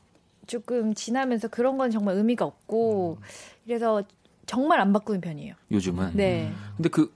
조금 0.47 0.93
지나면서 0.93 1.49
그런 1.49 1.77
건 1.77 1.91
정말 1.91 2.15
의미가 2.15 2.45
없고 2.45 3.17
그래서 3.65 4.01
정말 4.45 4.79
안 4.79 4.93
바꾸는 4.93 5.19
편이에요. 5.19 5.55
요즘은. 5.71 6.11
네. 6.15 6.51
근데 6.77 6.87
그 6.89 7.13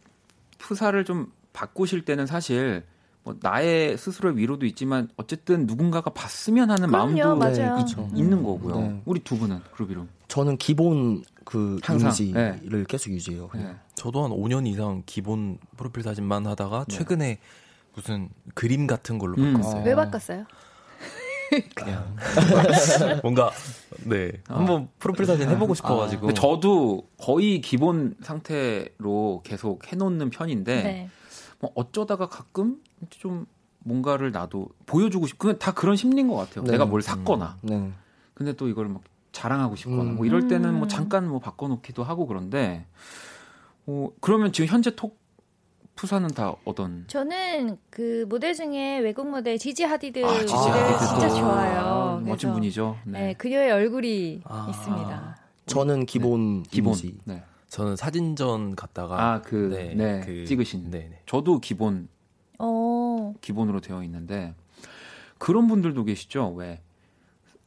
푸사를 0.58 1.04
좀 1.06 1.32
바꾸실 1.60 2.06
때는 2.06 2.26
사실 2.26 2.84
뭐 3.24 3.36
나의 3.42 3.98
스스로의 3.98 4.38
위로도 4.38 4.66
있지만 4.68 5.10
어쨌든 5.18 5.66
누군가가 5.66 6.10
봤으면 6.12 6.72
하는 6.72 6.88
그럼요, 6.88 7.16
마음도 7.16 7.36
맞아요. 7.36 7.76
네, 7.76 7.84
그쵸. 7.84 8.10
있는 8.16 8.44
거고요. 8.44 8.80
네. 8.80 9.02
우리 9.04 9.20
두 9.20 9.38
분은 9.38 9.60
그룹 9.74 9.92
이름. 9.92 10.08
저는 10.30 10.56
기본 10.56 11.24
그 11.44 11.78
항상, 11.84 12.14
이미지를 12.18 12.86
계속 12.86 13.10
유지해요. 13.10 13.50
네. 13.56 13.76
저도 13.96 14.24
한 14.24 14.32
5년 14.32 14.68
이상 14.68 15.04
기본 15.06 15.58
프로필 15.76 16.02
사진만 16.02 16.48
하다가 16.48 16.86
네. 16.88 16.96
최근에 16.96 17.40
무슨 17.94 18.30
그림 18.54 18.88
같은 18.88 19.20
걸로 19.20 19.36
음. 19.38 19.54
바꿨어요. 19.54 19.84
왜 19.84 19.96
바꿨어요? 19.96 20.46
그냥 21.76 22.16
뭔가 23.22 23.52
네 24.06 24.32
한번 24.48 24.88
프로필 25.00 25.26
사진 25.26 25.50
해보고 25.50 25.74
싶어가지고 25.74 26.28
근데 26.28 26.40
저도 26.40 27.08
거의 27.18 27.60
기본 27.60 28.16
상태로 28.22 29.42
계속 29.44 29.92
해놓는 29.92 30.30
편인데 30.30 30.84
네. 30.84 31.10
뭐 31.60 31.72
어쩌다가 31.76 32.28
가끔 32.28 32.82
좀 33.10 33.46
뭔가를 33.80 34.32
나도 34.32 34.70
보여주고 34.86 35.28
싶. 35.28 35.38
그건 35.38 35.58
다 35.60 35.74
그런 35.74 35.96
심리인 35.96 36.28
것 36.28 36.36
같아요. 36.36 36.64
네. 36.64 36.72
내가 36.72 36.86
뭘 36.86 37.02
샀거나. 37.02 37.58
네. 37.62 37.92
근데 38.34 38.54
또 38.54 38.68
이걸 38.68 38.88
막 38.88 39.02
자랑하고 39.32 39.76
싶거나 39.76 40.04
음. 40.04 40.16
뭐 40.16 40.26
이럴 40.26 40.48
때는 40.48 40.74
뭐 40.74 40.84
음. 40.84 40.88
잠깐 40.88 41.28
뭐 41.28 41.40
바꿔놓기도 41.40 42.04
하고 42.04 42.26
그런데 42.26 42.86
어, 43.86 44.10
그러면 44.22 44.52
지금 44.52 44.68
현재 44.68 44.96
톡 44.96 45.20
푸사는 45.96 46.30
다 46.30 46.56
어떤 46.64 47.04
저는 47.08 47.78
그 47.90 48.26
모델 48.30 48.54
중에 48.54 49.00
외국 49.00 49.30
모델 49.30 49.58
지지 49.58 49.84
하디드 49.84 50.24
아, 50.26 50.40
지지 50.40 50.54
하디드 50.54 51.06
진짜 51.06 51.28
또. 51.28 51.36
좋아요. 51.36 51.80
아, 51.82 52.22
멋진 52.24 52.54
분이죠. 52.54 52.98
네. 53.06 53.20
네. 53.20 53.34
그녀의 53.34 53.72
얼굴이 53.72 54.42
아. 54.46 54.68
있습니다. 54.70 55.38
저는 55.66 56.06
기본 56.06 56.64
기본. 56.64 56.94
이미지. 56.94 57.18
네. 57.26 57.44
저는 57.70 57.96
사진전 57.96 58.76
갔다가 58.76 59.34
아, 59.34 59.42
그, 59.42 59.70
네, 59.96 60.46
찍으신. 60.46 60.90
네 60.92 61.08
네 61.10 61.22
저도 61.26 61.60
기본 61.60 62.08
어, 62.58 63.34
기본으로 63.42 63.80
되어 63.80 64.04
있는데 64.04 64.54
그런 65.38 65.68
분들도 65.68 66.04
계시죠. 66.04 66.50
왜 66.54 66.82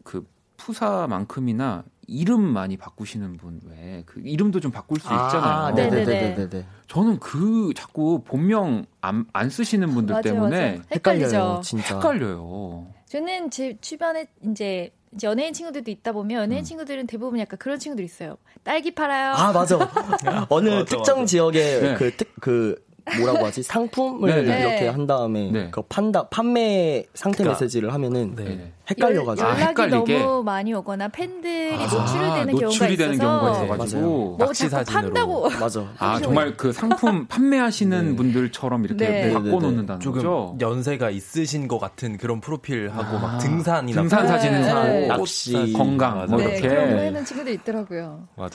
그 0.04 0.26
푸사만큼이나 0.56 1.84
이름 2.08 2.40
많이 2.42 2.76
바꾸시는 2.76 3.36
분 3.36 3.60
왜 3.68 4.02
그 4.06 4.20
이름도 4.20 4.58
좀 4.60 4.70
바꿀 4.72 4.98
수 4.98 5.06
있잖아요. 5.06 5.66
아, 5.66 5.70
네네네. 5.72 6.04
네네네네. 6.04 6.66
저는 6.88 7.18
그 7.20 7.72
자꾸 7.76 8.22
본명 8.24 8.84
안, 9.00 9.26
안 9.32 9.48
쓰시는 9.48 9.94
분들 9.94 10.14
맞아요, 10.14 10.22
때문에 10.22 10.60
맞아요. 10.60 10.82
헷갈리죠. 10.90 11.26
헷갈려요, 11.26 11.60
진짜. 11.62 11.94
헷갈려요. 11.96 12.88
저는 13.06 13.50
제 13.50 13.76
주변에 13.80 14.26
이제 14.50 14.90
이제 15.14 15.26
연예인 15.26 15.52
친구들도 15.52 15.90
있다 15.90 16.12
보면 16.12 16.42
연예인 16.42 16.62
음. 16.62 16.64
친구들은 16.64 17.06
대부분 17.06 17.38
약간 17.38 17.58
그런 17.58 17.78
친구들 17.78 18.04
있어요. 18.04 18.36
딸기 18.64 18.94
팔아요. 18.94 19.32
아 19.34 19.52
맞아. 19.52 19.76
어느 20.48 20.68
맞아, 20.70 20.84
특정 20.84 21.18
맞아. 21.20 21.26
지역의 21.26 21.80
네. 21.82 21.94
그 21.94 22.16
특 22.16 22.28
그 22.40 22.91
뭐라고 23.18 23.46
하지 23.46 23.62
상품을 23.64 24.30
네, 24.30 24.42
네. 24.42 24.60
이렇게 24.60 24.88
한 24.88 25.06
다음에 25.06 25.50
네. 25.50 25.68
그 25.70 25.82
판다 25.82 26.28
판매 26.28 27.04
상태 27.14 27.38
그러니까, 27.38 27.60
메시지를 27.60 27.92
하면은 27.92 28.34
네. 28.36 28.44
네. 28.44 28.72
헷갈려가지고 28.90 29.48
연, 29.48 29.54
아, 29.54 29.60
연락이 29.60 29.82
헷갈리게? 29.82 30.18
너무 30.18 30.42
많이 30.42 30.74
오거나 30.74 31.08
팬들이 31.08 31.74
아, 31.74 31.86
노출이 31.86 32.20
되는 32.34 32.52
노출이 32.54 32.96
경우가 32.96 32.96
되는 32.96 33.14
있어서 33.14 33.28
경우가 33.28 33.58
네, 33.58 33.64
있어가지고 33.64 34.00
뭐 34.02 34.38
낚시 34.38 34.68
자꾸 34.70 34.84
사진으로. 34.84 35.02
판다고 35.14 35.50
맞아. 35.60 35.86
아 35.98 36.20
정말 36.20 36.56
그 36.56 36.72
상품 36.72 37.26
판매하시는 37.26 38.10
네. 38.10 38.16
분들처럼 38.16 38.84
이렇게 38.84 39.06
네. 39.08 39.32
바꿔놓는다는 39.32 40.00
조금 40.00 40.18
거죠. 40.18 40.56
연세가 40.60 41.10
있으신 41.10 41.68
것 41.68 41.78
같은 41.78 42.16
그런 42.16 42.40
프로필하고 42.40 43.16
아, 43.18 43.20
막 43.20 43.38
등산이나 43.38 44.02
등산 44.02 44.22
네. 44.22 44.28
사진을 44.28 44.60
네. 44.60 44.68
하고 44.68 45.06
낚시. 45.18 45.72
건강. 45.72 46.26
뭐 46.26 46.38
네, 46.38 46.44
이렇게 46.44 46.68
그런 46.68 46.90
거 46.90 46.96
해는 46.96 47.24
친구들 47.24 47.52
있더라고요. 47.54 48.28
맞아요. 48.36 48.50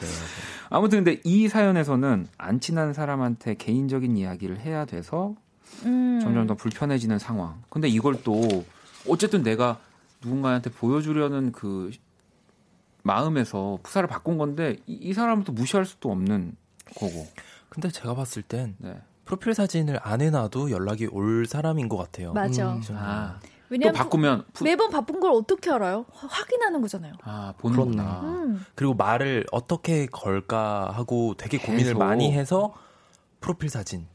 아무튼 0.69 1.03
근데 1.03 1.21
이 1.23 1.47
사연에서는 1.47 2.27
안 2.37 2.59
친한 2.59 2.93
사람한테 2.93 3.55
개인적인 3.55 4.17
이야기 4.17 4.36
를 4.45 4.59
해야 4.59 4.85
돼서 4.85 5.33
음. 5.85 6.19
점점 6.21 6.45
더 6.47 6.53
불편해지는 6.55 7.17
상황. 7.19 7.61
근데 7.69 7.87
이걸 7.87 8.21
또 8.23 8.65
어쨌든 9.09 9.41
내가 9.43 9.79
누군가한테 10.23 10.69
보여주려는 10.69 11.51
그 11.51 11.91
마음에서 13.03 13.79
푸사를 13.83 14.07
바꾼 14.07 14.37
건데 14.37 14.77
이, 14.85 14.93
이 14.93 15.13
사람을 15.13 15.43
또 15.43 15.53
무시할 15.53 15.85
수도 15.85 16.11
없는 16.11 16.55
거고. 16.99 17.27
근데 17.69 17.89
제가 17.89 18.15
봤을 18.15 18.41
땐 18.41 18.75
네. 18.79 18.99
프로필 19.25 19.53
사진을 19.53 19.99
안 20.03 20.21
해놔도 20.21 20.71
연락이 20.71 21.05
올 21.07 21.45
사람인 21.45 21.89
것 21.89 21.97
같아요. 21.97 22.33
맞아. 22.33 22.73
음. 22.73 22.81
아, 22.91 23.39
또 23.41 23.47
왜냐면 23.69 23.93
바꾸면 23.93 24.45
푸, 24.53 24.63
매번 24.63 24.89
바쁜 24.89 25.19
걸 25.19 25.31
어떻게 25.33 25.69
알아요? 25.69 26.05
화- 26.13 26.27
확인하는 26.27 26.81
거잖아요. 26.81 27.13
아 27.23 27.53
보는구나. 27.57 28.21
음. 28.23 28.65
그리고 28.75 28.93
말을 28.93 29.45
어떻게 29.51 30.05
걸까 30.05 30.89
하고 30.93 31.33
되게 31.37 31.57
고민을 31.57 31.83
계속. 31.93 31.99
많이 31.99 32.31
해서 32.31 32.73
프로필 33.41 33.69
사진 33.69 34.07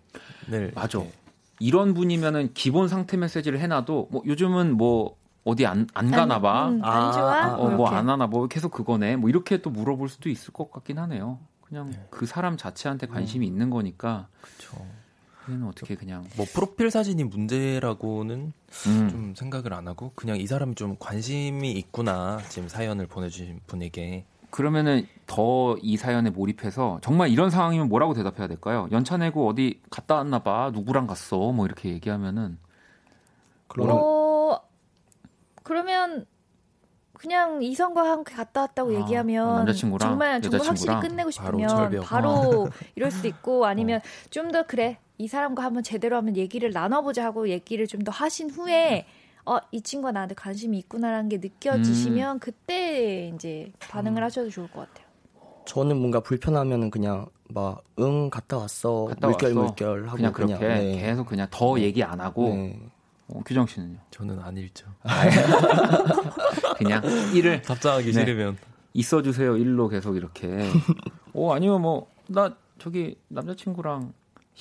을 0.53 0.73
맞아. 0.75 0.99
이렇게 0.99 1.13
이런 1.59 1.95
분이면은 1.95 2.55
기본 2.55 2.89
상태 2.89 3.17
메시지를 3.17 3.61
해놔도 3.61 4.09
뭐 4.11 4.23
요즘은 4.27 4.77
뭐 4.77 5.17
어디 5.45 5.67
안, 5.67 5.87
안 5.95 6.11
가나 6.11 6.41
봐. 6.41 6.69
음, 6.69 6.85
안 6.85 7.03
아, 7.03 7.13
좋아? 7.13 7.45
아, 7.45 7.57
어, 7.57 7.71
뭐. 7.71 7.89
안 7.89 8.09
하나 8.09 8.27
뭐 8.27 8.47
계속 8.49 8.71
그거네. 8.73 9.17
뭐 9.17 9.29
이렇게 9.31 9.59
또 9.59 9.71
물어볼 9.71 10.09
수도 10.09 10.29
있을 10.29 10.53
것 10.53 10.71
같긴 10.71 10.99
하네요. 10.99 11.39
그냥 11.63 11.91
네. 11.91 12.07
그 12.11 12.27
사람 12.27 12.57
자체한테 12.57 13.07
관심이 13.07 13.47
있는 13.47 13.71
거니까 13.71 14.29
그쵸. 14.41 14.77
그는 15.47 15.67
어떻게 15.67 15.97
그냥 15.97 16.25
뭐 16.37 16.47
프로필 16.53 16.91
사진이 16.91 17.25
문제라고는 17.25 18.53
음. 18.87 19.09
좀 19.11 19.35
생각을 19.35 19.73
안 19.73 19.89
하고 19.89 20.13
그냥 20.15 20.37
이 20.37 20.47
사람이 20.47 20.75
좀 20.77 20.97
관심이 20.99 21.73
있구나 21.73 22.39
지금 22.49 22.69
사연을 22.69 23.07
보내주신 23.07 23.61
분에게 23.67 24.25
그러면은 24.53 25.07
더 25.27 25.77
이 25.83 25.97
사연에 25.97 26.29
몰입해서 26.31 27.01
정말 27.03 27.31
이런 27.31 27.49
상황이면 27.51 27.89
뭐라고 27.89 28.13
대답해야 28.15 28.47
될까요? 28.47 28.87
연차 28.93 29.17
내고 29.17 29.49
어디 29.49 29.81
갔다 29.91 30.17
왔나 30.17 30.41
봐. 30.41 30.71
누구랑 30.73 31.07
갔어? 31.07 31.53
뭐 31.53 31.65
이렇게 31.67 31.89
얘기하면은 31.89 32.59
그럼 33.69 33.89
어, 33.91 34.61
그러면 35.63 36.27
그냥 37.15 37.63
이성과 37.63 38.03
함께 38.11 38.35
갔다 38.35 38.63
왔다고 38.63 38.91
아, 38.91 38.95
얘기하면 39.01 39.57
남자친구랑 39.57 40.09
정말 40.11 40.43
정말 40.43 40.61
확실히 40.67 40.93
여자친구랑 40.93 41.01
끝내고 41.01 41.31
바로 41.37 41.59
싶으면 41.59 41.69
철벽. 41.69 42.05
바로 42.05 42.69
이럴 42.97 43.11
수도 43.11 43.29
있고 43.29 43.65
아니면 43.67 44.01
좀더 44.31 44.65
그래 44.65 44.99
이 45.19 45.29
사람과 45.29 45.63
한번 45.63 45.83
제대로 45.83 46.17
한번 46.17 46.37
얘기를 46.37 46.71
나눠보자 46.73 47.25
하고 47.25 47.49
얘기를 47.49 47.87
좀 47.87 48.03
더 48.05 48.11
하신 48.13 48.51
후에 48.51 49.07
어 49.45 49.59
이 49.73 49.81
친구가 49.81 50.13
나한테 50.13 50.35
관심이 50.35 50.79
있구나라는 50.79 51.29
게 51.29 51.39
느껴지시면 51.39 52.39
그때 52.39 53.33
이제 53.35 53.73
반응을 53.81 54.23
하셔도 54.23 54.51
좋을 54.51 54.71
것 54.71 54.81
같아요. 54.89 55.07
저는 55.65 55.97
뭔가 55.99 56.21
불편하면은 56.21 56.91
그냥 56.91 57.27
막 57.49 57.83
응 57.99 58.31
갔다 58.31 58.57
왔어 58.59 59.05
갔다 59.07 59.29
물결 59.29 59.53
왔어. 59.55 59.67
물결 59.67 60.07
하고 60.09 60.17
그냥 60.17 60.33
그냥, 60.33 60.59
그렇게 60.59 60.75
네. 60.83 61.01
계속 61.01 61.27
그냥 61.27 61.47
더 61.51 61.79
얘기 61.81 62.03
안 62.03 62.21
하고 62.21 62.49
네. 62.49 62.81
어, 63.29 63.41
규정 63.45 63.67
씨는요? 63.67 63.99
저는 64.11 64.39
안 64.41 64.57
읽죠. 64.57 64.87
그냥 66.79 67.03
일을 67.35 67.63
답장하기 67.63 68.07
네. 68.07 68.13
싫으면 68.13 68.57
있어주세요 68.95 69.57
일로 69.57 69.89
계속 69.89 70.17
이렇게. 70.17 70.49
어 71.35 71.53
아니면 71.55 71.81
뭐 71.83 72.13
나 72.29 72.55
저기 72.79 73.17
남자친구랑 73.29 74.13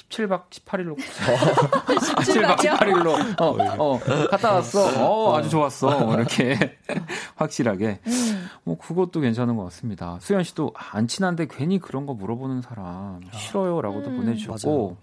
17박 0.10 0.50
18일로 0.50 0.98
17박 0.98 2.58
18일로 2.58 3.42
어, 3.42 3.58
어 3.78 4.00
갔다 4.30 4.54
왔어. 4.54 4.86
어 5.06 5.38
아주 5.38 5.50
좋았어. 5.50 6.06
뭐 6.06 6.16
이렇게 6.16 6.78
확실하게. 7.36 8.00
음. 8.06 8.50
뭐 8.64 8.78
그것도 8.78 9.20
괜찮은 9.20 9.56
것 9.56 9.64
같습니다. 9.66 10.18
수현 10.22 10.44
씨도 10.44 10.74
안 10.76 11.08
친한데 11.08 11.48
괜히 11.50 11.80
그런 11.80 12.06
거 12.06 12.14
물어보는 12.14 12.62
사람 12.62 13.22
싫어요라고도 13.34 14.10
음. 14.10 14.18
보내주셨고 14.18 14.98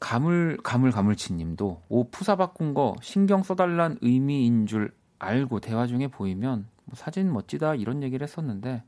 가물 0.00 0.58
가물 0.62 0.92
가물치님도 0.92 1.82
옷 1.88 2.10
푸사 2.10 2.36
바꾼 2.36 2.74
거 2.74 2.94
신경 3.02 3.42
써달란 3.42 3.98
의미인 4.00 4.66
줄 4.66 4.92
알고 5.18 5.60
대화 5.60 5.86
중에 5.86 6.06
보이면 6.08 6.66
뭐 6.84 6.94
사진 6.94 7.32
멋지다 7.32 7.74
이런 7.74 8.02
얘기를 8.02 8.26
했었는데 8.26 8.82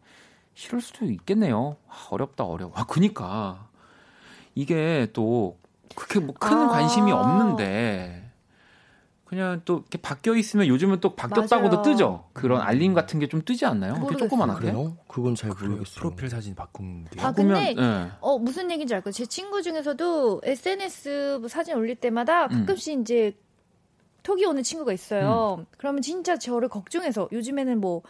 싫을 0.55 0.81
수도 0.81 1.07
있겠네요. 1.07 1.77
아, 1.89 2.09
어렵다 2.11 2.45
어려워. 2.45 2.73
아 2.75 2.85
그니까 2.85 3.69
이게 4.61 5.09
또 5.15 5.59
그렇게 5.97 6.21
뭐큰 6.21 6.53
아. 6.57 6.69
관심이 6.69 7.11
없는데 7.13 8.31
그냥 9.25 9.63
또 9.65 9.75
이렇게 9.79 9.97
바뀌어 9.99 10.35
있으면 10.35 10.67
요즘은 10.67 11.01
또 11.01 11.15
바뀌었다고도 11.15 11.77
맞아요. 11.77 11.83
뜨죠. 11.83 12.25
그런 12.33 12.61
알림 12.61 12.95
같은 12.95 13.21
게 13.21 13.29
좀 13.29 13.43
뜨지 13.45 13.65
않나요? 13.65 13.93
이렇게 13.93 14.03
모르겠어요. 14.03 14.29
조그만하게. 14.29 14.61
그래요? 14.73 14.97
그건 15.07 15.35
잘 15.37 15.51
모르겠어요. 15.51 16.01
프로필 16.01 16.29
사진 16.29 16.55
바꾼 16.57 17.05
게 17.05 17.21
아, 17.21 17.25
바꾸면, 17.27 17.55
근데 17.75 17.81
예. 17.81 18.11
어 18.21 18.39
무슨 18.39 18.71
얘기인지 18.73 18.93
알고 18.95 19.13
제 19.13 19.25
친구 19.27 19.63
중에서도 19.63 20.41
SNS 20.45 21.39
뭐 21.41 21.49
사진 21.49 21.77
올릴 21.77 21.95
때마다 21.95 22.47
음. 22.47 22.67
가끔씩 22.67 23.01
이제 23.01 23.37
톡이 24.25 24.45
오는 24.45 24.63
친구가 24.65 24.93
있어요. 24.93 25.65
그러면 25.79 26.03
진짜 26.03 26.37
저를 26.37 26.69
걱정해서 26.69 27.29
요즘에는 27.33 27.81
뭐 27.81 28.03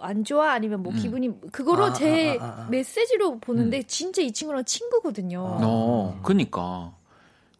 안 0.00 0.24
좋아 0.24 0.52
아니면 0.52 0.82
뭐 0.82 0.92
음. 0.92 0.96
기분이 0.98 1.30
그거로 1.52 1.86
아, 1.86 1.92
제 1.92 2.38
아, 2.40 2.44
아, 2.44 2.46
아. 2.62 2.66
메시지로 2.70 3.38
보는데 3.38 3.82
진짜 3.84 4.22
이 4.22 4.32
친구랑 4.32 4.64
친구거든요. 4.64 5.40
어, 5.42 6.20
그니까. 6.22 6.92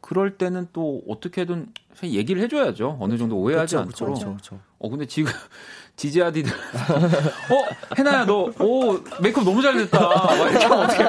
그럴 0.01 0.37
때는 0.37 0.67
또 0.73 1.01
어떻게든 1.09 1.69
얘기를 2.03 2.43
해줘야죠. 2.43 2.97
어느 3.01 3.17
정도 3.17 3.37
오해하지 3.39 3.77
그쵸, 3.77 3.87
그쵸, 3.87 4.05
않도록. 4.05 4.15
그쵸, 4.19 4.37
그쵸. 4.37 4.61
어 4.81 4.89
근데 4.91 5.07
지금 5.07 5.31
지지아디들 5.95 6.51
어 7.53 7.95
해나야 7.97 8.25
너 8.27 8.51
오 8.59 8.99
메이크업 9.23 9.45
너무 9.45 9.63
잘 9.63 9.77
됐다 9.77 10.01
막 10.01 10.51
이렇게 10.51 10.65
하면 10.67 10.81
어떻게 10.81 11.03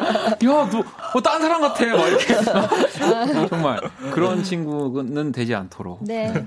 야너어딴 0.46 1.42
사람 1.42 1.62
같아 1.62 1.86
막 1.88 2.08
이렇게 2.08 2.36
정말 3.50 3.80
그런 4.14 4.44
친구는 4.44 5.32
되지 5.32 5.56
않도록 5.56 6.04
네. 6.04 6.46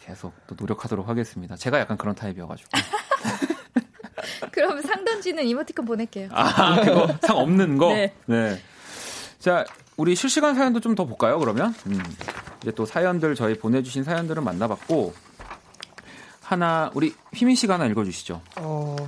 계속 0.00 0.32
또 0.46 0.54
노력하도록 0.58 1.06
하겠습니다. 1.06 1.54
제가 1.56 1.78
약간 1.80 1.98
그런 1.98 2.14
타입이어가지고 2.14 2.70
그럼 4.50 4.80
상 4.82 5.04
던지는 5.04 5.44
이모티콘 5.44 5.84
보낼게요. 5.84 6.28
아 6.32 6.80
그거 6.80 7.08
상 7.22 7.36
없는 7.36 7.78
거 7.78 7.92
네. 7.94 8.12
네. 8.26 8.60
자 9.38 9.64
우리 9.96 10.14
실시간 10.14 10.54
사연도 10.54 10.80
좀 10.80 10.94
더 10.94 11.04
볼까요 11.04 11.38
그러면 11.38 11.74
음. 11.86 12.02
이제 12.62 12.70
또 12.72 12.84
사연들 12.86 13.34
저희 13.34 13.58
보내주신 13.58 14.04
사연들은 14.04 14.42
만나봤고 14.44 15.14
하나 16.42 16.90
우리 16.94 17.14
휘민 17.34 17.56
씨가 17.56 17.74
하나 17.74 17.86
읽어주시죠. 17.86 18.40
어, 18.56 18.96
어 19.00 19.06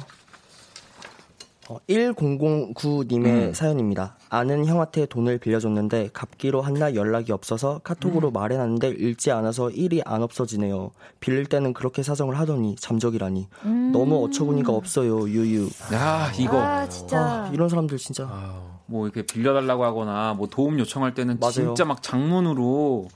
1009님의 1.88 3.26
음. 3.26 3.52
사연입니다. 3.54 4.16
아는 4.28 4.66
형한테 4.66 5.06
돈을 5.06 5.38
빌려줬는데 5.38 6.10
갚기로 6.12 6.60
한날 6.62 6.94
연락이 6.94 7.32
없어서 7.32 7.80
카톡으로 7.84 8.28
음. 8.28 8.32
말해놨는데 8.32 8.88
읽지 8.90 9.30
않아서 9.30 9.70
일이 9.70 10.02
안 10.04 10.22
없어지네요. 10.22 10.90
빌릴 11.20 11.46
때는 11.46 11.72
그렇게 11.72 12.02
사정을 12.02 12.38
하더니 12.38 12.76
잠적이라니. 12.76 13.48
너무 13.92 14.24
어처구니가 14.24 14.72
없어요. 14.72 15.28
유유. 15.28 15.68
야 15.92 16.30
이거 16.38 16.60
아 16.60 16.88
진짜. 16.88 17.18
아, 17.20 17.50
이런 17.52 17.68
사람들 17.68 17.98
진짜. 17.98 18.24
아유, 18.24 18.52
뭐 18.86 19.06
이렇게 19.06 19.22
빌려달라고 19.22 19.84
하거나 19.84 20.34
뭐 20.34 20.48
도움 20.48 20.78
요청할 20.78 21.14
때는 21.14 21.38
맞아요. 21.40 21.52
진짜 21.52 21.84
막 21.84 22.02
장문으로 22.02 23.08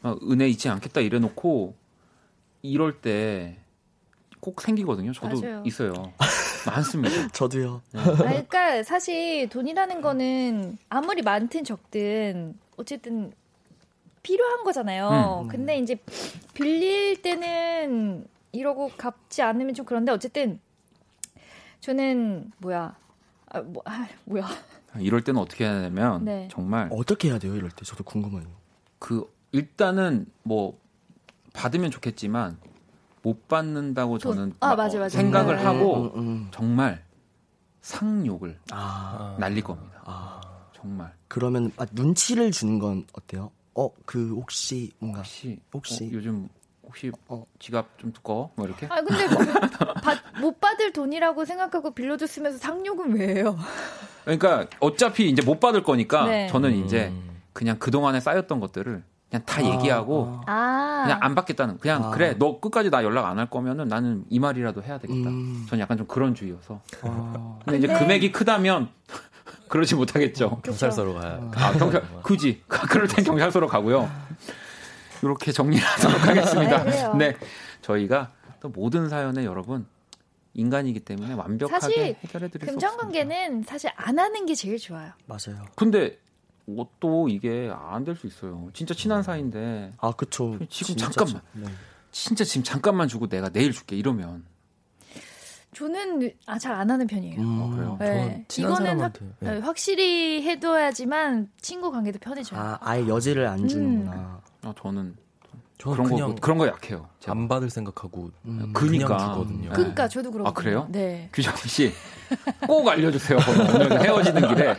막 0.00 0.18
은혜 0.30 0.48
잊지 0.48 0.68
않겠다 0.68 1.00
이래놓고 1.00 1.74
이럴 2.62 3.00
때 3.00 3.58
꼭 4.46 4.60
생기거든요. 4.60 5.12
저도 5.12 5.40
맞아요. 5.40 5.62
있어요. 5.66 5.92
많습니다. 6.66 7.28
저도요. 7.32 7.82
아, 7.94 8.16
그러니까 8.16 8.82
사실 8.82 9.48
돈이라는 9.48 10.00
거는 10.00 10.78
아무리 10.88 11.22
많든 11.22 11.64
적든 11.64 12.58
어쨌든 12.76 13.32
필요한 14.22 14.64
거잖아요. 14.64 15.42
음. 15.44 15.48
근데 15.48 15.78
이제 15.78 15.96
빌릴 16.54 17.22
때는 17.22 18.26
이러고 18.52 18.90
갚지 18.96 19.42
않으면 19.42 19.74
좀 19.74 19.86
그런데 19.86 20.12
어쨌든 20.12 20.60
저는 21.80 22.50
뭐야 22.58 22.96
아, 23.50 23.60
뭐, 23.60 23.82
아, 23.86 24.08
뭐야 24.24 24.48
이럴 24.98 25.22
때는 25.22 25.40
어떻게 25.40 25.64
해야 25.64 25.74
되냐면 25.74 26.24
네. 26.24 26.48
정말 26.50 26.88
어떻게 26.90 27.28
해야 27.28 27.38
돼요? 27.38 27.54
이럴 27.54 27.70
때 27.70 27.84
저도 27.84 28.02
궁금해요. 28.02 28.48
그 28.98 29.30
일단은 29.52 30.26
뭐 30.42 30.78
받으면 31.52 31.90
좋겠지만 31.90 32.58
못 33.26 33.48
받는다고 33.48 34.18
돈. 34.18 34.36
저는 34.36 34.52
아, 34.60 34.68
막 34.68 34.76
맞아, 34.76 35.00
맞아. 35.00 35.18
생각을 35.18 35.56
네. 35.56 35.62
하고 35.64 36.12
음, 36.14 36.18
음. 36.20 36.48
정말 36.52 37.02
상욕을 37.80 38.56
아, 38.70 39.36
날릴 39.40 39.64
겁니다. 39.64 40.00
아. 40.04 40.40
정말 40.72 41.12
그러면 41.26 41.72
아, 41.76 41.86
눈치를 41.90 42.52
주는 42.52 42.78
건 42.78 43.04
어때요? 43.14 43.50
어, 43.74 43.90
그 44.04 44.30
혹시 44.36 44.92
뭔가 45.00 45.18
혹시 45.22 45.58
혹시. 45.74 46.04
어, 46.04 46.08
요즘 46.12 46.48
혹시 46.84 47.10
어. 47.26 47.44
지갑 47.58 47.98
좀 47.98 48.12
두꺼워 48.12 48.52
뭐 48.54 48.64
이렇게 48.64 48.86
아 48.86 49.02
근데 49.02 49.26
뭐, 49.26 49.38
받- 50.00 50.22
못 50.40 50.60
받을 50.60 50.92
돈이라고 50.92 51.44
생각하고 51.44 51.90
빌려줬으면서 51.94 52.58
상욕은 52.58 53.12
왜 53.16 53.34
해요? 53.34 53.58
그러니까 54.22 54.68
어차피 54.78 55.28
이제 55.28 55.42
못 55.42 55.58
받을 55.58 55.82
거니까 55.82 56.26
네. 56.26 56.46
저는 56.46 56.84
이제 56.84 57.08
음. 57.08 57.42
그냥 57.52 57.76
그 57.80 57.90
동안에 57.90 58.20
쌓였던 58.20 58.60
것들을 58.60 59.02
그냥 59.30 59.42
다 59.44 59.60
아, 59.60 59.64
얘기하고 59.64 60.40
아. 60.46 60.52
아 60.52 61.02
그냥 61.04 61.18
안 61.22 61.34
받겠다는 61.34 61.78
그냥 61.78 62.04
아. 62.04 62.10
그래 62.10 62.36
너 62.38 62.60
끝까지 62.60 62.90
나 62.90 63.02
연락 63.02 63.26
안 63.26 63.38
할 63.38 63.50
거면은 63.50 63.88
나는 63.88 64.24
이 64.30 64.38
말이라도 64.38 64.82
해야 64.82 64.98
되겠다. 64.98 65.28
음. 65.30 65.66
저는 65.68 65.82
약간 65.82 65.96
좀 65.98 66.06
그런 66.06 66.34
주의여서. 66.34 66.80
아. 67.02 67.58
근데 67.64 67.78
이제 67.78 67.86
근데- 67.88 68.00
금액이 68.00 68.32
크다면 68.32 68.88
그러지 69.68 69.94
못하겠죠. 69.96 70.60
경찰서로 70.62 71.14
가야. 71.14 71.50
아, 71.56 71.72
경찰 71.72 72.02
굳이 72.22 72.62
그럴 72.68 73.08
땐 73.08 73.24
경찰서로 73.24 73.66
가고요. 73.66 74.08
이렇게 75.22 75.50
정리하도록 75.50 76.26
하겠습니다. 76.28 76.84
네. 76.84 77.12
네, 77.30 77.36
저희가 77.82 78.30
또 78.60 78.68
모든 78.68 79.08
사연에 79.08 79.44
여러분 79.44 79.86
인간이기 80.54 81.00
때문에 81.00 81.34
완벽하게 81.34 82.16
해결해 82.22 82.48
드릴 82.48 82.66
수 82.68 82.72
금전 82.72 82.90
없습니다. 82.90 82.96
관계는 83.02 83.62
사실 83.64 83.90
안 83.96 84.18
하는 84.18 84.46
게 84.46 84.54
제일 84.54 84.78
좋아요. 84.78 85.10
맞아요. 85.26 85.64
근데 85.74 86.18
뭐또 86.66 87.28
이게 87.28 87.70
안 87.72 88.04
될 88.04 88.16
수 88.16 88.26
있어요. 88.26 88.68
진짜 88.72 88.92
친한 88.94 89.22
사이인데 89.22 89.92
아, 89.98 90.12
그쵸. 90.12 90.58
지금 90.68 90.96
진짜 90.96 91.10
잠깐만. 91.10 91.42
진- 91.52 91.62
네. 91.64 91.70
진짜 92.10 92.44
지금 92.44 92.62
잠깐만 92.64 93.08
주고 93.08 93.28
내가 93.28 93.48
내일 93.50 93.72
줄게 93.72 93.96
이러면 93.96 94.44
저는 95.74 96.30
아, 96.46 96.58
잘 96.58 96.72
안 96.74 96.90
하는 96.90 97.06
편이에요. 97.06 97.40
음. 97.40 97.60
어, 97.62 97.70
그래요? 97.70 97.96
네. 98.00 98.46
이거는 98.58 98.76
사람한테. 98.76 99.20
확, 99.24 99.36
네. 99.40 99.50
네, 99.54 99.58
확실히 99.60 100.42
해둬야지만 100.42 101.50
친구 101.60 101.90
관계도 101.92 102.18
편해져요. 102.18 102.58
아, 102.58 102.78
아예 102.80 103.06
여지를 103.06 103.46
안 103.46 103.68
주는구나. 103.68 104.40
아, 104.62 104.74
저는 104.80 105.14
저는 105.78 105.96
그런 105.96 106.08
그냥 106.08 106.34
거 106.34 106.40
그런 106.40 106.58
거 106.58 106.66
약해요. 106.66 107.08
제가. 107.20 107.32
안 107.32 107.48
받을 107.48 107.68
생각하고 107.68 108.30
음. 108.46 108.72
그니까. 108.72 109.06
그냥 109.16 109.18
주거든요. 109.18 109.70
그러니까 109.70 110.08
저도 110.08 110.30
그렇거든요. 110.30 110.48
아, 110.48 110.52
그래요? 110.52 110.88
네. 110.90 111.28
규정 111.34 111.54
씨, 111.56 111.92
꼭 112.66 112.88
알려주세요. 112.88 113.38
번호. 113.38 113.74
오늘 113.74 114.00
헤어지는 114.02 114.48
길에 114.48 114.76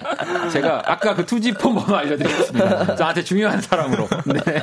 제가 0.52 0.84
아까 0.86 1.16
그 1.16 1.26
투지폰 1.26 1.76
번호 1.76 1.96
알려드리겠습니다. 1.96 2.96
저한테 2.96 3.24
중요한 3.24 3.62
사람으로. 3.62 4.08
네. 4.26 4.62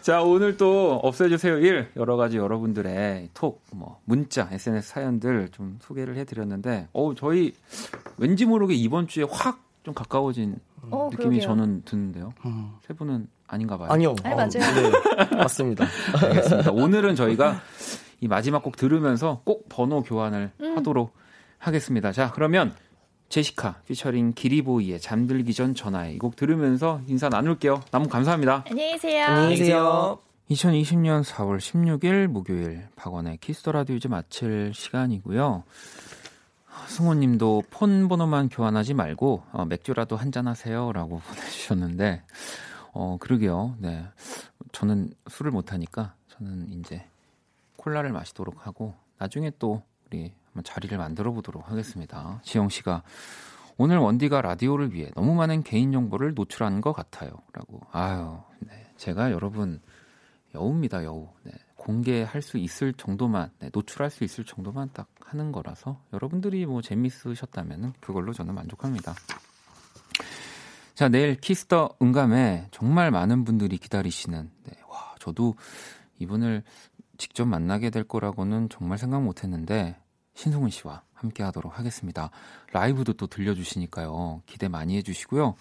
자, 0.00 0.22
오늘 0.22 0.56
또 0.56 0.98
없애주세요 1.02 1.58
1 1.58 1.90
여러 1.96 2.16
가지 2.16 2.38
여러분들의 2.38 3.30
톡, 3.34 3.62
뭐 3.72 4.00
문자, 4.04 4.48
SNS 4.50 4.88
사연들 4.88 5.48
좀 5.52 5.78
소개를 5.82 6.16
해드렸는데, 6.16 6.88
어 6.92 7.12
저희 7.14 7.52
왠지 8.16 8.46
모르게 8.46 8.74
이번 8.74 9.08
주에 9.08 9.24
확 9.30 9.70
좀 9.82 9.94
가까워진 9.94 10.56
어, 10.90 11.08
느낌이 11.10 11.38
그러게요. 11.38 11.42
저는 11.42 11.82
드는데요. 11.84 12.32
음. 12.44 12.72
세 12.86 12.94
분은 12.94 13.28
아닌가 13.46 13.78
봐요. 13.78 13.88
아니요. 13.90 14.14
아니, 14.22 14.34
어, 14.34 14.36
맞아요. 14.36 14.50
네, 15.30 15.36
맞습니다. 15.36 15.86
알겠습니다. 16.22 16.70
오늘은 16.72 17.16
저희가 17.16 17.60
이 18.20 18.28
마지막 18.28 18.62
곡 18.62 18.76
들으면서 18.76 19.40
꼭 19.44 19.68
번호 19.68 20.02
교환을 20.02 20.50
음. 20.60 20.76
하도록 20.76 21.12
하겠습니다. 21.60 22.10
자, 22.10 22.32
그러면 22.34 22.74
제시카 23.28 23.76
피처링 23.86 24.32
기리보이의 24.32 25.00
잠들기 25.00 25.54
전 25.54 25.74
전화해 25.74 26.12
이 26.14 26.19
곡 26.19 26.34
들으면서 26.34 27.00
인사 27.06 27.28
나눌게요. 27.28 27.82
너무 27.92 28.08
감사합니다. 28.08 28.64
안녕히 28.68 28.92
계세요. 28.92 29.24
안녕히 29.26 29.56
계세요. 29.56 30.18
2020년 30.50 31.22
4월 31.22 31.58
16일 31.58 32.26
목요일 32.26 32.88
박원의 32.96 33.36
키스 33.36 33.57
더 33.57 33.70
라디오 33.70 33.94
이제 33.94 34.08
마칠 34.08 34.72
시간이고요. 34.74 35.62
승호님도 36.88 37.64
폰 37.70 38.08
번호만 38.08 38.48
교환하지 38.48 38.94
말고 38.94 39.44
어, 39.52 39.64
맥주라도 39.64 40.16
한잔 40.16 40.48
하세요라고 40.48 41.20
보내주셨는데 41.24 42.22
어 42.92 43.16
그러게요. 43.20 43.76
네, 43.78 44.04
저는 44.72 45.12
술을 45.28 45.52
못 45.52 45.72
하니까 45.72 46.14
저는 46.30 46.72
이제 46.80 47.04
콜라를 47.76 48.10
마시도록 48.10 48.66
하고 48.66 48.94
나중에 49.18 49.52
또 49.60 49.82
우리 50.06 50.32
한번 50.50 50.64
자리를 50.64 50.96
만들어 50.96 51.32
보도록 51.32 51.70
하겠습니다. 51.70 52.40
지영 52.42 52.68
씨가 52.68 53.02
오늘 53.76 53.98
원디가 53.98 54.42
라디오를 54.42 54.92
위해 54.92 55.10
너무 55.14 55.34
많은 55.34 55.62
개인 55.62 55.92
정보를 55.92 56.34
노출한 56.34 56.80
것 56.80 56.92
같아요라고. 56.92 57.80
아유, 57.92 58.38
네, 58.60 58.92
제가 58.96 59.30
여러분 59.32 59.80
여우입니다, 60.54 61.04
여우. 61.04 61.28
네, 61.44 61.52
공개할 61.76 62.42
수 62.42 62.58
있을 62.58 62.92
정도만, 62.92 63.50
네, 63.58 63.70
노출할 63.72 64.10
수 64.10 64.24
있을 64.24 64.44
정도만 64.44 64.90
딱 64.92 65.08
하는 65.24 65.52
거라서 65.52 66.02
여러분들이 66.12 66.66
뭐 66.66 66.82
재밌으셨다면 66.82 67.94
그걸로 68.00 68.32
저는 68.32 68.54
만족합니다. 68.54 69.14
자, 70.94 71.08
내일 71.08 71.36
키스 71.36 71.74
더 71.74 71.96
음감회 72.02 72.68
정말 72.72 73.10
많은 73.10 73.44
분들이 73.44 73.78
기다리시는, 73.78 74.50
네, 74.64 74.72
와, 74.88 75.14
저도 75.18 75.54
이분을 76.18 76.62
직접 77.16 77.46
만나게 77.46 77.88
될 77.88 78.04
거라고는 78.04 78.68
정말 78.68 78.98
생각 78.98 79.22
못 79.22 79.42
했는데, 79.42 79.96
신승훈 80.40 80.70
씨와 80.70 81.02
함께 81.12 81.42
하도록 81.42 81.78
하겠습니다. 81.78 82.30
라이브도 82.72 83.12
또 83.12 83.26
들려주시니까요. 83.26 84.42
기대 84.46 84.68
많이 84.68 84.96
해주시고요. 84.96 85.54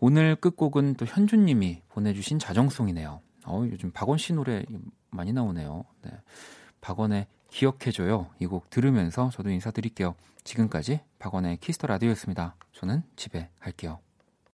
오늘 0.00 0.34
끝곡은 0.36 0.94
또 0.94 1.04
현주님이 1.04 1.82
보내주신 1.90 2.38
자정송이네요. 2.38 3.20
어, 3.44 3.64
요즘 3.70 3.90
박원 3.90 4.16
씨 4.16 4.32
노래 4.32 4.64
많이 5.10 5.32
나오네요. 5.34 5.84
네. 6.02 6.10
박원의 6.80 7.26
기억해줘요. 7.50 8.30
이 8.40 8.46
곡 8.46 8.70
들으면서 8.70 9.28
저도 9.30 9.50
인사드릴게요. 9.50 10.14
지금까지 10.42 11.00
박원의 11.18 11.58
키스터 11.58 11.86
라디오였습니다. 11.86 12.56
저는 12.72 13.02
집에 13.16 13.50
갈게요. 13.60 13.98